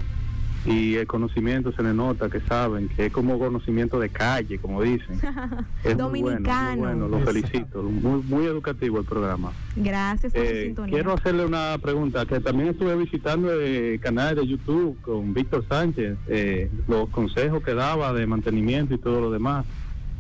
Y 0.67 0.95
el 0.95 1.07
conocimiento 1.07 1.73
se 1.73 1.83
le 1.83 1.93
nota 1.93 2.31
que 2.31 2.41
saben, 2.41 2.89
que 2.89 3.07
es 3.07 3.13
como 3.13 3.39
conocimiento 3.39 4.01
de 4.01 4.09
calle, 4.09 4.59
como 4.59 4.81
dicen. 4.83 5.21
Es 5.85 5.95
muy 5.97 6.23
bueno, 6.23 6.39
Dominicano. 6.39 6.71
muy 6.71 6.81
bueno, 6.81 7.09
lo 7.09 7.19
felicito. 7.21 7.83
Muy, 7.83 8.23
muy 8.23 8.47
educativo 8.47 8.99
el 8.99 9.05
programa. 9.05 9.53
Gracias 9.77 10.33
por 10.33 10.43
su 10.43 10.49
Eh, 10.53 10.63
sintonía. 10.65 10.95
quiero 10.95 11.13
hacerle 11.13 11.45
una 11.45 11.77
pregunta, 11.83 12.25
que 12.25 12.41
también 12.41 12.71
estuve 12.71 12.97
visitando 12.97 13.53
el 13.53 14.01
canal 14.01 14.37
de 14.37 14.47
YouTube 14.47 14.99
con 15.03 15.35
Víctor 15.35 15.67
Sánchez, 15.69 16.17
eh, 16.29 16.71
los 16.89 17.11
consejos 17.11 17.63
que 17.63 17.75
daba 17.75 18.15
de 18.15 18.27
mantenimiento 18.27 18.95
y 18.95 18.99
todo 18.99 19.21
lo 19.21 19.31
demás. 19.31 19.67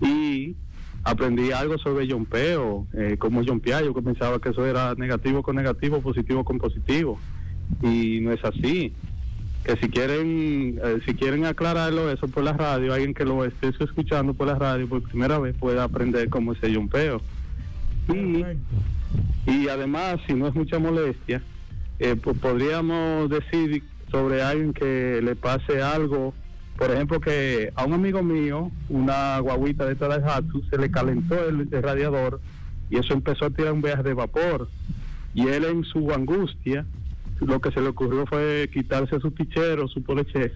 Y 0.03 0.57
aprendí 1.05 1.53
algo 1.53 1.79
sobre 1.79 2.07
yompeo, 2.07 2.87
eh, 2.93 3.17
cómo 3.19 3.41
yompear. 3.41 3.83
Yo 3.83 3.95
que 3.95 4.03
pensaba 4.03 4.39
que 4.41 4.51
eso 4.51 4.67
era 4.67 4.95
negativo 4.97 5.43
con 5.43 5.57
negativo, 5.57 6.01
positivo 6.03 6.45
con 6.45 6.59
positivo. 6.59 7.19
Y 7.83 8.21
no 8.21 8.31
es 8.33 8.45
así. 8.45 8.93
Que 9.65 9.77
si 9.77 9.89
quieren, 9.89 10.79
eh, 10.85 10.99
si 11.07 11.15
quieren 11.15 11.47
aclararlo 11.47 12.11
eso 12.11 12.29
por 12.29 12.45
la 12.45 12.53
radio, 12.53 12.93
alguien 12.93 13.15
que 13.15 13.25
lo 13.25 13.45
esté 13.45 13.69
escuchando 13.81 14.35
por 14.35 14.47
la 14.47 14.57
radio 14.57 14.87
por 14.89 15.03
primera 15.03 15.39
vez 15.39 15.57
pueda 15.57 15.85
aprender 15.85 16.29
cómo 16.29 16.53
es 16.53 16.63
el 16.63 16.75
yompeo. 16.75 17.21
Y 18.13 18.45
y 19.47 19.69
además, 19.69 20.17
si 20.27 20.35
no 20.35 20.49
es 20.49 20.55
mucha 20.55 20.79
molestia, 20.79 21.43
eh, 21.99 22.17
po- 22.17 22.35
podríamos 22.35 23.31
decir 23.31 23.83
sobre 24.11 24.43
alguien 24.43 24.73
que 24.73 25.21
le 25.23 25.35
pase 25.37 25.81
algo, 25.83 26.35
por 26.77 26.91
ejemplo, 26.91 27.21
que 27.21 27.71
a 27.75 27.85
un 27.85 27.93
amigo 27.95 28.23
mío, 28.23 28.71
una 28.89 29.39
guaguita 29.39 29.87
de 29.87 29.93
esta 29.93 30.09
de 30.09 30.25
Hatsu, 30.29 30.63
se 30.71 30.77
le 30.79 30.91
calentó 30.91 31.49
el, 31.49 31.69
el 31.71 31.83
radiador 31.83 32.41
y 32.91 32.99
eso 32.99 33.15
empezó 33.15 33.47
a 33.47 33.51
tirar 33.51 33.73
un 33.73 33.83
viaje 33.83 34.03
de 34.03 34.15
vapor. 34.15 34.69
Y 35.35 35.47
él 35.49 35.65
en 35.65 35.85
su 35.85 36.13
angustia, 36.13 36.85
lo 37.47 37.61
que 37.61 37.71
se 37.71 37.81
le 37.81 37.89
ocurrió 37.89 38.27
fue 38.27 38.69
quitarse 38.73 39.19
su 39.21 39.31
tichero, 39.31 39.87
su 39.89 40.03
poleche, 40.03 40.53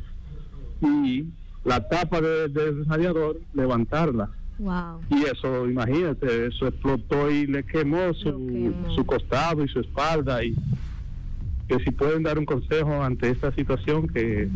y 0.81 1.27
la 1.65 1.89
tapa 1.89 2.21
de- 2.21 2.49
del 2.49 2.85
radiador, 2.87 3.41
levantarla. 3.55 4.31
Wow. 4.59 5.01
Y 5.11 5.23
eso, 5.25 5.69
imagínate, 5.69 6.47
eso 6.47 6.67
explotó 6.67 7.31
y 7.31 7.47
le 7.47 7.63
quemó 7.65 8.13
su, 8.15 8.73
su 8.95 9.05
costado 9.07 9.65
y 9.65 9.69
su 9.69 9.81
espalda. 9.81 10.43
Y 10.43 10.57
que 11.69 11.79
si 11.85 11.91
pueden 11.91 12.23
dar 12.25 12.39
un 12.39 12.45
consejo 12.45 13.03
ante 13.03 13.31
esta 13.31 13.53
situación, 13.53 14.09
que, 14.09 14.49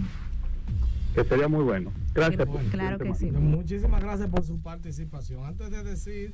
que 1.15 1.25
sería 1.25 1.47
muy 1.47 1.63
bueno. 1.63 1.93
Gracias. 2.15 2.47
por 2.49 2.63
su 2.63 2.71
tema. 2.71 3.39
Muchísimas 3.41 4.03
gracias 4.03 4.29
por 4.29 4.43
su 4.45 4.59
participación. 4.59 5.45
Antes 5.45 5.71
de 5.71 5.83
decir 5.85 6.33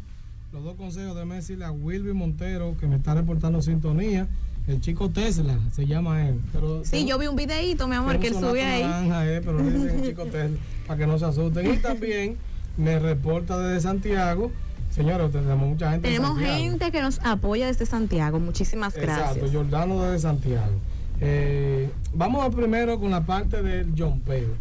los 0.53 0.65
dos 0.65 0.77
consejos, 0.77 1.15
déjeme 1.15 1.35
decirle 1.37 1.65
a 1.67 1.71
Wilby 1.71 2.13
Montero 2.15 2.75
que 2.81 2.87
me 2.87 2.97
está 2.97 3.15
reportando 3.15 3.61
sintonía. 3.61 4.29
El 4.69 4.81
chico 4.83 5.09
Tesla 5.09 5.59
se 5.73 5.87
llama 5.87 6.29
él. 6.29 6.41
Pero 6.53 6.85
Sí, 6.85 7.07
yo 7.07 7.19
vi 7.19 7.27
un 7.27 7.37
videíto, 7.37 7.89
mi 7.89 7.97
amor, 7.97 8.21
que 8.21 8.29
él 8.29 8.35
sube 8.35 8.63
ahí. 8.63 8.83
naranja, 8.83 9.27
eh, 9.27 9.41
pero 9.43 9.59
le 9.63 9.71
dicen 9.71 10.05
chico 10.05 10.25
Tesla, 10.31 10.57
para 10.87 10.99
que 10.99 11.07
no 11.07 11.19
se 11.19 11.25
asusten. 11.25 11.73
Y 11.75 11.77
también 11.79 12.37
me 12.77 12.99
reporta 12.99 13.59
desde 13.59 13.81
Santiago. 13.81 14.53
Señores, 14.91 15.33
tenemos 15.33 15.69
mucha 15.69 15.91
gente. 15.93 16.09
en 16.09 16.15
Tenemos 16.17 16.39
gente 16.39 16.91
que 16.91 17.01
nos 17.01 17.19
apoya 17.25 17.67
desde 17.67 17.87
Santiago. 17.87 18.41
Muchísimas 18.41 18.95
gracias. 18.95 19.37
Exacto, 19.37 19.51
Jordano 19.53 20.03
desde 20.03 20.21
Santiago. 20.21 20.73
Eh, 21.21 21.91
vamos 22.15 22.55
primero 22.55 23.01
con 23.01 23.11
la 23.11 23.25
parte 23.25 23.63
del 23.63 23.93
jumpeo. 23.97 24.55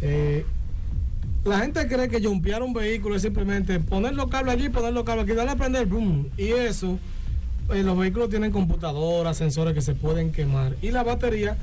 Eh, 0.00 0.44
la 1.44 1.58
gente 1.58 1.86
cree 1.88 2.08
que 2.08 2.24
jumpear 2.24 2.62
un 2.62 2.72
vehículo 2.72 3.16
es 3.16 3.22
simplemente 3.22 3.78
poner 3.80 4.14
los 4.14 4.28
cables 4.28 4.54
allí, 4.54 4.68
poner 4.68 4.92
los 4.92 5.04
cables 5.04 5.24
aquí, 5.24 5.34
darle 5.34 5.52
a 5.52 5.56
prender, 5.56 5.86
boom. 5.86 6.28
Y 6.38 6.48
eso, 6.48 6.98
eh, 7.72 7.82
los 7.82 7.96
vehículos 7.96 8.28
tienen 8.28 8.52
computadoras, 8.52 9.36
sensores 9.36 9.74
que 9.74 9.80
se 9.80 9.94
pueden 9.94 10.32
quemar. 10.32 10.76
Y 10.82 10.90
la 10.90 11.02
batería, 11.02 11.56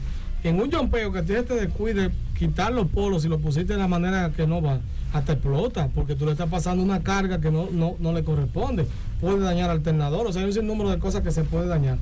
en 0.43 0.59
un 0.59 0.71
jumpeo 0.71 1.11
que 1.11 1.21
te 1.21 1.43
descuide, 1.43 2.11
quitar 2.37 2.73
los 2.73 2.87
polos 2.87 3.23
y 3.25 3.27
lo 3.27 3.39
pusiste 3.39 3.73
de 3.73 3.79
la 3.79 3.87
manera 3.87 4.31
que 4.31 4.47
no 4.47 4.61
va, 4.61 4.79
hasta 5.13 5.33
explota, 5.33 5.89
porque 5.93 6.15
tú 6.15 6.25
le 6.25 6.31
estás 6.31 6.49
pasando 6.49 6.83
una 6.83 7.03
carga 7.03 7.39
que 7.39 7.51
no, 7.51 7.69
no, 7.71 7.95
no 7.99 8.13
le 8.13 8.23
corresponde. 8.23 8.87
Puede 9.19 9.39
dañar 9.39 9.69
alternador, 9.69 10.25
o 10.25 10.33
sea, 10.33 10.41
hay 10.41 10.47
un 10.47 10.53
sinnúmero 10.53 10.89
de 10.89 10.99
cosas 10.99 11.21
que 11.21 11.31
se 11.31 11.43
puede 11.43 11.67
dañar. 11.67 11.97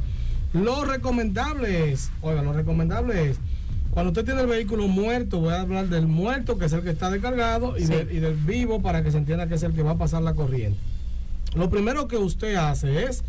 Lo 0.54 0.86
recomendable 0.86 1.91
es, 1.91 2.12
oiga, 2.22 2.41
lo 2.41 2.54
recomendable 2.54 3.30
es, 3.30 3.39
cuando 3.91 4.12
usted 4.12 4.24
tiene 4.24 4.41
el 4.41 4.47
vehículo 4.47 4.88
muerto, 4.88 5.39
voy 5.39 5.54
a 5.54 5.62
hablar 5.62 5.89
del 5.89 6.08
muerto, 6.08 6.58
que 6.58 6.66
es 6.66 6.74
el 6.74 6.82
que 6.82 6.91
está 6.91 7.10
descargado, 7.10 7.78
y, 7.78 7.86
del, 7.86 8.12
y 8.12 8.20
del 8.20 8.36
vivo, 8.36 8.82
para 8.82 9.04
que 9.04 9.12
se 9.12 9.18
entienda 9.18 9.47
que 9.47 9.56
es 9.56 9.64
el 9.64 9.74
que 9.74 9.84
va 9.84 9.91
a 9.91 9.97
pasar 9.97 10.22
la 10.22 10.36
corriente. 10.36 10.80
Lo 11.56 11.70
primero 11.70 12.08
que 12.08 12.18
usted 12.18 12.56
hace 12.56 13.04
es 13.06 13.24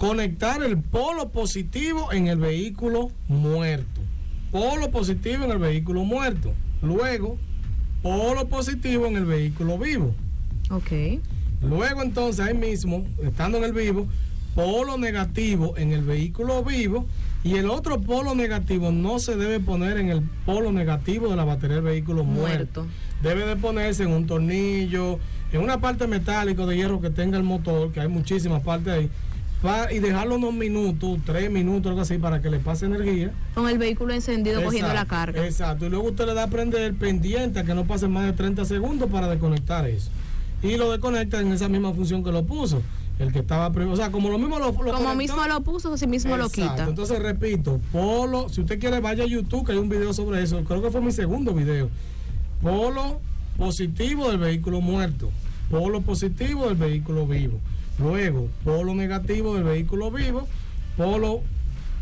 conectar 0.00 0.62
el 0.62 0.78
polo 0.78 1.28
positivo 1.28 2.10
en 2.10 2.26
el 2.26 2.38
vehículo 2.38 3.10
muerto. 3.28 4.00
Polo 4.50 4.90
positivo 4.90 5.44
en 5.44 5.50
el 5.50 5.58
vehículo 5.58 6.04
muerto. 6.04 6.54
Luego, 6.80 7.36
polo 8.02 8.48
positivo 8.48 9.06
en 9.06 9.16
el 9.18 9.26
vehículo 9.26 9.76
vivo. 9.76 10.14
Ok. 10.70 11.20
Luego 11.60 12.00
entonces 12.00 12.46
ahí 12.46 12.54
mismo, 12.54 13.04
estando 13.22 13.58
en 13.58 13.64
el 13.64 13.74
vivo, 13.74 14.08
polo 14.54 14.96
negativo 14.96 15.76
en 15.76 15.92
el 15.92 16.02
vehículo 16.02 16.64
vivo 16.64 17.04
y 17.44 17.56
el 17.56 17.68
otro 17.68 18.00
polo 18.00 18.34
negativo 18.34 18.92
no 18.92 19.18
se 19.18 19.36
debe 19.36 19.60
poner 19.60 19.98
en 19.98 20.08
el 20.08 20.22
polo 20.46 20.72
negativo 20.72 21.28
de 21.28 21.36
la 21.36 21.44
batería 21.44 21.76
del 21.76 21.84
vehículo 21.84 22.24
muerto. 22.24 22.84
Muerto. 22.84 22.86
Debe 23.22 23.44
de 23.44 23.56
ponerse 23.56 24.04
en 24.04 24.12
un 24.12 24.26
tornillo, 24.26 25.18
en 25.52 25.60
una 25.60 25.78
parte 25.78 26.06
metálica 26.06 26.64
de 26.64 26.74
hierro 26.74 27.02
que 27.02 27.10
tenga 27.10 27.36
el 27.36 27.44
motor, 27.44 27.92
que 27.92 28.00
hay 28.00 28.08
muchísimas 28.08 28.62
partes 28.62 28.94
ahí, 28.94 29.10
y 29.90 29.98
dejarlo 29.98 30.36
unos 30.36 30.54
minutos, 30.54 31.18
tres 31.24 31.50
minutos, 31.50 31.90
algo 31.90 32.00
así, 32.00 32.16
para 32.18 32.40
que 32.40 32.48
le 32.50 32.58
pase 32.60 32.86
energía. 32.86 33.32
Con 33.54 33.68
el 33.68 33.76
vehículo 33.78 34.14
encendido 34.14 34.62
cogiendo 34.62 34.92
la 34.94 35.04
carga. 35.04 35.44
Exacto. 35.44 35.86
Y 35.86 35.90
luego 35.90 36.08
usted 36.08 36.26
le 36.26 36.34
da 36.34 36.44
a 36.44 36.46
prender 36.48 36.94
pendiente 36.94 37.60
a 37.60 37.64
que 37.64 37.74
no 37.74 37.84
pase 37.84 38.08
más 38.08 38.24
de 38.24 38.32
30 38.32 38.64
segundos 38.64 39.10
para 39.10 39.28
desconectar 39.28 39.86
eso. 39.86 40.10
Y 40.62 40.76
lo 40.76 40.90
desconecta 40.90 41.40
en 41.40 41.52
esa 41.52 41.68
misma 41.68 41.92
función 41.92 42.24
que 42.24 42.32
lo 42.32 42.44
puso. 42.44 42.82
El 43.18 43.32
que 43.32 43.40
estaba 43.40 43.70
primero. 43.70 43.92
O 43.92 43.96
sea, 43.96 44.10
como 44.10 44.30
lo 44.30 44.38
mismo 44.38 44.58
lo, 44.58 44.66
lo 44.68 44.72
Como 44.72 44.92
conectó. 44.92 45.14
mismo 45.16 45.46
lo 45.46 45.60
puso, 45.60 45.92
así 45.92 46.06
mismo 46.06 46.38
lo 46.38 46.48
quita. 46.48 46.86
Entonces 46.88 47.18
repito, 47.18 47.78
polo, 47.92 48.48
si 48.48 48.62
usted 48.62 48.80
quiere 48.80 48.98
vaya 49.00 49.24
a 49.24 49.26
YouTube, 49.26 49.66
que 49.66 49.72
hay 49.72 49.78
un 49.78 49.90
video 49.90 50.14
sobre 50.14 50.42
eso. 50.42 50.64
Creo 50.64 50.80
que 50.80 50.90
fue 50.90 51.02
mi 51.02 51.12
segundo 51.12 51.52
video. 51.52 51.90
Polo 52.62 53.20
positivo 53.58 54.30
del 54.30 54.38
vehículo 54.38 54.80
muerto. 54.80 55.30
Polo 55.70 56.00
positivo 56.00 56.66
del 56.68 56.76
vehículo 56.76 57.26
vivo. 57.26 57.58
Luego, 58.00 58.48
polo 58.64 58.94
negativo 58.94 59.54
del 59.54 59.64
vehículo 59.64 60.10
vivo. 60.10 60.46
Polo 60.96 61.42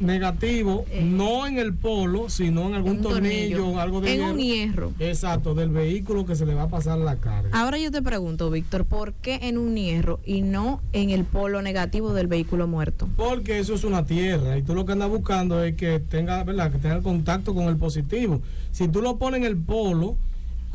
negativo, 0.01 0.85
no 1.03 1.47
en 1.47 1.59
el 1.59 1.75
polo, 1.75 2.29
sino 2.31 2.69
en 2.69 2.75
algún 2.75 2.99
Eh. 2.99 3.03
Tornillo, 3.03 3.57
tornillo. 3.59 3.81
algo 3.81 4.01
de 4.01 4.15
En 4.15 4.23
un 4.23 4.39
hierro. 4.39 4.93
Exacto, 5.01 5.55
del 5.55 5.71
vehículo 5.71 6.25
que 6.25 6.37
se 6.37 6.47
le 6.47 6.55
va 6.55 6.63
a 6.65 6.69
pasar 6.69 6.99
la 6.99 7.17
carga. 7.17 7.51
Ahora 7.53 7.79
yo 7.79 7.91
te 7.91 8.01
pregunto, 8.01 8.49
Víctor, 8.51 8.85
¿por 8.85 9.13
qué 9.15 9.41
en 9.43 9.59
un 9.59 9.77
hierro 9.77 10.21
y 10.25 10.43
no 10.43 10.81
en 10.93 11.11
el 11.11 11.25
polo 11.25 11.63
negativo 11.63 12.13
del 12.13 12.29
vehículo 12.29 12.69
muerto? 12.69 13.09
Porque 13.17 13.59
eso 13.59 13.75
es 13.75 13.83
una 13.83 14.07
tierra 14.07 14.57
y 14.57 14.63
tú 14.63 14.75
lo 14.75 14.87
que 14.87 14.93
andas 14.93 15.09
buscando 15.09 15.63
es 15.65 15.75
que 15.75 15.99
tenga, 15.99 16.45
¿verdad? 16.45 16.71
Que 16.71 16.79
tenga 16.79 17.01
contacto 17.03 17.53
con 17.55 17.65
el 17.65 17.77
positivo. 17.77 18.41
Si 18.71 18.87
tú 18.87 19.03
lo 19.03 19.17
pones 19.17 19.39
en 19.41 19.47
el 19.47 19.57
polo, 19.57 20.17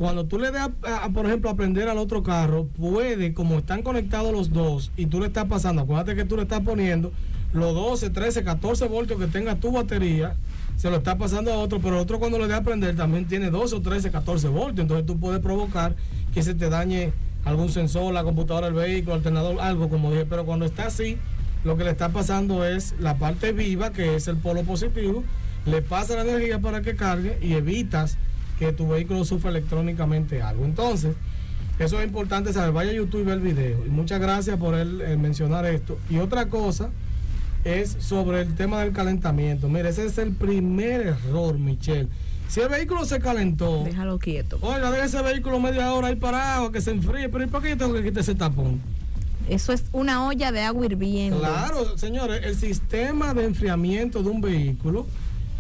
cuando 0.04 0.26
tú 0.26 0.38
le 0.38 0.52
das, 0.52 0.70
por 1.14 1.28
ejemplo, 1.28 1.50
a 1.50 1.56
prender 1.56 1.88
al 1.88 1.98
otro 1.98 2.24
carro, 2.24 2.66
puede, 2.66 3.34
como 3.34 3.60
están 3.60 3.84
conectados 3.84 4.34
los 4.34 4.52
dos 4.52 4.92
y 4.98 5.06
tú 5.06 5.22
le 5.22 5.28
estás 5.28 5.46
pasando, 5.46 5.84
acuérdate 5.84 6.14
que 6.14 6.26
tú 6.26 6.36
le 6.36 6.42
estás 6.42 6.60
poniendo 6.60 7.14
los 7.54 7.74
12, 7.74 8.10
13, 8.10 8.44
14 8.44 8.90
voltios 8.90 9.18
que 9.18 9.28
tenga 9.28 9.56
tu 9.56 9.72
batería, 9.72 10.36
se 10.76 10.90
lo 10.90 10.98
está 10.98 11.18
pasando 11.18 11.54
a 11.54 11.56
otro, 11.56 11.80
pero 11.80 11.96
el 11.96 12.02
otro 12.02 12.20
cuando 12.20 12.38
le 12.38 12.50
da 12.50 12.58
a 12.58 12.64
prender 12.64 12.98
también 12.98 13.30
tiene 13.30 13.50
12 13.50 13.76
o 13.78 13.82
13, 13.82 14.12
14 14.12 14.50
voltios, 14.50 14.84
entonces 14.84 15.06
tú 15.06 15.18
puedes 15.18 15.40
provocar 15.40 15.96
que 16.34 16.44
se 16.44 16.54
te 16.54 16.68
dañe 16.68 17.14
algún 17.46 17.70
sensor, 17.70 18.14
la 18.14 18.26
computadora 18.26 18.66
del 18.66 18.76
vehículo, 18.76 19.16
alternador, 19.16 19.62
algo 19.62 19.88
como 19.88 20.12
dije, 20.12 20.26
pero 20.26 20.44
cuando 20.44 20.66
está 20.66 20.88
así, 20.88 21.18
lo 21.64 21.78
que 21.78 21.86
le 21.86 21.92
está 21.92 22.10
pasando 22.10 22.66
es 22.66 22.94
la 23.00 23.16
parte 23.16 23.54
viva, 23.54 23.94
que 23.94 24.16
es 24.16 24.28
el 24.28 24.36
polo 24.36 24.64
positivo, 24.64 25.24
le 25.66 25.82
pasa 25.82 26.16
la 26.16 26.24
energía 26.24 26.60
para 26.60 26.82
que 26.82 26.98
cargue 26.98 27.38
y 27.42 27.54
evitas 27.54 28.18
que 28.60 28.72
tu 28.72 28.88
vehículo 28.88 29.26
sufra 29.26 29.50
electrónicamente 29.50 30.42
algo. 30.42 30.66
Entonces, 30.66 31.16
eso 31.80 32.00
es 32.00 32.08
importante 32.08 32.54
saber. 32.54 32.72
Vaya 32.72 32.92
a 32.92 32.94
YouTube 32.94 33.22
y 33.22 33.24
ve 33.26 33.34
el 33.34 33.40
video. 33.42 33.86
Y 33.86 33.90
muchas 33.90 34.20
gracias 34.20 34.58
por 34.58 34.76
él 34.76 35.02
eh, 35.02 35.18
mencionar 35.18 35.66
esto. 35.66 35.98
Y 36.10 36.18
otra 36.18 36.48
cosa 36.48 36.90
es 37.64 37.96
sobre 38.00 38.42
el 38.42 38.56
tema 38.56 38.82
del 38.82 38.94
calentamiento. 38.94 39.70
Mire, 39.70 39.90
ese 39.90 40.06
es 40.06 40.18
el 40.18 40.34
primer 40.34 41.02
error, 41.02 41.58
Michelle. 41.58 42.10
Si 42.48 42.60
el 42.60 42.70
vehículo 42.70 43.06
se 43.06 43.20
calentó, 43.20 43.84
Déjalo 43.84 44.20
quieto. 44.20 44.60
oiga, 44.62 44.92
deje 44.92 45.06
ese 45.06 45.22
vehículo 45.24 45.60
media 45.60 45.92
hora 45.94 46.10
ahí 46.10 46.16
parado, 46.16 46.72
que 46.72 46.82
se 46.82 46.92
enfríe. 46.92 47.30
Pero 47.30 47.44
¿y 47.44 47.48
por 47.48 47.64
qué 47.64 47.70
yo 47.70 47.78
tengo 47.78 47.94
que 47.94 48.04
quitar 48.04 48.20
ese 48.20 48.36
tapón? 48.36 48.80
Eso 49.50 49.74
es 49.74 49.86
una 49.92 50.26
olla 50.28 50.52
de 50.52 50.62
agua 50.62 50.86
hirviendo. 50.86 51.40
Claro, 51.40 51.98
señores, 51.98 52.42
el 52.46 52.56
sistema 52.56 53.34
de 53.34 53.46
enfriamiento 53.46 54.22
de 54.22 54.30
un 54.30 54.40
vehículo 54.42 55.06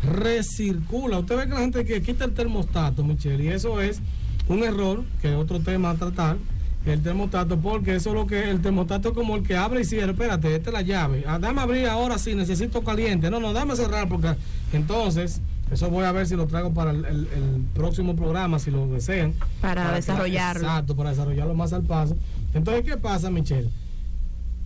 recircula. 0.04 1.20
Usted 1.20 1.38
ve 1.38 1.43
que 1.43 1.49
la 1.54 1.60
gente 1.60 1.86
que 1.86 2.01
quita 2.01 2.26
el 2.26 2.34
termostato, 2.34 3.04
Michelle, 3.04 3.43
y 3.43 3.47
eso 3.49 3.82
es 3.82 4.01
un 4.47 4.64
error, 4.64 5.04
que 5.22 5.32
es 5.32 5.36
otro 5.38 5.60
tema 5.60 5.91
a 5.91 5.95
tratar, 5.95 6.38
el 6.86 7.01
termostato, 7.01 7.58
porque 7.60 7.95
eso 7.95 8.10
es 8.10 8.16
lo 8.16 8.28
que 8.28 8.49
el 8.49 8.62
termostato 8.62 9.10
es 9.10 9.16
como 9.16 9.38
el 9.38 9.43
que 9.43 9.56
abre 9.56 9.82
y 9.82 9.86
cierra. 9.86 10.12
Espérate, 10.12 10.54
esta 10.56 10.70
es 10.70 10.74
la 10.74 10.82
llave. 10.82 11.24
Ah, 11.26 11.39
dame 11.39 11.62
abrir 11.62 11.88
ahora 11.88 12.18
sí, 12.18 12.36
necesito 12.36 12.84
caliente. 12.84 13.30
No, 13.30 13.39
no, 13.39 13.54
dame 13.54 13.76
cerrar, 13.78 14.10
porque 14.10 14.36
entonces, 14.74 15.39
eso 15.72 15.89
voy 15.89 16.04
a 16.04 16.12
ver 16.12 16.28
si 16.28 16.36
lo 16.36 16.45
traigo 16.45 16.74
para 16.74 16.91
el, 16.91 17.06
el- 17.06 17.28
el 17.34 17.62
próximo 17.74 18.16
programa, 18.18 18.60
si 18.60 18.70
lo 18.70 18.86
desean. 18.89 19.34
Para 19.62 19.93
desarrollarlo. 19.93 20.62
exacto, 20.64 20.95
para 20.95 21.12
desarrollarlo 21.12 21.54
más 21.54 21.72
al 21.72 21.84
paso. 21.84 22.18
Entonces, 22.54 22.84
¿qué 22.84 22.97
pasa, 22.97 23.30
Michelle? 23.32 23.70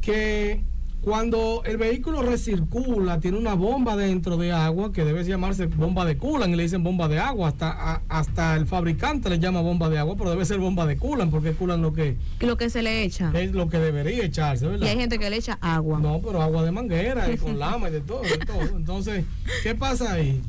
que 0.02 0.64
cuando 1.02 1.62
el 1.66 1.78
vehículo 1.78 2.22
recircula, 2.22 3.20
tiene 3.22 3.38
una 3.38 3.54
bomba 3.54 3.96
dentro 3.96 4.36
de 4.36 4.52
agua 4.52 4.92
que 4.92 5.06
debe 5.06 5.24
llamarse 5.24 5.68
bomba 5.68 6.04
de 6.04 6.18
coolant 6.18 6.54
y 6.54 6.58
le 6.58 6.64
dicen 6.64 6.84
bomba 6.84 7.08
de 7.08 7.18
agua. 7.20 7.48
Hasta, 7.50 7.70
a- 7.72 8.02
hasta 8.10 8.56
el 8.56 8.66
fabricante 8.66 9.30
le 9.30 9.40
llama 9.40 9.62
bomba 9.62 9.88
de 9.90 10.00
agua, 10.00 10.16
pero 10.18 10.32
debe 10.32 10.44
ser 10.44 10.60
bomba 10.60 10.86
de 10.86 10.98
coolant 10.98 11.32
porque 11.32 11.54
coolant 11.54 11.82
lo 11.82 11.94
que 11.94 12.18
Lo 12.42 12.58
que 12.58 12.70
se 12.70 12.82
le 12.84 13.04
echa. 13.04 13.32
es 13.36 13.54
lo 13.54 13.70
que 13.70 13.78
debería 13.80 14.26
echarse, 14.26 14.66
Y 14.66 14.70
¿verdad? 14.70 14.90
hay 14.90 14.98
gente 14.98 15.18
que 15.18 15.30
le 15.30 15.38
echa 15.38 15.58
agua. 15.62 16.00
No, 16.00 16.20
pero 16.20 16.42
agua 16.42 16.64
de 16.64 16.72
manguera 16.72 17.32
y 17.32 17.38
con 17.38 17.58
lama 17.60 17.88
y 17.88 17.94
de 17.94 18.02
todo, 18.02 18.24
de 18.24 18.38
todo. 18.40 18.62
Entonces, 18.76 19.24
¿qué 19.64 19.76
pasa 19.76 20.12
ahí? 20.14 20.42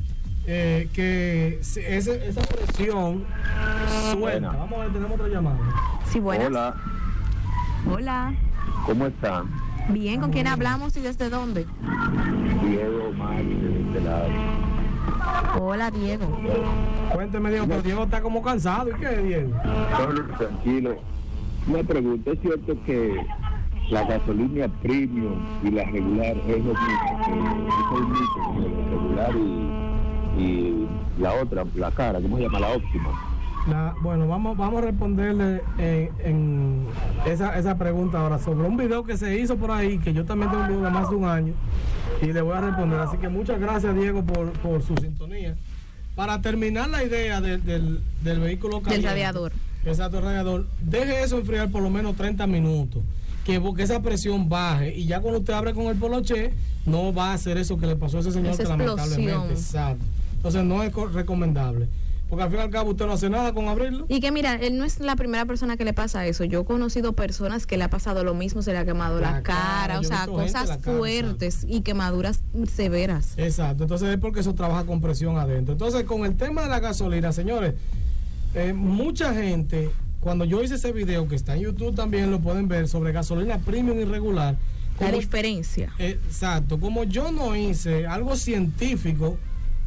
Eh, 0.45 0.89
que 0.93 1.59
si- 1.61 1.79
ese- 1.79 2.27
esa 2.27 2.41
presión 2.41 3.23
suelta. 4.11 4.49
Vamos 4.51 4.73
a 4.79 4.83
ver, 4.83 4.93
tenemos 4.93 5.11
otra 5.19 5.27
llamada. 5.29 5.59
Sí, 6.11 6.19
buenas. 6.19 6.47
Hola, 6.47 6.75
Hola. 7.89 8.33
¿cómo 8.85 9.07
están? 9.07 9.68
Bien, 9.91 10.21
¿con 10.21 10.31
quién 10.31 10.47
hablamos 10.47 10.95
y 10.97 11.01
desde 11.01 11.29
dónde? 11.29 11.65
Diego 12.63 13.11
Márquez 13.13 13.61
de 13.61 13.81
este 13.81 14.01
lado. 14.01 14.27
Hola, 15.59 15.91
Diego. 15.91 16.25
Cuénteme, 17.11 17.49
Diego, 17.49 17.65
pero 17.67 17.81
Diego 17.81 18.03
está 18.03 18.21
como 18.21 18.41
cansado. 18.41 18.89
¿Y 18.89 18.93
qué, 18.99 19.17
Diego? 19.17 19.51
Tranquilo. 20.37 20.95
Una 21.67 21.83
pregunta, 21.83 22.31
¿es 22.31 22.39
cierto 22.41 22.77
que 22.85 23.25
la 23.89 24.03
gasolina 24.03 24.67
premium 24.81 25.39
y 25.63 25.71
la 25.71 25.83
regular 25.85 26.37
es 26.47 26.63
lo 26.63 26.73
mismo, 26.73 27.21
que 27.25 27.31
es 27.31 27.37
el 27.97 28.61
la 28.61 28.89
regular 28.89 29.35
y, 29.35 30.41
y 30.41 30.87
la 31.19 31.33
otra, 31.33 31.65
la 31.75 31.91
cara, 31.91 32.21
¿cómo 32.21 32.37
se 32.37 32.43
llama? 32.43 32.59
La 32.59 32.69
óptima. 32.69 33.28
La- 33.69 33.95
bueno, 34.01 34.27
vamos, 34.27 34.57
vamos 34.57 34.81
a 34.81 34.85
responderle 34.85 35.61
en, 35.77 36.09
en 36.23 36.85
esa, 37.25 37.57
esa 37.57 37.77
pregunta 37.77 38.19
ahora 38.19 38.39
sobre 38.39 38.67
un 38.67 38.77
video 38.77 39.03
que 39.03 39.17
se 39.17 39.39
hizo 39.39 39.57
por 39.57 39.71
ahí, 39.71 39.97
que 39.99 40.13
yo 40.13 40.25
también 40.25 40.49
tengo 40.51 40.63
un 40.63 40.69
video 40.69 40.83
de 40.83 40.89
más 40.91 41.09
de 41.09 41.15
un 41.15 41.25
año, 41.25 41.53
y 42.21 42.27
le 42.33 42.41
voy 42.41 42.53
a 42.57 42.61
responder. 42.61 42.99
Así 42.99 43.17
que 43.17 43.29
muchas 43.29 43.59
gracias, 43.59 43.95
Diego, 43.95 44.23
por, 44.23 44.51
por 44.53 44.81
su 44.83 44.95
sintonía. 44.97 45.55
Para 46.15 46.41
terminar 46.41 46.89
la 46.89 47.03
idea 47.03 47.39
de- 47.41 47.57
del, 47.57 48.01
del 48.23 48.39
vehículo 48.39 48.75
Del 48.77 48.83
caliente, 48.83 49.07
radiador. 49.09 49.51
Exacto, 49.85 50.17
el 50.17 50.23
radiador. 50.23 50.67
Deje 50.81 51.23
eso 51.23 51.37
enfriar 51.37 51.69
por 51.71 51.81
lo 51.81 51.89
menos 51.89 52.15
30 52.15 52.45
minutos. 52.47 53.01
Que, 53.45 53.61
que 53.75 53.83
esa 53.83 54.01
presión 54.01 54.49
baje. 54.49 54.93
Y 54.95 55.05
ya 55.05 55.21
cuando 55.21 55.39
usted 55.39 55.53
abre 55.53 55.73
con 55.73 55.85
el 55.85 55.95
poloche, 55.95 56.51
no 56.85 57.13
va 57.13 57.31
a 57.31 57.33
hacer 57.35 57.57
eso 57.57 57.77
que 57.77 57.87
le 57.87 57.95
pasó 57.95 58.17
a 58.17 58.19
ese 58.19 58.31
señor 58.31 58.51
que 58.57 58.63
lamentablemente. 58.63 59.53
Exacto. 59.53 60.05
Entonces 60.35 60.63
no 60.65 60.83
es 60.83 60.91
co- 60.91 61.07
recomendable. 61.07 61.87
Porque 62.29 62.43
al 62.43 62.51
fin 62.51 62.59
y 62.59 62.61
al 62.61 62.69
cabo 62.69 62.91
usted 62.91 63.07
no 63.07 63.13
hace 63.13 63.29
nada 63.29 63.53
con 63.53 63.67
abrirlo. 63.67 64.05
Y 64.07 64.19
que 64.19 64.31
mira, 64.31 64.53
él 64.53 64.77
no 64.77 64.85
es 64.85 64.99
la 64.99 65.15
primera 65.15 65.45
persona 65.45 65.77
que 65.77 65.83
le 65.83 65.93
pasa 65.93 66.27
eso. 66.27 66.43
Yo 66.43 66.61
he 66.61 66.65
conocido 66.65 67.13
personas 67.13 67.65
que 67.65 67.75
le 67.75 67.85
ha 67.85 67.89
pasado 67.89 68.23
lo 68.23 68.35
mismo, 68.35 68.61
se 68.61 68.71
le 68.71 68.77
ha 68.77 68.85
quemado 68.85 69.19
la, 69.19 69.31
La 69.31 69.43
cara, 69.43 69.99
o 69.99 70.03
sea, 70.03 70.27
cosas 70.27 70.77
cara, 70.77 70.79
fuertes 70.79 71.65
y 71.67 71.81
quemaduras 71.81 72.41
severas. 72.71 73.33
Exacto, 73.37 73.83
entonces 73.83 74.09
es 74.09 74.17
porque 74.17 74.41
eso 74.41 74.53
trabaja 74.53 74.85
con 74.85 75.01
presión 75.01 75.37
adentro. 75.37 75.71
Entonces, 75.73 76.03
con 76.03 76.23
el 76.23 76.37
tema 76.37 76.61
de 76.61 76.69
la 76.69 76.79
gasolina, 76.79 77.33
señores, 77.33 77.73
eh, 78.53 78.73
mucha 78.73 79.33
gente, 79.33 79.89
cuando 80.19 80.45
yo 80.45 80.61
hice 80.61 80.75
ese 80.75 80.91
video 80.91 81.27
que 81.27 81.35
está 81.35 81.55
en 81.55 81.61
YouTube 81.61 81.95
también 81.95 82.29
lo 82.29 82.39
pueden 82.39 82.67
ver 82.67 82.87
sobre 82.87 83.11
gasolina 83.11 83.57
premium 83.57 83.99
y 83.99 84.05
regular. 84.05 84.55
La 84.99 85.11
diferencia. 85.11 85.93
Exacto, 85.97 86.79
como 86.79 87.05
yo 87.05 87.31
no 87.31 87.55
hice 87.55 88.05
algo 88.05 88.35
científico, 88.35 89.37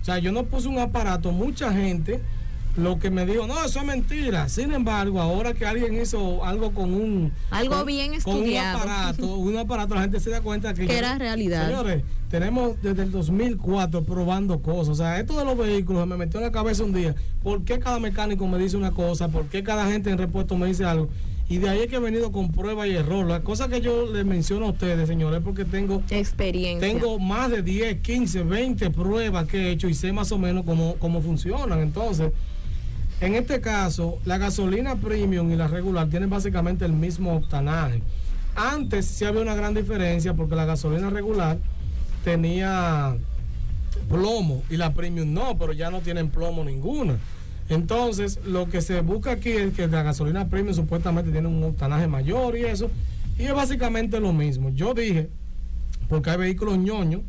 o 0.02 0.04
sea, 0.04 0.18
yo 0.18 0.32
no 0.32 0.44
puse 0.44 0.68
un 0.68 0.78
aparato, 0.78 1.32
mucha 1.32 1.72
gente 1.72 2.20
lo 2.76 2.98
que 2.98 3.10
me 3.10 3.26
dijo, 3.26 3.46
no, 3.46 3.62
eso 3.62 3.80
es 3.80 3.84
mentira. 3.84 4.48
Sin 4.48 4.72
embargo, 4.72 5.20
ahora 5.20 5.52
que 5.52 5.66
alguien 5.66 6.00
hizo 6.00 6.42
algo 6.42 6.72
con 6.72 6.94
un... 6.94 7.30
Algo 7.50 7.76
con- 7.76 7.86
bien 7.86 8.08
con 8.08 8.16
estudiado. 8.36 8.78
un 8.78 8.82
aparato, 8.90 9.36
un 9.36 9.56
aparato, 9.58 9.94
la 9.94 10.00
gente 10.00 10.20
se 10.20 10.30
da 10.30 10.40
cuenta 10.40 10.72
que... 10.72 10.82
Que 10.86 10.92
yo- 10.94 10.98
era 10.98 11.18
realidad. 11.18 11.66
Señores, 11.66 12.02
tenemos 12.30 12.80
desde 12.80 13.02
el 13.02 13.10
2004 13.10 14.04
probando 14.04 14.60
cosas. 14.62 14.88
O 14.88 14.94
sea, 14.94 15.20
esto 15.20 15.36
de 15.38 15.44
los 15.44 15.56
vehículos 15.58 16.06
me 16.06 16.16
metió 16.16 16.40
en 16.40 16.46
la 16.46 16.52
cabeza 16.52 16.82
un 16.82 16.94
día. 16.94 17.14
¿Por 17.42 17.62
qué 17.62 17.78
cada 17.78 17.98
mecánico 18.00 18.48
me 18.48 18.56
dice 18.58 18.78
una 18.78 18.92
cosa? 18.92 19.28
¿Por 19.28 19.44
qué 19.48 19.62
cada 19.62 19.86
gente 19.90 20.08
en 20.10 20.16
repuesto 20.16 20.56
me 20.56 20.66
dice 20.68 20.86
algo? 20.86 21.10
Y 21.48 21.58
de 21.58 21.68
ahí 21.68 21.80
es 21.80 21.88
que 21.88 21.96
he 21.96 22.00
venido 22.00 22.32
con 22.32 22.50
prueba 22.50 22.86
y 22.86 22.94
error. 22.94 23.26
La 23.26 23.40
cosa 23.40 23.68
que 23.68 23.80
yo 23.80 24.10
les 24.10 24.24
menciono 24.24 24.66
a 24.66 24.70
ustedes, 24.70 25.06
señores, 25.06 25.40
es 25.40 25.44
porque 25.44 25.64
tengo 25.64 26.02
experiencia. 26.10 26.88
Tengo 26.88 27.18
más 27.18 27.50
de 27.50 27.62
10, 27.62 28.00
15, 28.00 28.42
20 28.44 28.90
pruebas 28.90 29.46
que 29.46 29.58
he 29.58 29.70
hecho 29.70 29.88
y 29.88 29.94
sé 29.94 30.12
más 30.12 30.32
o 30.32 30.38
menos 30.38 30.64
cómo, 30.64 30.96
cómo 30.98 31.20
funcionan. 31.20 31.80
Entonces, 31.80 32.32
en 33.20 33.34
este 33.34 33.60
caso, 33.60 34.18
la 34.24 34.38
gasolina 34.38 34.96
premium 34.96 35.52
y 35.52 35.56
la 35.56 35.68
regular 35.68 36.08
tienen 36.08 36.30
básicamente 36.30 36.84
el 36.84 36.92
mismo 36.92 37.36
octanaje. 37.36 38.02
Antes 38.54 39.06
sí 39.06 39.24
había 39.24 39.42
una 39.42 39.54
gran 39.54 39.74
diferencia 39.74 40.34
porque 40.34 40.56
la 40.56 40.64
gasolina 40.64 41.08
regular 41.10 41.58
tenía 42.24 43.16
plomo 44.08 44.62
y 44.70 44.76
la 44.76 44.92
premium 44.92 45.32
no, 45.32 45.56
pero 45.58 45.72
ya 45.72 45.90
no 45.90 46.00
tienen 46.00 46.30
plomo 46.30 46.64
ninguna. 46.64 47.18
Entonces, 47.72 48.38
lo 48.44 48.68
que 48.68 48.82
se 48.82 49.00
busca 49.00 49.32
aquí 49.32 49.50
es 49.50 49.72
que 49.72 49.86
la 49.86 50.02
gasolina 50.02 50.48
premium 50.48 50.74
supuestamente 50.74 51.30
tiene 51.30 51.48
un 51.48 51.62
octanaje 51.64 52.06
mayor 52.06 52.56
y 52.56 52.64
eso, 52.64 52.90
y 53.38 53.44
es 53.44 53.54
básicamente 53.54 54.20
lo 54.20 54.34
mismo. 54.34 54.68
Yo 54.70 54.92
dije, 54.92 55.30
porque 56.08 56.28
hay 56.30 56.36
vehículos 56.36 56.76
ñoños, 56.76 57.22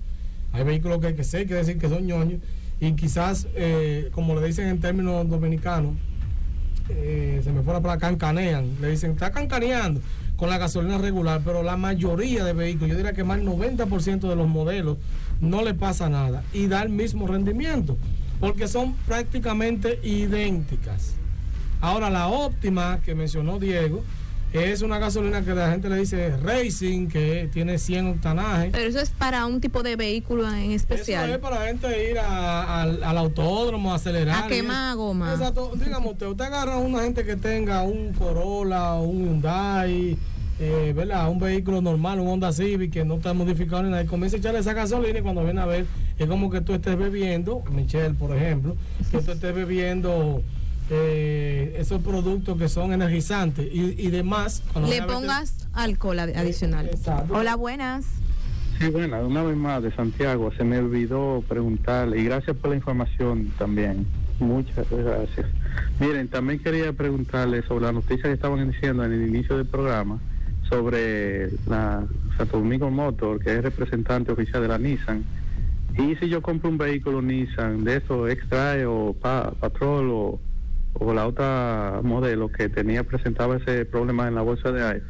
hay 0.52 0.66
vehículos 0.66 1.00
que, 1.00 1.16
que 1.16 1.24
sé, 1.24 1.46
que 1.46 1.54
decir 1.54 1.78
que 1.78 1.88
son 1.88 2.06
ñoños, 2.06 2.42
y 2.82 2.92
quizás, 2.94 3.48
eh, 3.56 4.10
como 4.12 4.36
le 4.36 4.46
dicen 4.46 4.68
en 4.68 4.82
términos 4.82 5.30
dominicanos, 5.30 5.94
eh, 6.90 7.40
se 7.42 7.54
me 7.54 7.62
fuera 7.62 7.80
para 7.80 7.98
cancanean, 7.98 8.70
le 8.82 8.90
dicen, 8.90 9.12
está 9.12 9.32
cancaneando 9.32 10.02
con 10.36 10.50
la 10.50 10.58
gasolina 10.58 10.98
regular, 10.98 11.42
pero 11.46 11.64
la 11.64 11.78
mayoría 11.78 12.44
de 12.44 12.52
vehículos, 12.52 12.90
yo 12.90 12.98
diría 12.98 13.14
que 13.14 13.24
más 13.24 13.38
del 13.38 13.48
90% 13.48 14.28
de 14.28 14.36
los 14.36 14.50
modelos, 14.50 14.98
no 15.40 15.64
le 15.64 15.74
pasa 15.74 16.10
nada 16.10 16.44
y 16.52 16.68
da 16.68 16.84
el 16.84 16.90
mismo 16.90 17.28
rendimiento, 17.28 17.98
porque 18.44 18.68
son 18.68 18.94
prácticamente 19.08 20.00
idénticas. 20.04 21.14
Ahora, 21.82 22.10
la 22.10 22.28
óptima 22.28 23.00
que 23.04 23.16
mencionó 23.16 23.60
Diego 23.60 24.04
es 24.54 24.82
una 24.84 25.00
gasolina 25.00 25.44
que 25.44 25.54
la 25.56 25.72
gente 25.72 25.90
le 25.90 25.96
dice 25.98 26.36
Racing, 26.38 27.08
que 27.08 27.50
tiene 27.52 27.78
100 27.80 28.08
octanajes. 28.08 28.72
Pero 28.72 28.88
eso 28.88 29.00
es 29.00 29.10
para 29.10 29.46
un 29.48 29.60
tipo 29.60 29.82
de 29.82 29.96
vehículo 29.96 30.48
en 30.48 30.72
especial. 30.72 31.26
Eso 31.26 31.34
es 31.36 31.40
para 31.42 31.66
gente 31.66 32.12
ir 32.12 32.20
a- 32.20 32.82
al, 32.84 33.04
al 33.04 33.18
autódromo 33.18 33.92
a 33.92 33.96
acelerar. 33.96 34.44
A 34.44 34.48
quemar 34.48 34.96
goma. 34.96 35.34
Exacto. 35.34 35.72
Dígame 35.76 36.08
usted, 36.12 36.28
usted 36.28 36.46
agarra 36.46 36.74
a 36.76 36.78
una 36.78 37.02
gente 37.02 37.26
que 37.26 37.36
tenga 37.36 37.82
un 37.82 38.14
Corolla, 38.14 38.94
un 38.96 39.26
Hyundai, 39.26 40.18
eh, 40.60 40.94
¿verdad? 40.96 41.30
Un 41.30 41.40
vehículo 41.40 41.82
normal, 41.82 42.20
un 42.20 42.28
Honda 42.28 42.52
Civic 42.54 42.92
que 42.94 43.04
no 43.06 43.16
está 43.16 43.34
modificado 43.34 43.84
ni 43.84 43.90
nada, 43.90 44.04
y 44.04 44.08
comienza 44.08 44.38
a 44.38 44.40
echarle 44.40 44.60
esa 44.60 44.74
gasolina 44.74 45.20
y 45.20 45.22
cuando 45.22 45.44
viene 45.44 45.62
a 45.62 45.66
ver, 45.66 45.86
es 46.18 46.28
como 46.28 46.50
que 46.52 46.62
tú 46.62 46.74
estés 46.74 46.98
bebiendo, 46.98 47.64
Michelle, 47.72 48.14
por 48.14 48.36
ejemplo, 48.36 48.76
que 49.12 49.20
tú 49.20 49.32
estés 49.32 49.54
bebiendo 49.56 50.42
eh, 50.90 51.76
esos 51.80 52.02
productos 52.02 52.58
que 52.58 52.70
son 52.70 52.94
energizantes 52.94 53.68
y, 53.72 53.96
y 53.98 54.10
demás. 54.10 54.64
cuando 54.74 54.90
Le 54.90 55.02
pongas 55.02 55.68
alcohol 55.74 56.20
ad- 56.20 56.36
adicional. 56.36 56.90
Hola, 57.30 57.56
buenas. 57.56 58.06
Sí, 58.80 58.90
bueno, 58.90 59.26
una 59.26 59.44
vez 59.44 59.56
más 59.56 59.82
de 59.84 59.92
Santiago, 59.96 60.52
se 60.58 60.64
me 60.64 60.80
olvidó 60.80 61.44
preguntarle, 61.48 62.20
y 62.20 62.26
gracias 62.26 62.56
por 62.58 62.72
la 62.72 62.76
información 62.76 63.52
también, 63.58 64.06
muchas 64.40 64.86
gracias. 64.90 65.46
Miren, 66.00 66.28
también 66.28 66.60
quería 66.60 66.92
preguntarle 66.92 67.62
sobre 67.68 67.86
la 67.86 67.92
noticia 67.92 68.24
que 68.24 68.34
estaban 68.34 68.70
diciendo 68.72 69.06
en 69.06 69.14
el 69.14 69.28
inicio 69.28 69.58
del 69.58 69.68
programa, 69.68 70.20
sobre 70.70 71.50
la 71.68 72.04
Santo 72.38 72.58
Domingo 72.58 72.90
Motor, 72.90 73.40
que 73.40 73.56
es 73.56 73.62
representante 73.64 74.32
oficial 74.32 74.62
de 74.62 74.68
la 74.68 74.78
Nissan, 74.78 75.24
y 75.98 76.16
si 76.16 76.28
yo 76.30 76.42
compro 76.42 76.70
un 76.70 76.78
vehículo 76.78 77.22
Nissan 77.22 77.84
de 77.84 77.98
esos 77.98 78.30
extra 78.30 78.76
o 78.90 79.14
pa- 79.14 79.52
Patrol 79.60 80.10
o, 80.12 80.40
o 80.94 81.14
la 81.14 81.28
otra 81.28 82.00
modelo 82.04 82.50
que 82.50 82.70
tenía 82.70 83.04
presentaba 83.04 83.58
ese 83.58 83.86
problema 83.86 84.28
en 84.28 84.36
la 84.36 84.42
bolsa 84.42 84.72
de 84.72 84.84
aire, 84.84 85.06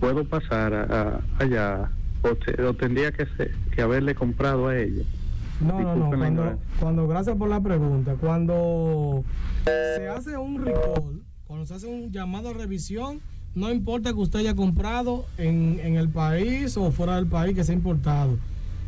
puedo 0.00 0.24
pasar 0.24 0.72
a- 0.74 0.84
a- 0.84 1.20
allá 1.42 1.90
o, 2.22 2.34
te- 2.36 2.62
o 2.62 2.74
tendría 2.74 3.10
que, 3.10 3.26
ser- 3.36 3.54
que 3.74 3.82
haberle 3.82 4.14
comprado 4.14 4.68
a 4.68 4.76
ella. 4.78 5.02
No, 5.60 5.80
no, 5.80 5.96
no. 5.96 6.08
Cuando, 6.18 6.58
cuando, 6.80 7.08
gracias 7.08 7.36
por 7.36 7.48
la 7.48 7.60
pregunta. 7.60 8.16
Cuando 8.20 9.24
se 9.64 10.08
hace 10.08 10.36
un 10.36 10.64
recall, 10.64 11.22
cuando 11.46 11.64
se 11.66 11.74
hace 11.74 11.86
un 11.86 12.10
llamado 12.10 12.50
a 12.50 12.52
revisión, 12.54 13.20
no 13.54 13.70
importa 13.70 14.12
que 14.12 14.18
usted 14.18 14.40
haya 14.40 14.54
comprado 14.54 15.26
en, 15.38 15.80
en 15.82 15.96
el 15.96 16.08
país 16.08 16.76
o 16.76 16.90
fuera 16.90 17.16
del 17.16 17.26
país 17.26 17.54
que 17.54 17.64
sea 17.64 17.74
importado. 17.74 18.36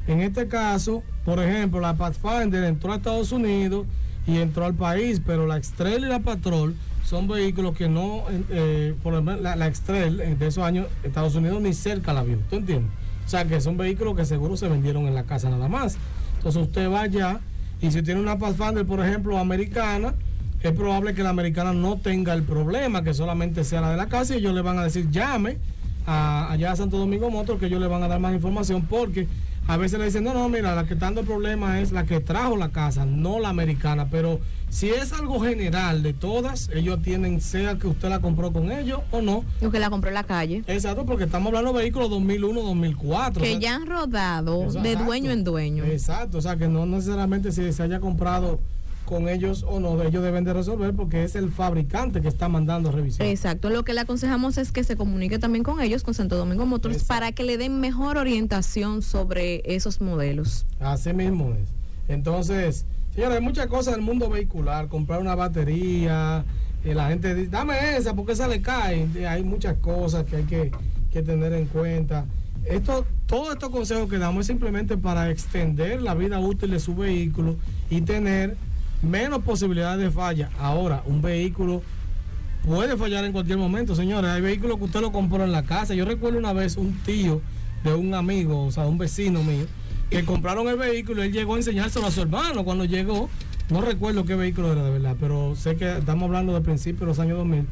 En 0.07 0.21
este 0.21 0.47
caso, 0.49 1.03
por 1.25 1.41
ejemplo, 1.41 1.81
la 1.81 1.97
Pathfinder 1.97 2.65
entró 2.65 2.93
a 2.93 2.97
Estados 2.97 3.33
Unidos 3.33 3.87
y 4.27 4.39
entró 4.39 4.65
al 4.65 4.75
país, 4.75 5.21
pero 5.25 5.47
la 5.47 5.57
Extrail 5.57 6.05
y 6.05 6.09
la 6.09 6.21
Patrol 6.21 6.75
son 7.05 7.29
vehículos 7.29 7.77
que 7.77 7.89
no, 7.89 8.25
eh, 8.51 8.95
por 9.03 9.13
lo 9.13 9.23
menos 9.23 9.41
la, 9.41 9.55
la 9.55 9.67
Extrail 9.69 10.21
eh, 10.21 10.35
de 10.37 10.47
esos 10.47 10.65
años, 10.65 10.87
Estados 11.05 11.35
Unidos 11.37 11.61
ni 11.63 11.73
cerca 11.73 12.13
la 12.13 12.23
vio, 12.25 12.39
¿tú 12.51 12.57
entiendes? 12.57 12.91
O 13.25 13.29
sea 13.29 13.45
que 13.45 13.61
son 13.61 13.77
vehículos 13.77 14.17
que 14.17 14.25
seguro 14.25 14.57
se 14.57 14.69
vendieron 14.69 15.07
en 15.07 15.15
la 15.15 15.25
casa 15.25 15.51
nada 15.51 15.69
más. 15.69 15.97
Entonces 16.37 16.63
usted 16.63 16.91
va 16.91 17.03
allá 17.03 17.41
y 17.81 17.91
si 17.91 18.03
tiene 18.03 18.21
una 18.21 18.39
Pathfinder, 18.39 18.87
por 18.87 19.05
ejemplo, 19.05 19.39
americana, 19.39 20.15
es 20.63 20.73
probable 20.73 21.15
que 21.15 21.23
la 21.23 21.31
americana 21.31 21.73
no 21.73 21.99
tenga 21.99 22.33
el 22.35 22.43
problema, 22.43 23.03
que 23.03 23.15
solamente 23.15 23.65
sea 23.65 23.81
la 23.81 23.91
de 23.91 23.97
la 23.97 24.07
casa 24.07 24.35
y 24.35 24.39
ellos 24.39 24.55
le 24.55 24.63
van 24.63 24.79
a 24.79 24.85
decir 24.85 25.11
llame 25.11 25.59
a, 26.07 26.51
allá 26.53 26.73
a 26.73 26.77
Santo 26.77 26.99
Domingo 26.99 27.31
Motor, 27.31 27.59
que 27.59 27.67
ellos 27.67 27.81
le 27.81 27.87
van 27.87 28.03
a 28.03 28.09
dar 28.09 28.21
más 28.21 28.35
información 28.35 28.83
porque 28.83 29.29
a 29.69 29.77
veces 29.77 29.99
le 29.99 30.05
dicen, 30.05 30.23
no, 30.23 30.33
no, 30.33 30.49
mira, 30.49 30.75
la 30.77 30.85
que 30.85 30.95
está 30.95 31.07
dando 31.07 31.23
el 31.23 31.27
problema 31.27 31.81
es 31.81 31.91
la 31.91 32.05
que 32.05 32.21
trajo 32.21 32.57
la 32.57 32.69
casa, 32.69 33.05
no 33.05 33.41
la 33.41 33.49
americana, 33.49 34.09
pero 34.11 34.39
si 34.69 34.91
es 34.91 35.13
algo 35.13 35.41
general 35.41 36.05
de 36.05 36.13
todas, 36.13 36.71
ellos 36.73 37.03
tienen, 37.03 37.41
sea 37.41 37.77
que 37.77 37.89
usted 37.89 38.09
la 38.09 38.21
compró 38.21 38.53
con 38.53 38.71
ellos 38.71 39.01
o 39.11 39.23
no. 39.23 39.45
O 39.61 39.71
que 39.71 39.81
la 39.81 39.91
compró 39.91 40.09
en 40.09 40.15
la 40.15 40.23
calle. 40.23 40.63
Exacto, 40.69 41.05
porque 41.05 41.25
estamos 41.25 41.49
hablando 41.49 41.73
de 41.73 41.81
vehículos 41.81 42.11
2001, 42.11 42.63
2004. 42.63 43.43
Que 43.43 43.49
o 43.49 43.51
sea, 43.53 43.61
ya 43.61 43.75
han 43.75 43.87
rodado 43.87 44.71
de 44.71 44.95
dueño 44.95 45.33
en 45.33 45.43
dueño. 45.43 45.85
Exacto, 45.85 46.39
o 46.39 46.41
sea 46.41 46.57
que 46.57 46.69
no 46.69 46.87
necesariamente 46.87 47.51
si 47.51 47.73
se 47.73 47.83
haya 47.83 47.99
comprado 47.99 48.61
con 49.07 49.29
ellos 49.31 49.65
o 49.67 49.81
no, 49.81 50.03
ellos 50.03 50.23
deben 50.23 50.45
de 50.45 50.53
resolver 50.53 50.95
porque 50.95 51.25
es 51.25 51.35
el 51.35 51.51
fabricante 51.51 52.21
que 52.21 52.29
está 52.29 52.51
mandando 52.51 52.93
revisión. 52.93 53.27
Exacto, 53.27 53.71
lo 53.71 53.85
que 53.85 53.95
le 53.95 54.01
aconsejamos 54.01 54.59
es 54.59 54.73
que 54.73 54.85
se 54.85 54.97
comunique 54.97 55.39
también 55.39 55.65
con 55.65 55.81
ellos, 55.81 56.03
con 56.03 56.13
Santo 56.13 56.37
Domingo 56.37 56.67
Motors, 56.67 57.05
para 57.05 57.33
que 57.33 57.43
le 57.43 57.57
den 57.57 57.81
mejor 57.81 58.19
orientación 58.19 59.01
sobre 59.01 59.63
esos 59.65 60.03
modelos. 60.03 60.67
Así 60.81 61.15
mismo 61.15 61.55
es. 61.55 61.71
Entonces, 62.09 62.85
señores, 63.15 63.39
hay 63.39 63.43
muchas 63.43 63.69
cosas 63.69 63.95
del 63.95 64.03
mundo 64.03 64.29
vehicular, 64.29 64.89
comprar 64.89 65.21
una 65.21 65.35
batería, 65.35 66.45
eh, 66.85 66.95
la 66.95 67.09
gente 67.09 67.35
dice, 67.35 67.51
dame 67.51 67.97
esa 67.97 68.15
porque 68.15 68.33
esa 68.33 68.47
le 68.47 68.61
cae. 68.61 69.09
Hay 69.27 69.43
muchas 69.43 69.79
cosas 69.79 70.25
que 70.25 70.37
hay 70.37 70.45
que, 70.45 70.71
que 70.71 70.97
que 71.17 71.23
tener 71.23 71.55
en 71.55 71.65
cuenta. 71.65 72.27
Esto, 72.67 73.07
todos 73.25 73.55
estos 73.55 73.71
consejos 73.71 74.11
que 74.11 74.19
damos 74.19 74.41
es 74.41 74.47
simplemente 74.49 74.99
para 74.99 75.31
extender 75.31 76.03
la 76.03 76.15
vida 76.15 76.39
útil 76.39 76.73
de 76.73 76.79
su 76.79 76.95
vehículo 76.95 77.57
y 77.89 78.03
tener 78.03 78.59
menos 79.03 79.43
posibilidades 79.43 80.01
de 80.01 80.11
falla. 80.11 80.51
Ahora, 80.59 81.03
un 81.07 81.23
vehículo 81.23 81.83
puede 82.65 82.97
fallar 82.97 83.25
en 83.25 83.33
cualquier 83.33 83.59
momento, 83.59 83.95
señores. 83.95 84.31
Hay 84.31 84.41
vehículos 84.43 84.79
que 84.79 84.85
usted 84.85 85.01
lo 85.01 85.13
compró 85.13 85.45
en 85.45 85.53
la 85.53 85.63
casa. 85.65 85.95
Yo 85.95 86.05
recuerdo 86.05 86.39
una 86.39 86.53
vez 86.53 86.77
un 86.77 86.93
tío 87.05 87.41
de 87.85 87.95
un 87.95 88.15
amigo, 88.15 88.65
o 88.65 88.73
sea, 88.73 88.87
un 88.87 88.99
vecino 88.99 89.43
mío, 89.43 89.67
que 90.11 90.25
compraron 90.25 90.67
el 90.69 90.77
vehículo 90.77 91.23
y 91.23 91.27
él 91.29 91.33
llegó 91.33 91.55
a 91.55 91.59
enseñárselo 91.59 92.07
a 92.07 92.11
su 92.11 92.23
hermano 92.23 92.65
cuando 92.65 92.85
llegó. 92.85 93.29
No 93.71 93.81
recuerdo 93.81 94.25
qué 94.25 94.35
vehículo 94.37 94.73
era 94.73 94.83
de 94.85 94.91
verdad, 94.91 95.17
pero 95.19 95.55
sé 95.57 95.77
que 95.77 95.99
estamos 95.99 96.25
hablando 96.27 96.53
del 96.55 96.63
principio 96.63 97.01
de 97.01 97.07
los 97.07 97.19
años 97.19 97.39
2000. 97.39 97.67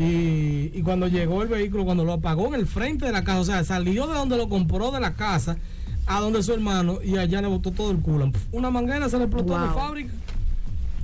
Y, 0.00 0.70
y 0.74 0.82
cuando 0.84 1.08
llegó 1.08 1.42
el 1.42 1.48
vehículo, 1.48 1.84
cuando 1.84 2.04
lo 2.04 2.12
apagó 2.12 2.46
en 2.48 2.54
el 2.54 2.66
frente 2.66 3.06
de 3.06 3.12
la 3.12 3.24
casa, 3.24 3.40
o 3.40 3.44
sea, 3.44 3.64
salió 3.64 4.06
de 4.06 4.14
donde 4.14 4.36
lo 4.36 4.48
compró 4.48 4.90
de 4.92 5.00
la 5.00 5.14
casa 5.14 5.56
a 6.06 6.20
donde 6.20 6.42
su 6.42 6.52
hermano 6.52 6.98
y 7.04 7.16
allá 7.16 7.42
le 7.42 7.48
botó 7.48 7.70
todo 7.72 7.90
el 7.90 7.98
culo. 7.98 8.30
Una 8.52 8.70
manguera 8.70 9.08
se 9.08 9.18
le 9.18 9.24
explotó 9.24 9.54
en 9.56 9.62
la 9.62 9.72
Wow. 9.72 9.78
fábrica. 9.80 10.12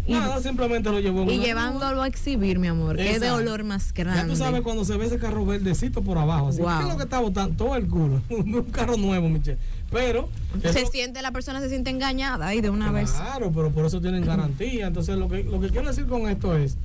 Nada, 0.06 0.40
simplemente 0.40 0.90
lo 0.90 1.00
llevó 1.00 1.22
en 1.22 1.30
Y 1.30 1.38
llevándolo 1.38 2.02
a 2.02 2.06
exhibir, 2.06 2.58
mi 2.58 2.68
amor. 2.68 2.96
Qué 2.96 3.04
de 3.04 3.10
Exacto. 3.12 3.36
olor 3.36 3.64
más 3.64 3.88
Ya 3.94 4.04
grande. 4.04 4.30
tú 4.32 4.36
sabes 4.36 4.60
cuando 4.62 4.84
se 4.84 4.96
ve 4.96 5.06
ese 5.06 5.18
carro 5.18 5.46
verdecito 5.46 6.02
por 6.02 6.18
abajo. 6.18 6.48
Así, 6.48 6.60
Wow. 6.60 6.76
¿Qué 6.76 6.82
es 6.82 6.88
lo 6.90 6.96
que 6.98 7.02
está 7.04 7.20
botando? 7.20 7.56
Todo 7.56 7.76
el 7.76 7.86
culo. 7.88 8.20
un 8.28 8.62
carro 8.64 8.96
nuevo, 8.96 9.28
Michelle. 9.28 9.58
Pero. 9.90 10.28
Se 10.60 10.80
eso- 10.80 10.90
siente, 10.90 11.22
la 11.22 11.30
persona 11.32 11.60
se 11.60 11.68
siente 11.68 11.88
engañada 11.90 12.46
ahí 12.48 12.60
de 12.60 12.68
una 12.70 12.90
vez. 12.92 13.12
Claro, 13.12 13.50
pero 13.54 13.70
por 13.70 13.86
eso 13.86 14.00
tienen 14.00 14.24
garantía. 14.26 14.88
Entonces, 14.88 15.16
lo 15.16 15.28
que, 15.28 15.44
lo 15.44 15.60
que 15.60 15.68
quiero 15.70 15.88
decir 15.88 16.06
con 16.06 16.28
esto 16.28 16.56
es 16.56 16.76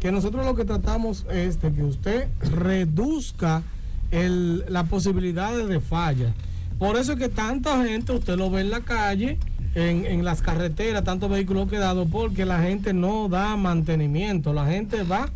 que 0.00 0.12
nosotros 0.12 0.44
lo 0.46 0.54
que 0.54 0.64
tratamos 0.64 1.26
es 1.30 1.60
de 1.60 1.72
que 1.72 1.82
usted 1.82 2.28
reduzca 2.40 3.62
el, 4.10 4.64
la 4.68 4.84
posibilidad 4.84 5.56
de 5.56 5.80
falla. 5.80 6.32
Por 6.78 6.96
eso 6.96 7.12
es 7.14 7.18
que 7.18 7.28
tanta 7.28 7.84
gente 7.84 8.12
usted 8.12 8.36
lo 8.36 8.50
ve 8.50 8.60
en 8.60 8.70
la 8.70 8.80
calle, 8.82 9.36
en, 9.78 10.04
en 10.06 10.24
las 10.24 10.42
carreteras, 10.42 11.04
tantos 11.04 11.30
vehículos 11.30 11.68
quedados, 11.68 12.08
porque 12.10 12.44
la 12.44 12.60
gente 12.62 12.92
no 12.92 13.28
da 13.28 13.56
mantenimiento. 13.56 14.52
La 14.52 14.66
gente 14.66 15.02
va 15.04 15.28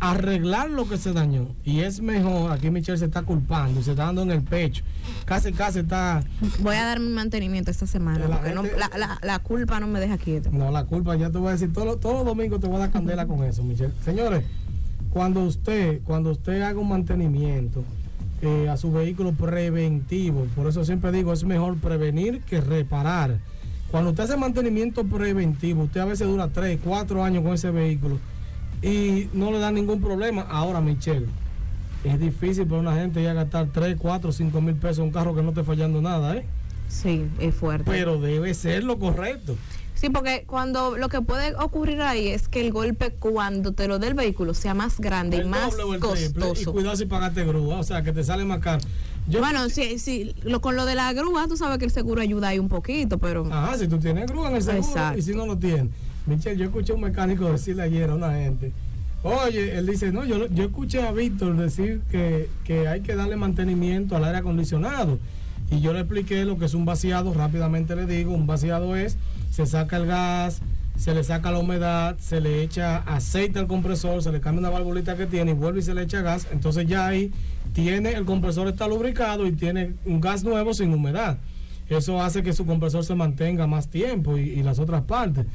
a 0.00 0.10
arreglar 0.12 0.70
lo 0.70 0.88
que 0.88 0.96
se 0.96 1.12
dañó. 1.12 1.48
Y 1.64 1.80
es 1.80 2.00
mejor, 2.00 2.52
aquí 2.52 2.70
Michelle 2.70 2.98
se 2.98 3.04
está 3.06 3.22
culpando, 3.22 3.82
se 3.82 3.92
está 3.92 4.06
dando 4.06 4.22
en 4.22 4.30
el 4.30 4.42
pecho. 4.42 4.84
Casi, 5.24 5.52
casi 5.52 5.80
está... 5.80 6.22
Voy 6.60 6.76
a 6.76 6.84
dar 6.84 7.00
mi 7.00 7.08
mantenimiento 7.08 7.70
esta 7.70 7.86
semana. 7.86 8.26
La 8.28 8.36
Porque 8.38 8.54
no- 8.54 8.62
la, 8.62 8.90
la- 8.96 9.18
la 9.22 9.38
culpa 9.40 9.80
no 9.80 9.86
me 9.86 10.00
deja 10.00 10.18
quieta. 10.18 10.50
No, 10.50 10.70
la 10.70 10.84
culpa, 10.84 11.16
ya 11.16 11.30
te 11.30 11.38
voy 11.38 11.48
a 11.48 11.52
decir, 11.52 11.72
todos 11.72 11.86
los- 11.86 12.00
todos 12.00 12.16
los 12.16 12.24
domingos 12.26 12.60
te 12.60 12.66
voy 12.66 12.76
a 12.76 12.80
dar 12.80 12.90
candela 12.90 13.26
con 13.26 13.42
eso, 13.44 13.62
Michelle. 13.62 13.92
Señores, 14.04 14.44
cuando 15.10 15.40
usted, 15.42 16.00
cuando 16.04 16.30
usted 16.30 16.62
haga 16.62 16.78
un 16.78 16.88
mantenimiento 16.88 17.82
eh, 18.42 18.68
a 18.68 18.76
su 18.76 18.92
vehículo 18.92 19.32
preventivo, 19.32 20.46
por 20.54 20.68
eso 20.68 20.84
siempre 20.84 21.10
digo, 21.10 21.32
es 21.32 21.42
mejor 21.44 21.76
prevenir 21.78 22.40
que 22.42 22.60
reparar. 22.60 23.38
Cuando 23.90 24.10
usted 24.10 24.24
hace 24.24 24.36
mantenimiento 24.36 25.04
preventivo, 25.04 25.84
usted 25.84 26.00
a 26.00 26.04
veces 26.04 26.26
dura 26.28 26.48
3, 26.48 26.78
4 26.84 27.24
años 27.24 27.42
con 27.42 27.54
ese 27.54 27.70
vehículo 27.70 28.18
y 28.82 29.28
no 29.32 29.50
le 29.50 29.58
da 29.58 29.70
ningún 29.72 30.00
problema. 30.00 30.42
Ahora, 30.42 30.80
Michelle, 30.80 31.26
es 32.04 32.20
difícil 32.20 32.66
para 32.66 32.80
una 32.80 32.94
gente 32.94 33.22
ya 33.22 33.32
gastar 33.32 33.68
3, 33.72 33.96
4, 33.98 34.30
5 34.30 34.60
mil 34.60 34.74
pesos 34.74 34.98
en 34.98 35.04
un 35.04 35.10
carro 35.10 35.34
que 35.34 35.42
no 35.42 35.48
esté 35.50 35.64
fallando 35.64 36.02
nada, 36.02 36.36
¿eh? 36.36 36.44
Sí, 36.88 37.26
es 37.38 37.54
fuerte. 37.54 37.90
Pero 37.90 38.20
debe 38.20 38.52
ser 38.54 38.84
lo 38.84 38.98
correcto. 38.98 39.56
Sí, 39.94 40.10
porque 40.10 40.44
cuando 40.46 40.96
lo 40.96 41.08
que 41.08 41.20
puede 41.22 41.54
ocurrir 41.56 42.00
ahí 42.02 42.28
es 42.28 42.48
que 42.48 42.60
el 42.60 42.72
golpe 42.72 43.10
cuando 43.18 43.72
te 43.72 43.88
lo 43.88 43.98
dé 43.98 44.06
el 44.08 44.14
vehículo 44.14 44.54
sea 44.54 44.72
más 44.72 45.00
grande 45.00 45.38
y 45.38 45.40
El 45.40 45.48
más 45.48 45.76
doble 45.76 45.82
o 45.82 45.94
el 45.94 46.00
triple, 46.00 46.44
Y 46.46 46.48
costoso. 46.50 46.72
cuidado 46.72 46.94
si 46.96 47.06
pagaste 47.06 47.44
grúa, 47.44 47.78
o 47.78 47.82
sea, 47.82 48.02
que 48.02 48.12
te 48.12 48.22
sale 48.22 48.44
más 48.44 48.60
caro. 48.60 48.80
Yo, 49.28 49.40
Bueno, 49.40 49.68
sí, 49.68 49.98
sí, 49.98 50.34
lo, 50.42 50.60
con 50.60 50.74
lo 50.74 50.86
de 50.86 50.94
la 50.94 51.12
grúa, 51.12 51.46
tú 51.48 51.56
sabes 51.56 51.78
que 51.78 51.84
el 51.84 51.90
seguro 51.90 52.22
ayuda 52.22 52.48
ahí 52.48 52.58
un 52.58 52.68
poquito, 52.68 53.18
pero 53.18 53.46
Ajá, 53.52 53.76
si 53.76 53.86
tú 53.86 53.98
tienes 53.98 54.26
grúa 54.26 54.48
en 54.48 54.56
el 54.56 54.62
seguro 54.62 54.86
Exacto. 54.86 55.18
y 55.18 55.22
si 55.22 55.34
no 55.34 55.46
lo 55.46 55.56
tienes. 55.58 55.88
Michelle, 56.26 56.56
yo 56.58 56.64
escuché 56.66 56.92
a 56.92 56.94
un 56.94 57.02
mecánico 57.02 57.50
decirle 57.50 57.82
ayer 57.82 58.08
a 58.10 58.14
una 58.14 58.32
gente, 58.32 58.72
oye, 59.22 59.76
él 59.76 59.86
dice, 59.86 60.12
no, 60.12 60.24
yo, 60.24 60.46
yo 60.46 60.64
escuché 60.64 61.02
a 61.02 61.12
Víctor 61.12 61.56
decir 61.56 62.00
que, 62.10 62.48
que 62.64 62.88
hay 62.88 63.00
que 63.02 63.14
darle 63.14 63.36
mantenimiento 63.36 64.16
al 64.16 64.24
aire 64.24 64.38
acondicionado. 64.38 65.18
Y 65.70 65.80
yo 65.80 65.92
le 65.92 66.00
expliqué 66.00 66.44
lo 66.46 66.58
que 66.58 66.64
es 66.64 66.72
un 66.74 66.86
vaciado, 66.86 67.34
rápidamente 67.34 67.94
le 67.94 68.06
digo, 68.06 68.32
un 68.32 68.46
vaciado 68.46 68.96
es, 68.96 69.18
se 69.50 69.66
saca 69.66 69.98
el 69.98 70.06
gas, 70.06 70.60
se 70.96 71.14
le 71.14 71.22
saca 71.22 71.52
la 71.52 71.58
humedad, 71.58 72.16
se 72.18 72.40
le 72.40 72.62
echa 72.62 72.98
aceite 72.98 73.58
al 73.58 73.66
compresor, 73.66 74.22
se 74.22 74.32
le 74.32 74.40
cambia 74.40 74.60
una 74.60 74.70
valvulita 74.70 75.16
que 75.16 75.26
tiene 75.26 75.50
y 75.50 75.54
vuelve 75.54 75.80
y 75.80 75.82
se 75.82 75.94
le 75.94 76.02
echa 76.02 76.22
gas, 76.22 76.46
entonces 76.50 76.86
ya 76.86 77.06
ahí 77.06 77.30
tiene, 77.78 78.10
el 78.10 78.24
compresor 78.24 78.66
está 78.66 78.88
lubricado 78.88 79.46
y 79.46 79.52
tiene 79.52 79.94
un 80.04 80.20
gas 80.20 80.42
nuevo 80.42 80.74
sin 80.74 80.92
humedad. 80.92 81.38
Eso 81.88 82.20
hace 82.20 82.42
que 82.42 82.52
su 82.52 82.66
compresor 82.66 83.04
se 83.04 83.14
mantenga 83.14 83.68
más 83.68 83.86
tiempo 83.86 84.36
y, 84.36 84.40
y 84.40 84.62
las 84.64 84.80
otras 84.80 85.02
partes. 85.02 85.46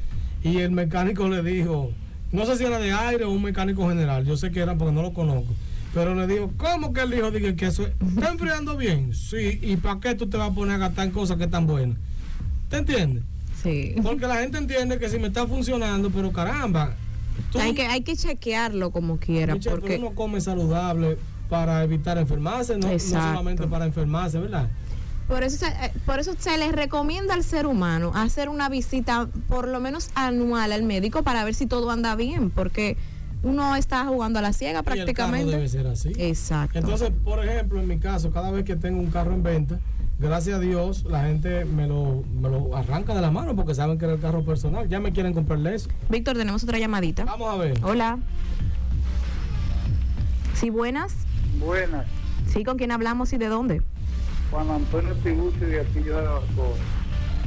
Y 0.42 0.56
el 0.56 0.70
mecánico 0.70 1.28
le 1.28 1.42
dijo, 1.42 1.92
no 2.32 2.46
sé 2.46 2.56
si 2.56 2.64
era 2.64 2.78
de 2.78 2.92
aire 2.92 3.24
o 3.24 3.30
un 3.30 3.42
mecánico 3.42 3.86
general, 3.90 4.24
yo 4.24 4.38
sé 4.38 4.50
que 4.50 4.60
era 4.60 4.74
porque 4.74 4.94
no 4.94 5.02
lo 5.02 5.12
conozco. 5.12 5.52
Pero 5.92 6.14
le 6.14 6.26
dijo, 6.26 6.50
¿cómo 6.56 6.94
que 6.94 7.02
él 7.02 7.10
dijo 7.10 7.30
Dije, 7.30 7.54
que 7.56 7.66
eso 7.66 7.86
está 7.86 8.30
enfriando 8.30 8.74
bien? 8.78 9.12
Sí, 9.12 9.60
¿y 9.60 9.76
para 9.76 10.00
qué 10.00 10.14
tú 10.14 10.26
te 10.26 10.38
vas 10.38 10.50
a 10.50 10.54
poner 10.54 10.76
a 10.76 10.78
gastar 10.78 11.06
en 11.06 11.12
cosas 11.12 11.36
que 11.36 11.44
están 11.44 11.66
buenas? 11.66 11.98
¿Te 12.70 12.78
entiendes? 12.78 13.22
sí. 13.62 13.96
Porque 14.02 14.26
la 14.26 14.36
gente 14.36 14.56
entiende 14.56 14.98
que 14.98 15.10
si 15.10 15.18
me 15.18 15.26
está 15.26 15.46
funcionando, 15.46 16.08
pero 16.08 16.32
caramba, 16.32 16.94
tú, 17.52 17.58
Hay 17.58 17.74
que, 17.74 17.86
hay 17.86 18.00
que 18.00 18.16
chequearlo 18.16 18.90
como 18.90 19.18
quiera, 19.18 19.56
porque 19.56 19.88
pero 19.88 19.98
uno 19.98 20.14
come 20.14 20.40
saludable 20.40 21.18
para 21.48 21.82
evitar 21.84 22.18
enfermarse, 22.18 22.76
no, 22.76 22.98
solamente 22.98 23.66
para 23.66 23.86
enfermarse, 23.86 24.38
¿verdad? 24.38 24.68
por 25.28 25.42
eso, 25.42 25.56
se, 25.56 25.66
eh, 25.66 25.92
por 26.04 26.18
eso 26.20 26.34
se 26.38 26.58
les 26.58 26.72
recomienda 26.72 27.34
al 27.34 27.42
ser 27.44 27.66
humano 27.66 28.12
hacer 28.14 28.48
una 28.48 28.68
visita 28.68 29.28
por 29.48 29.68
lo 29.68 29.80
menos 29.80 30.10
anual 30.14 30.72
al 30.72 30.82
médico 30.82 31.22
para 31.22 31.44
ver 31.44 31.54
si 31.54 31.66
todo 31.66 31.90
anda 31.90 32.14
bien, 32.14 32.50
porque 32.50 32.96
uno 33.42 33.76
está 33.76 34.04
jugando 34.06 34.38
a 34.38 34.42
la 34.42 34.52
ciega 34.52 34.72
Y 34.72 34.78
el 34.78 34.84
carro 34.84 34.94
prácticamente. 34.96 35.52
debe 35.52 35.68
ser 35.68 35.86
así. 35.86 36.12
Exacto. 36.16 36.78
Entonces, 36.78 37.10
por 37.24 37.44
ejemplo, 37.44 37.80
en 37.80 37.88
mi 37.88 37.98
caso, 37.98 38.30
cada 38.30 38.50
vez 38.50 38.64
que 38.64 38.76
tengo 38.76 39.00
un 39.00 39.10
carro 39.10 39.34
en 39.34 39.42
venta, 39.42 39.80
gracias 40.18 40.56
a 40.56 40.60
Dios, 40.60 41.04
la 41.04 41.24
gente 41.24 41.64
me 41.66 41.86
lo, 41.86 42.22
me 42.40 42.48
lo 42.48 42.74
arranca 42.76 43.14
de 43.14 43.20
la 43.20 43.30
mano 43.30 43.54
porque 43.54 43.74
saben 43.74 43.98
que 43.98 44.06
era 44.06 44.14
el 44.14 44.20
carro 44.20 44.44
personal. 44.44 44.88
Ya 44.88 45.00
me 45.00 45.12
quieren 45.12 45.34
comprarle 45.34 45.74
eso. 45.74 45.88
Víctor, 46.08 46.36
tenemos 46.36 46.64
otra 46.64 46.78
llamadita. 46.78 47.24
Vamos 47.24 47.52
a 47.52 47.56
ver. 47.56 47.78
Hola. 47.82 48.18
Sí, 50.54 50.70
buenas. 50.70 51.14
Buenas, 51.58 52.06
Sí, 52.46 52.64
¿con 52.64 52.76
quién 52.76 52.90
hablamos 52.92 53.32
y 53.32 53.38
de 53.38 53.46
dónde? 53.48 53.82
Juan 54.50 54.70
Antonio 54.70 55.14
Tiburcio 55.22 55.66
de 55.66 55.80
Atillo 55.80 56.14
Jarabacoa. 56.16 56.76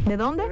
¿De 0.06 0.18
dónde? 0.18 0.44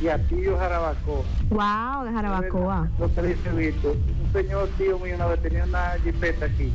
Y 0.00 0.08
Atillo 0.08 0.58
Jarabacoa. 0.58 1.22
Wow, 1.50 2.04
de 2.04 2.12
Jarabacoa. 2.12 2.88
Lo 2.98 3.14
que 3.14 3.22
dice 3.22 3.50
Víctor, 3.50 3.96
un 4.24 4.32
señor 4.32 4.68
tío 4.76 4.98
mío 4.98 5.14
una 5.16 5.26
vez 5.26 5.42
tenía 5.42 5.64
una 5.64 5.92
jipeta 6.04 6.46
aquí. 6.46 6.72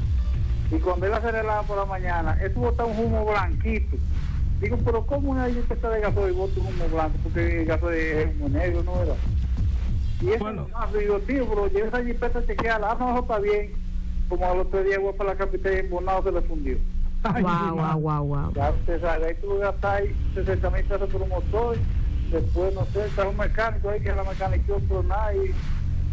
Y 0.72 0.76
cuando 0.80 1.06
él 1.06 1.14
aceleraba 1.14 1.62
por 1.64 1.78
la 1.78 1.86
mañana, 1.86 2.38
eso 2.42 2.60
botaba 2.60 2.90
un 2.90 3.06
humo 3.06 3.26
blanquito. 3.26 3.96
Digo, 4.60 4.78
pero 4.84 5.06
¿cómo 5.06 5.32
una 5.32 5.48
jipeta 5.50 5.90
de 5.90 6.02
gasoil 6.02 6.34
bota 6.34 6.60
un 6.60 6.68
humo 6.68 6.88
blanco? 6.92 7.18
Porque 7.24 7.62
el 7.62 7.66
gasoil 7.66 7.96
es 7.98 8.36
humo 8.36 8.50
negro, 8.50 8.84
¿no 8.84 9.02
era? 9.04 9.14
Y 10.22 10.30
eso, 10.30 10.40
Bueno. 10.44 10.68
no, 10.72 10.98
digo, 11.00 11.20
tío, 11.20 11.46
pero 11.48 11.68
lleva 11.68 11.88
esa 11.90 12.04
jipeta 12.04 12.40
a 12.40 12.46
chequearla, 12.46 12.92
ah, 12.92 12.98
no, 13.00 13.20
está 13.20 13.40
bien. 13.40 13.74
Como 14.30 14.46
a 14.46 14.56
los 14.56 14.70
tres 14.70 14.86
días 14.86 15.00
voy 15.02 15.14
para 15.14 15.32
la 15.32 15.36
capital 15.36 15.74
y 15.74 15.78
en 15.78 15.90
Bonao 15.90 16.24
se 16.24 16.32
le 16.32 16.42
fundió. 16.42 16.78
Wow, 17.24 17.76
wow, 17.76 18.00
wow, 18.00 18.24
wow. 18.24 18.54
Ya 18.54 18.72
usted 18.72 19.00
sabe, 19.00 19.28
ahí 19.28 19.36
tuve 19.42 19.56
que 19.56 19.62
gastar 19.62 20.02
ahí 20.02 20.16
60 20.34 20.70
mil 20.72 20.84
pesos 20.84 21.10
por 21.10 21.22
un 21.22 21.30
motor. 21.30 21.78
Después, 22.32 22.74
no 22.74 22.86
sé, 22.88 23.06
está 23.06 23.28
un 23.28 23.38
mecánico 23.38 23.90
ahí 23.90 24.02
que 24.02 24.12
la 24.14 24.24
mecánica 24.24 24.74
por 24.90 25.06
nada 25.06 25.34
y 25.36 25.54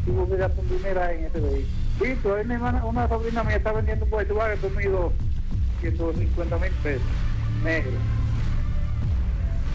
tuvo 0.05 0.29
que 0.29 0.37
gastar 0.37 0.65
un 0.65 0.69
dinero 0.69 1.03
ahí 1.03 1.19
en 1.19 1.25
ese 1.25 1.41
vehículo. 1.41 1.67
Visto, 2.01 2.35
ahí 2.35 2.45
mi 2.45 2.55
hermana, 2.55 2.85
una 2.85 3.09
sobrina 3.09 3.43
mía 3.43 3.57
está 3.57 3.73
vendiendo 3.73 4.05
un 4.05 4.11
Volkswagen 4.11 4.59
conmigo 4.59 5.13
150 5.81 6.59
mil 6.59 6.71
pesos. 6.83 7.07
Negro. 7.65 7.93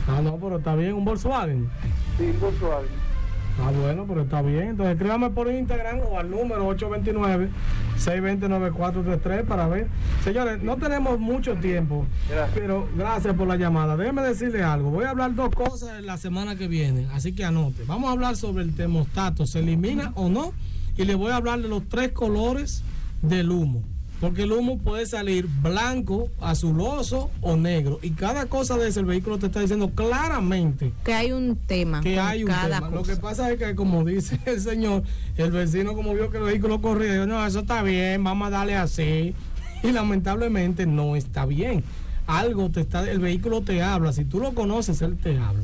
Ah, 0.07 0.21
no, 0.21 0.37
pero 0.37 0.57
está 0.57 0.75
bien, 0.75 0.93
un 0.93 1.05
Volkswagen. 1.05 1.69
Sí, 2.17 2.23
un 2.25 2.39
Volkswagen. 2.39 3.04
Ah, 3.63 3.71
bueno, 3.81 4.05
pero 4.07 4.21
está 4.23 4.41
bien. 4.41 4.69
Entonces 4.69 4.95
escríbame 4.95 5.29
por 5.29 5.49
Instagram 5.51 5.99
o 6.11 6.19
al 6.19 6.29
número 6.29 6.69
829-620-9433 6.77 9.43
para 9.45 9.67
ver. 9.67 9.87
Señores, 10.23 10.61
no 10.61 10.75
tenemos 10.77 11.19
mucho 11.19 11.55
tiempo, 11.55 12.05
Gracias. 12.29 12.51
pero 12.53 12.87
gracias 12.97 13.33
por 13.35 13.47
la 13.47 13.55
llamada. 13.55 13.95
Déjeme 13.97 14.21
decirle 14.23 14.63
algo. 14.63 14.89
Voy 14.91 15.05
a 15.05 15.11
hablar 15.11 15.33
dos 15.35 15.49
cosas 15.51 16.01
la 16.03 16.17
semana 16.17 16.55
que 16.55 16.67
viene, 16.67 17.07
así 17.13 17.33
que 17.33 17.45
anote. 17.45 17.83
Vamos 17.87 18.09
a 18.09 18.13
hablar 18.13 18.35
sobre 18.35 18.63
el 18.63 18.75
termostato, 18.75 19.45
¿se 19.45 19.59
elimina 19.59 20.11
o 20.15 20.29
no? 20.29 20.51
Y 20.97 21.05
le 21.05 21.15
voy 21.15 21.31
a 21.31 21.37
hablar 21.37 21.61
de 21.61 21.67
los 21.69 21.87
tres 21.87 22.11
colores 22.11 22.83
del 23.21 23.51
humo. 23.51 23.83
Porque 24.21 24.43
el 24.43 24.51
humo 24.53 24.77
puede 24.77 25.05
salir 25.05 25.45
blanco, 25.61 26.29
azuloso 26.39 27.29
o 27.41 27.57
negro. 27.57 27.99
Y 28.01 28.11
cada 28.11 28.45
cosa 28.45 28.77
de 28.77 28.87
ese 28.87 29.01
el 29.01 29.05
vehículo 29.05 29.37
te 29.37 29.47
está 29.47 29.59
diciendo 29.59 29.89
claramente 29.91 30.93
Que 31.03 31.13
hay 31.13 31.31
un 31.33 31.57
tema. 31.57 31.99
que 32.01 32.17
hay 32.19 32.43
un 32.43 32.49
cada 32.49 32.79
tema. 32.79 32.89
Lo 32.91 33.03
que 33.03 33.17
pasa 33.17 33.51
es 33.51 33.59
que, 33.59 33.75
como 33.75 34.03
dice 34.05 34.39
el 34.45 34.61
señor, 34.61 35.03
el 35.35 35.51
vecino, 35.51 35.93
como 35.93 36.13
vio 36.13 36.29
que 36.31 36.37
el 36.37 36.43
vehículo 36.43 36.81
corría, 36.81 37.13
dijo: 37.13 37.25
No, 37.25 37.45
eso 37.45 37.59
está 37.59 37.83
bien, 37.83 38.23
vamos 38.23 38.47
a 38.47 38.51
darle 38.51 38.75
así. 38.75 39.33
y 39.83 39.91
lamentablemente 39.91 40.85
no 40.85 41.15
está 41.15 41.45
bien. 41.45 41.83
Algo 42.25 42.71
te 42.71 42.81
está, 42.81 43.07
el 43.09 43.19
vehículo 43.19 43.61
te 43.61 43.83
habla, 43.83 44.11
si 44.13 44.25
tú 44.25 44.39
lo 44.39 44.53
conoces, 44.55 45.01
él 45.01 45.17
te 45.17 45.37
habla. 45.37 45.63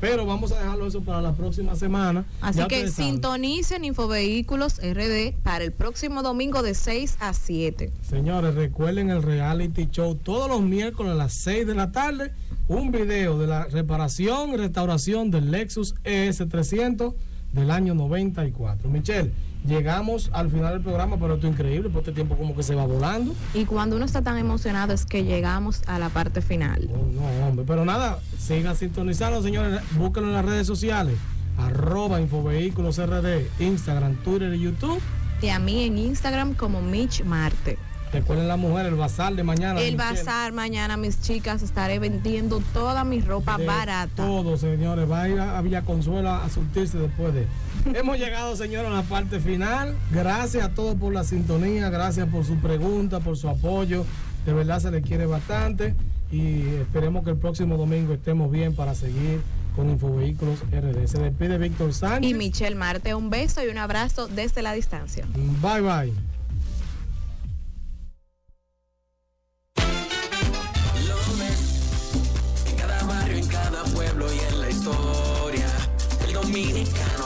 Pero 0.00 0.24
vamos 0.26 0.52
a 0.52 0.60
dejarlo 0.60 0.86
eso 0.86 1.02
para 1.02 1.20
la 1.20 1.32
próxima 1.32 1.74
semana. 1.74 2.24
Así 2.40 2.58
Ya 2.58 2.68
que 2.68 2.88
sintonicen 2.88 3.84
Infovehículos 3.84 4.78
RD 4.78 5.34
para 5.42 5.64
el 5.64 5.72
próximo 5.72 6.22
domingo 6.22 6.62
de 6.62 6.74
6 6.74 7.16
a 7.20 7.32
7. 7.32 7.92
Señores, 8.02 8.54
recuerden 8.54 9.10
el 9.10 9.22
reality 9.22 9.88
show 9.90 10.14
todos 10.14 10.48
los 10.48 10.62
miércoles 10.62 11.12
a 11.12 11.16
las 11.16 11.32
6 11.34 11.66
de 11.66 11.74
la 11.74 11.90
tarde. 11.90 12.32
Un 12.68 12.92
video 12.92 13.38
de 13.38 13.46
la 13.46 13.64
reparación 13.64 14.50
y 14.50 14.56
restauración 14.56 15.30
del 15.30 15.50
Lexus 15.50 15.94
ES300 16.04 17.14
del 17.52 17.70
año 17.70 17.94
94. 17.94 18.88
Michelle, 18.88 19.32
llegamos 19.66 20.30
al 20.32 20.50
final 20.50 20.72
del 20.74 20.82
programa, 20.82 21.16
pero 21.18 21.34
esto 21.34 21.46
es 21.46 21.52
increíble, 21.52 21.88
por 21.90 22.00
este 22.00 22.12
tiempo 22.12 22.36
como 22.36 22.54
que 22.54 22.62
se 22.62 22.74
va 22.74 22.86
volando. 22.86 23.34
Y 23.54 23.64
cuando 23.64 23.96
uno 23.96 24.04
está 24.04 24.22
tan 24.22 24.38
emocionado 24.38 24.92
es 24.92 25.04
que 25.04 25.24
llegamos 25.24 25.82
a 25.86 25.98
la 25.98 26.08
parte 26.08 26.40
final. 26.42 26.88
No, 27.14 27.46
hombre, 27.46 27.64
pero 27.66 27.84
nada, 27.84 28.18
sigan 28.38 28.76
sintonizando, 28.76 29.42
señores. 29.42 29.80
Búsquenlo 29.96 30.28
en 30.28 30.34
las 30.34 30.44
redes 30.44 30.66
sociales. 30.66 31.16
Arroba 31.58 32.20
Infovehículos 32.20 32.98
RD, 32.98 33.48
Instagram, 33.60 34.14
Twitter 34.16 34.54
y 34.54 34.60
YouTube. 34.60 35.00
Y 35.42 35.48
a 35.48 35.58
mí 35.58 35.84
en 35.84 35.98
Instagram 35.98 36.54
como 36.54 36.80
Mitch 36.80 37.24
Marte. 37.24 37.78
Recuerden 38.12 38.48
la 38.48 38.56
mujer, 38.56 38.86
el 38.86 38.94
bazar 38.94 39.34
de 39.34 39.42
mañana. 39.42 39.80
El 39.80 39.96
bazar 39.96 40.52
mañana, 40.52 40.96
mis 40.96 41.20
chicas, 41.20 41.62
estaré 41.62 41.98
vendiendo 41.98 42.62
toda 42.72 43.04
mi 43.04 43.20
ropa 43.20 43.58
De 43.58 43.66
barata. 43.66 44.24
Todo, 44.24 44.56
señores. 44.56 45.10
Va 45.10 45.22
a 45.22 45.28
ir 45.28 45.38
a 45.38 45.60
Villa 45.60 45.82
Consuelo 45.82 46.30
a 46.30 46.48
surtirse 46.48 46.98
después 46.98 47.34
de. 47.34 47.46
Hemos 47.94 48.18
llegado, 48.18 48.56
señores, 48.56 48.90
a 48.90 48.94
la 48.94 49.02
parte 49.02 49.40
final. 49.40 49.94
Gracias 50.10 50.64
a 50.64 50.70
todos 50.70 50.94
por 50.96 51.12
la 51.12 51.24
sintonía, 51.24 51.90
gracias 51.90 52.28
por 52.28 52.44
su 52.44 52.56
pregunta, 52.56 53.20
por 53.20 53.36
su 53.36 53.48
apoyo. 53.48 54.04
De 54.46 54.52
verdad 54.52 54.80
se 54.80 54.90
les 54.90 55.04
quiere 55.04 55.26
bastante 55.26 55.94
y 56.30 56.60
esperemos 56.80 57.24
que 57.24 57.30
el 57.30 57.36
próximo 57.36 57.76
domingo 57.76 58.12
estemos 58.12 58.50
bien 58.50 58.74
para 58.74 58.94
seguir 58.94 59.40
con 59.74 59.90
Infovehículos 59.90 60.60
RD. 60.70 61.06
Se 61.06 61.18
despide 61.18 61.58
Víctor 61.58 61.94
Sánchez. 61.94 62.30
Y 62.30 62.34
Michelle 62.34 62.74
Marte, 62.74 63.14
un 63.14 63.30
beso 63.30 63.64
y 63.64 63.68
un 63.68 63.78
abrazo 63.78 64.26
desde 64.26 64.62
la 64.62 64.72
distancia. 64.72 65.24
Bye 65.62 65.80
bye. 65.80 66.37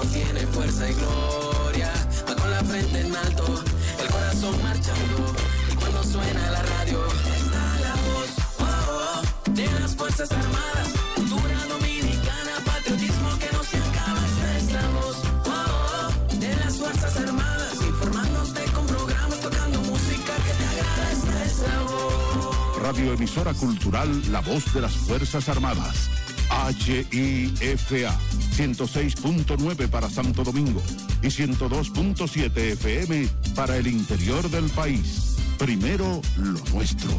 Tiene 0.07 0.47
fuerza 0.49 0.91
y 0.91 0.95
gloria. 0.95 1.93
Va 2.29 2.35
con 2.35 2.51
la 2.51 2.65
frente 2.65 3.01
en 3.01 3.15
alto, 3.15 3.63
el 4.01 4.09
corazón 4.09 4.63
marchando. 4.63 5.35
Y 5.71 5.75
cuando 5.77 6.03
suena 6.05 6.51
la 6.51 6.63
radio, 6.63 7.07
está 7.07 7.81
la 7.81 7.95
voz 8.07 8.31
oh, 8.61 9.51
de 9.51 9.67
las 9.81 9.95
Fuerzas 9.95 10.33
Armadas. 10.33 10.89
Cultura 11.15 11.67
dominicana, 11.69 12.53
patriotismo 12.65 13.39
que 13.39 13.51
no 13.53 13.63
se 13.65 13.77
acaba. 13.79 14.21
Esta 14.27 14.57
es 14.59 14.73
la 14.73 14.89
voz 14.89 15.17
oh, 15.47 16.37
de 16.37 16.57
las 16.57 16.77
Fuerzas 16.77 17.17
Armadas. 17.17 17.75
Informándote 17.87 18.65
con 18.73 18.87
programas, 18.87 19.41
tocando 19.41 19.81
música 19.83 20.35
que 20.45 20.53
te 20.53 20.65
agrada. 20.67 21.13
Esta 21.13 21.45
es 21.45 21.59
la 21.61 21.83
voz. 21.83 22.83
Radioemisora 22.83 23.55
Cultural 23.55 24.33
La 24.33 24.41
Voz 24.41 24.73
de 24.75 24.81
las 24.81 24.93
Fuerzas 24.93 25.49
Armadas. 25.49 26.11
HIFA 26.53 28.19
106.9 28.53 29.89
para 29.89 30.09
Santo 30.11 30.45
Domingo 30.45 30.83
y 31.23 31.29
102.7 31.29 32.57
FM 32.57 33.29
para 33.55 33.77
el 33.77 33.87
interior 33.87 34.49
del 34.51 34.69
país. 34.71 35.37
Primero 35.59 36.21
lo 36.37 36.61
nuestro. 36.73 37.11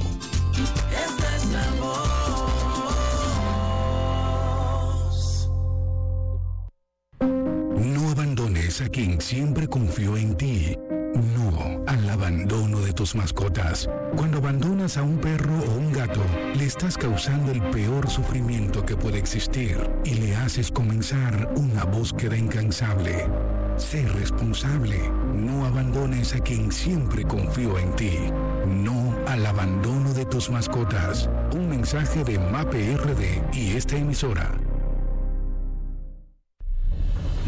Esta 0.91 1.35
es. 1.35 1.43
No 7.75 8.09
abandones 8.11 8.81
a 8.81 8.89
quien 8.89 9.19
siempre 9.19 9.67
confió 9.67 10.17
en 10.17 10.35
ti. 10.37 10.75
Abandono 12.23 12.79
de 12.79 12.93
tus 12.93 13.15
mascotas. 13.15 13.89
Cuando 14.15 14.37
abandonas 14.37 14.95
a 14.95 15.03
un 15.03 15.17
perro 15.17 15.59
o 15.59 15.75
un 15.75 15.91
gato, 15.91 16.21
le 16.55 16.63
estás 16.63 16.97
causando 16.97 17.51
el 17.51 17.61
peor 17.63 18.09
sufrimiento 18.09 18.85
que 18.85 18.95
puede 18.95 19.17
existir 19.17 19.77
y 20.05 20.13
le 20.13 20.33
haces 20.37 20.71
comenzar 20.71 21.53
una 21.57 21.83
búsqueda 21.83 22.37
incansable. 22.37 23.27
Sé 23.75 24.07
responsable. 24.07 24.97
No 25.33 25.65
abandones 25.65 26.33
a 26.33 26.39
quien 26.39 26.71
siempre 26.71 27.25
confió 27.25 27.77
en 27.77 27.93
ti. 27.97 28.17
No 28.67 29.13
al 29.27 29.45
abandono 29.45 30.13
de 30.13 30.23
tus 30.23 30.49
mascotas. 30.49 31.29
Un 31.53 31.67
mensaje 31.67 32.23
de 32.23 32.39
MAPE 32.39 32.95
RD 32.99 33.53
y 33.53 33.71
esta 33.71 33.97
emisora. 33.97 34.49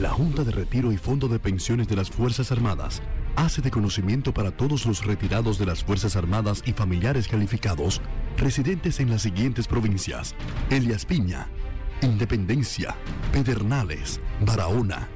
La 0.02 0.10
Junta 0.10 0.44
de 0.44 0.52
Retiro 0.52 0.92
y 0.92 0.98
Fondo 0.98 1.30
de 1.30 1.40
Pensiones 1.40 1.88
de 1.88 1.96
las 1.96 2.10
Fuerzas 2.10 2.52
Armadas 2.52 3.02
hace 3.36 3.62
de 3.62 3.72
conocimiento 3.72 4.34
para 4.34 4.52
todos 4.52 4.86
los 4.86 5.06
retirados 5.06 5.58
de 5.58 5.66
las 5.66 5.84
Fuerzas 5.84 6.16
Armadas 6.16 6.64
y 6.66 6.74
familiares 6.74 7.28
calificados 7.28 8.02
residentes 8.38 9.00
en 9.00 9.10
las 9.10 9.22
siguientes 9.22 9.68
provincias: 9.68 10.36
Elias 10.70 11.06
Piña, 11.06 11.48
Independencia, 12.02 12.96
Pedernales, 13.32 14.20
Barahona, 14.42 15.08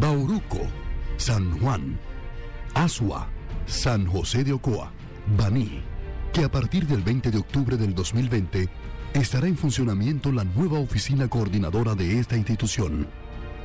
Bauruco, 0.00 0.60
San 1.16 1.58
Juan, 1.58 1.98
Asua, 2.74 3.28
San 3.66 4.06
José 4.06 4.44
de 4.44 4.52
Ocoa, 4.52 4.92
Baní, 5.36 5.82
que 6.32 6.44
a 6.44 6.50
partir 6.50 6.86
del 6.86 7.02
20 7.02 7.30
de 7.30 7.38
octubre 7.38 7.76
del 7.76 7.94
2020 7.94 8.68
estará 9.14 9.46
en 9.46 9.56
funcionamiento 9.56 10.32
la 10.32 10.44
nueva 10.44 10.78
oficina 10.78 11.28
coordinadora 11.28 11.94
de 11.94 12.18
esta 12.18 12.36
institución 12.36 13.08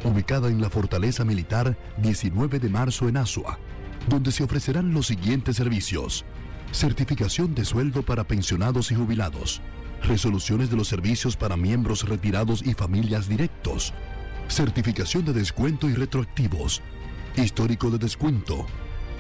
ubicada 0.03 0.49
en 0.49 0.61
la 0.61 0.70
Fortaleza 0.70 1.24
Militar 1.24 1.78
19 1.97 2.59
de 2.59 2.70
marzo 2.70 3.07
en 3.07 3.18
Asua, 3.18 3.57
donde 4.08 4.32
se 4.32 4.43
ofrecerán 4.43 4.93
los 4.93 5.08
siguientes 5.08 5.56
servicios. 5.56 6.26
Certificación 6.72 7.54
de 7.56 7.66
sueldo 7.66 8.04
para 8.04 8.24
pensionados 8.26 8.91
y 8.91 8.95
jubilados. 8.95 9.62
Resoluciones 10.04 10.70
de 10.70 10.76
los 10.76 10.88
servicios 10.88 11.38
para 11.38 11.56
miembros 11.56 12.08
retirados 12.08 12.62
y 12.66 12.74
familias 12.74 13.30
directos. 13.30 13.93
Certificación 14.47 15.26
de 15.26 15.34
descuento 15.34 15.89
y 15.89 15.93
retroactivos. 15.93 16.82
Histórico 17.36 17.89
de 17.89 17.97
descuento. 17.97 18.66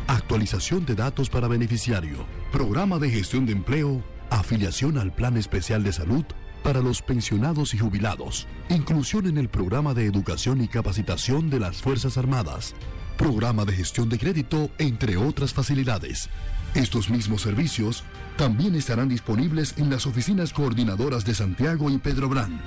Actualización 0.07 0.85
de 0.85 0.95
datos 0.95 1.29
para 1.29 1.47
beneficiario. 1.47 2.25
Programa 2.51 2.99
de 2.99 3.09
gestión 3.09 3.45
de 3.45 3.53
empleo. 3.53 4.03
Afiliación 4.29 4.97
al 4.97 5.13
Plan 5.13 5.37
Especial 5.37 5.83
de 5.83 5.93
Salud 5.93 6.25
para 6.63 6.81
los 6.81 7.01
pensionados 7.01 7.73
y 7.73 7.77
jubilados, 7.77 8.47
inclusión 8.69 9.27
en 9.27 9.37
el 9.37 9.49
programa 9.49 9.93
de 9.93 10.05
educación 10.05 10.61
y 10.61 10.67
capacitación 10.67 11.49
de 11.49 11.59
las 11.59 11.81
Fuerzas 11.81 12.17
Armadas, 12.17 12.73
programa 13.17 13.65
de 13.65 13.73
gestión 13.73 14.09
de 14.09 14.19
crédito, 14.19 14.69
entre 14.77 15.17
otras 15.17 15.53
facilidades. 15.53 16.29
Estos 16.75 17.09
mismos 17.09 17.41
servicios 17.41 18.03
también 18.35 18.75
estarán 18.75 19.07
disponibles 19.07 19.75
en 19.77 19.89
las 19.89 20.07
oficinas 20.07 20.53
coordinadoras 20.53 21.23
de 21.23 21.35
Santiago 21.35 21.89
y 21.89 21.99
Pedro 21.99 22.29
Brán. 22.29 22.59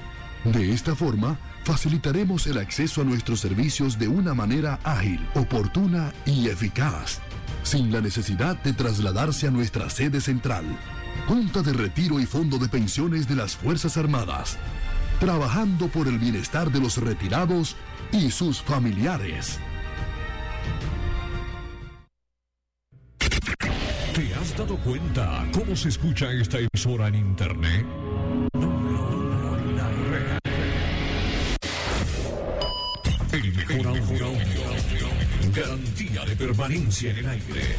De 0.44 0.72
esta 0.72 0.94
forma, 0.94 1.38
facilitaremos 1.64 2.46
el 2.46 2.58
acceso 2.58 3.00
a 3.00 3.04
nuestros 3.04 3.40
servicios 3.40 3.98
de 3.98 4.06
una 4.06 4.32
manera 4.32 4.78
ágil, 4.84 5.26
oportuna 5.34 6.12
y 6.24 6.48
eficaz, 6.48 7.20
sin 7.64 7.90
la 7.90 8.00
necesidad 8.00 8.62
de 8.62 8.72
trasladarse 8.72 9.48
a 9.48 9.50
nuestra 9.50 9.90
sede 9.90 10.20
central. 10.20 10.64
Junta 11.26 11.62
de 11.62 11.72
Retiro 11.72 12.20
y 12.20 12.26
Fondo 12.26 12.58
de 12.58 12.68
Pensiones 12.68 13.26
de 13.26 13.34
las 13.34 13.56
Fuerzas 13.56 13.96
Armadas. 13.96 14.56
Trabajando 15.18 15.88
por 15.88 16.06
el 16.06 16.18
bienestar 16.18 16.70
de 16.70 16.78
los 16.78 16.98
retirados 16.98 17.74
y 18.12 18.30
sus 18.30 18.62
familiares. 18.62 19.58
¿Te 24.14 24.34
has 24.34 24.56
dado 24.56 24.76
cuenta 24.78 25.46
cómo 25.52 25.76
se 25.76 25.90
escucha 25.90 26.32
esta 26.32 26.58
emisora 26.58 27.08
en 27.08 27.16
internet? 27.16 27.86
El 33.32 33.54
mejor 33.54 33.86
audio. 33.88 34.32
Garantía 35.54 36.24
de 36.24 36.36
permanencia 36.36 37.10
en 37.10 37.18
el 37.18 37.28
aire. 37.28 37.76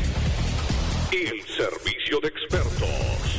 El 1.12 1.42
servicio 1.48 2.20
de 2.22 2.28
expertos. 2.28 3.37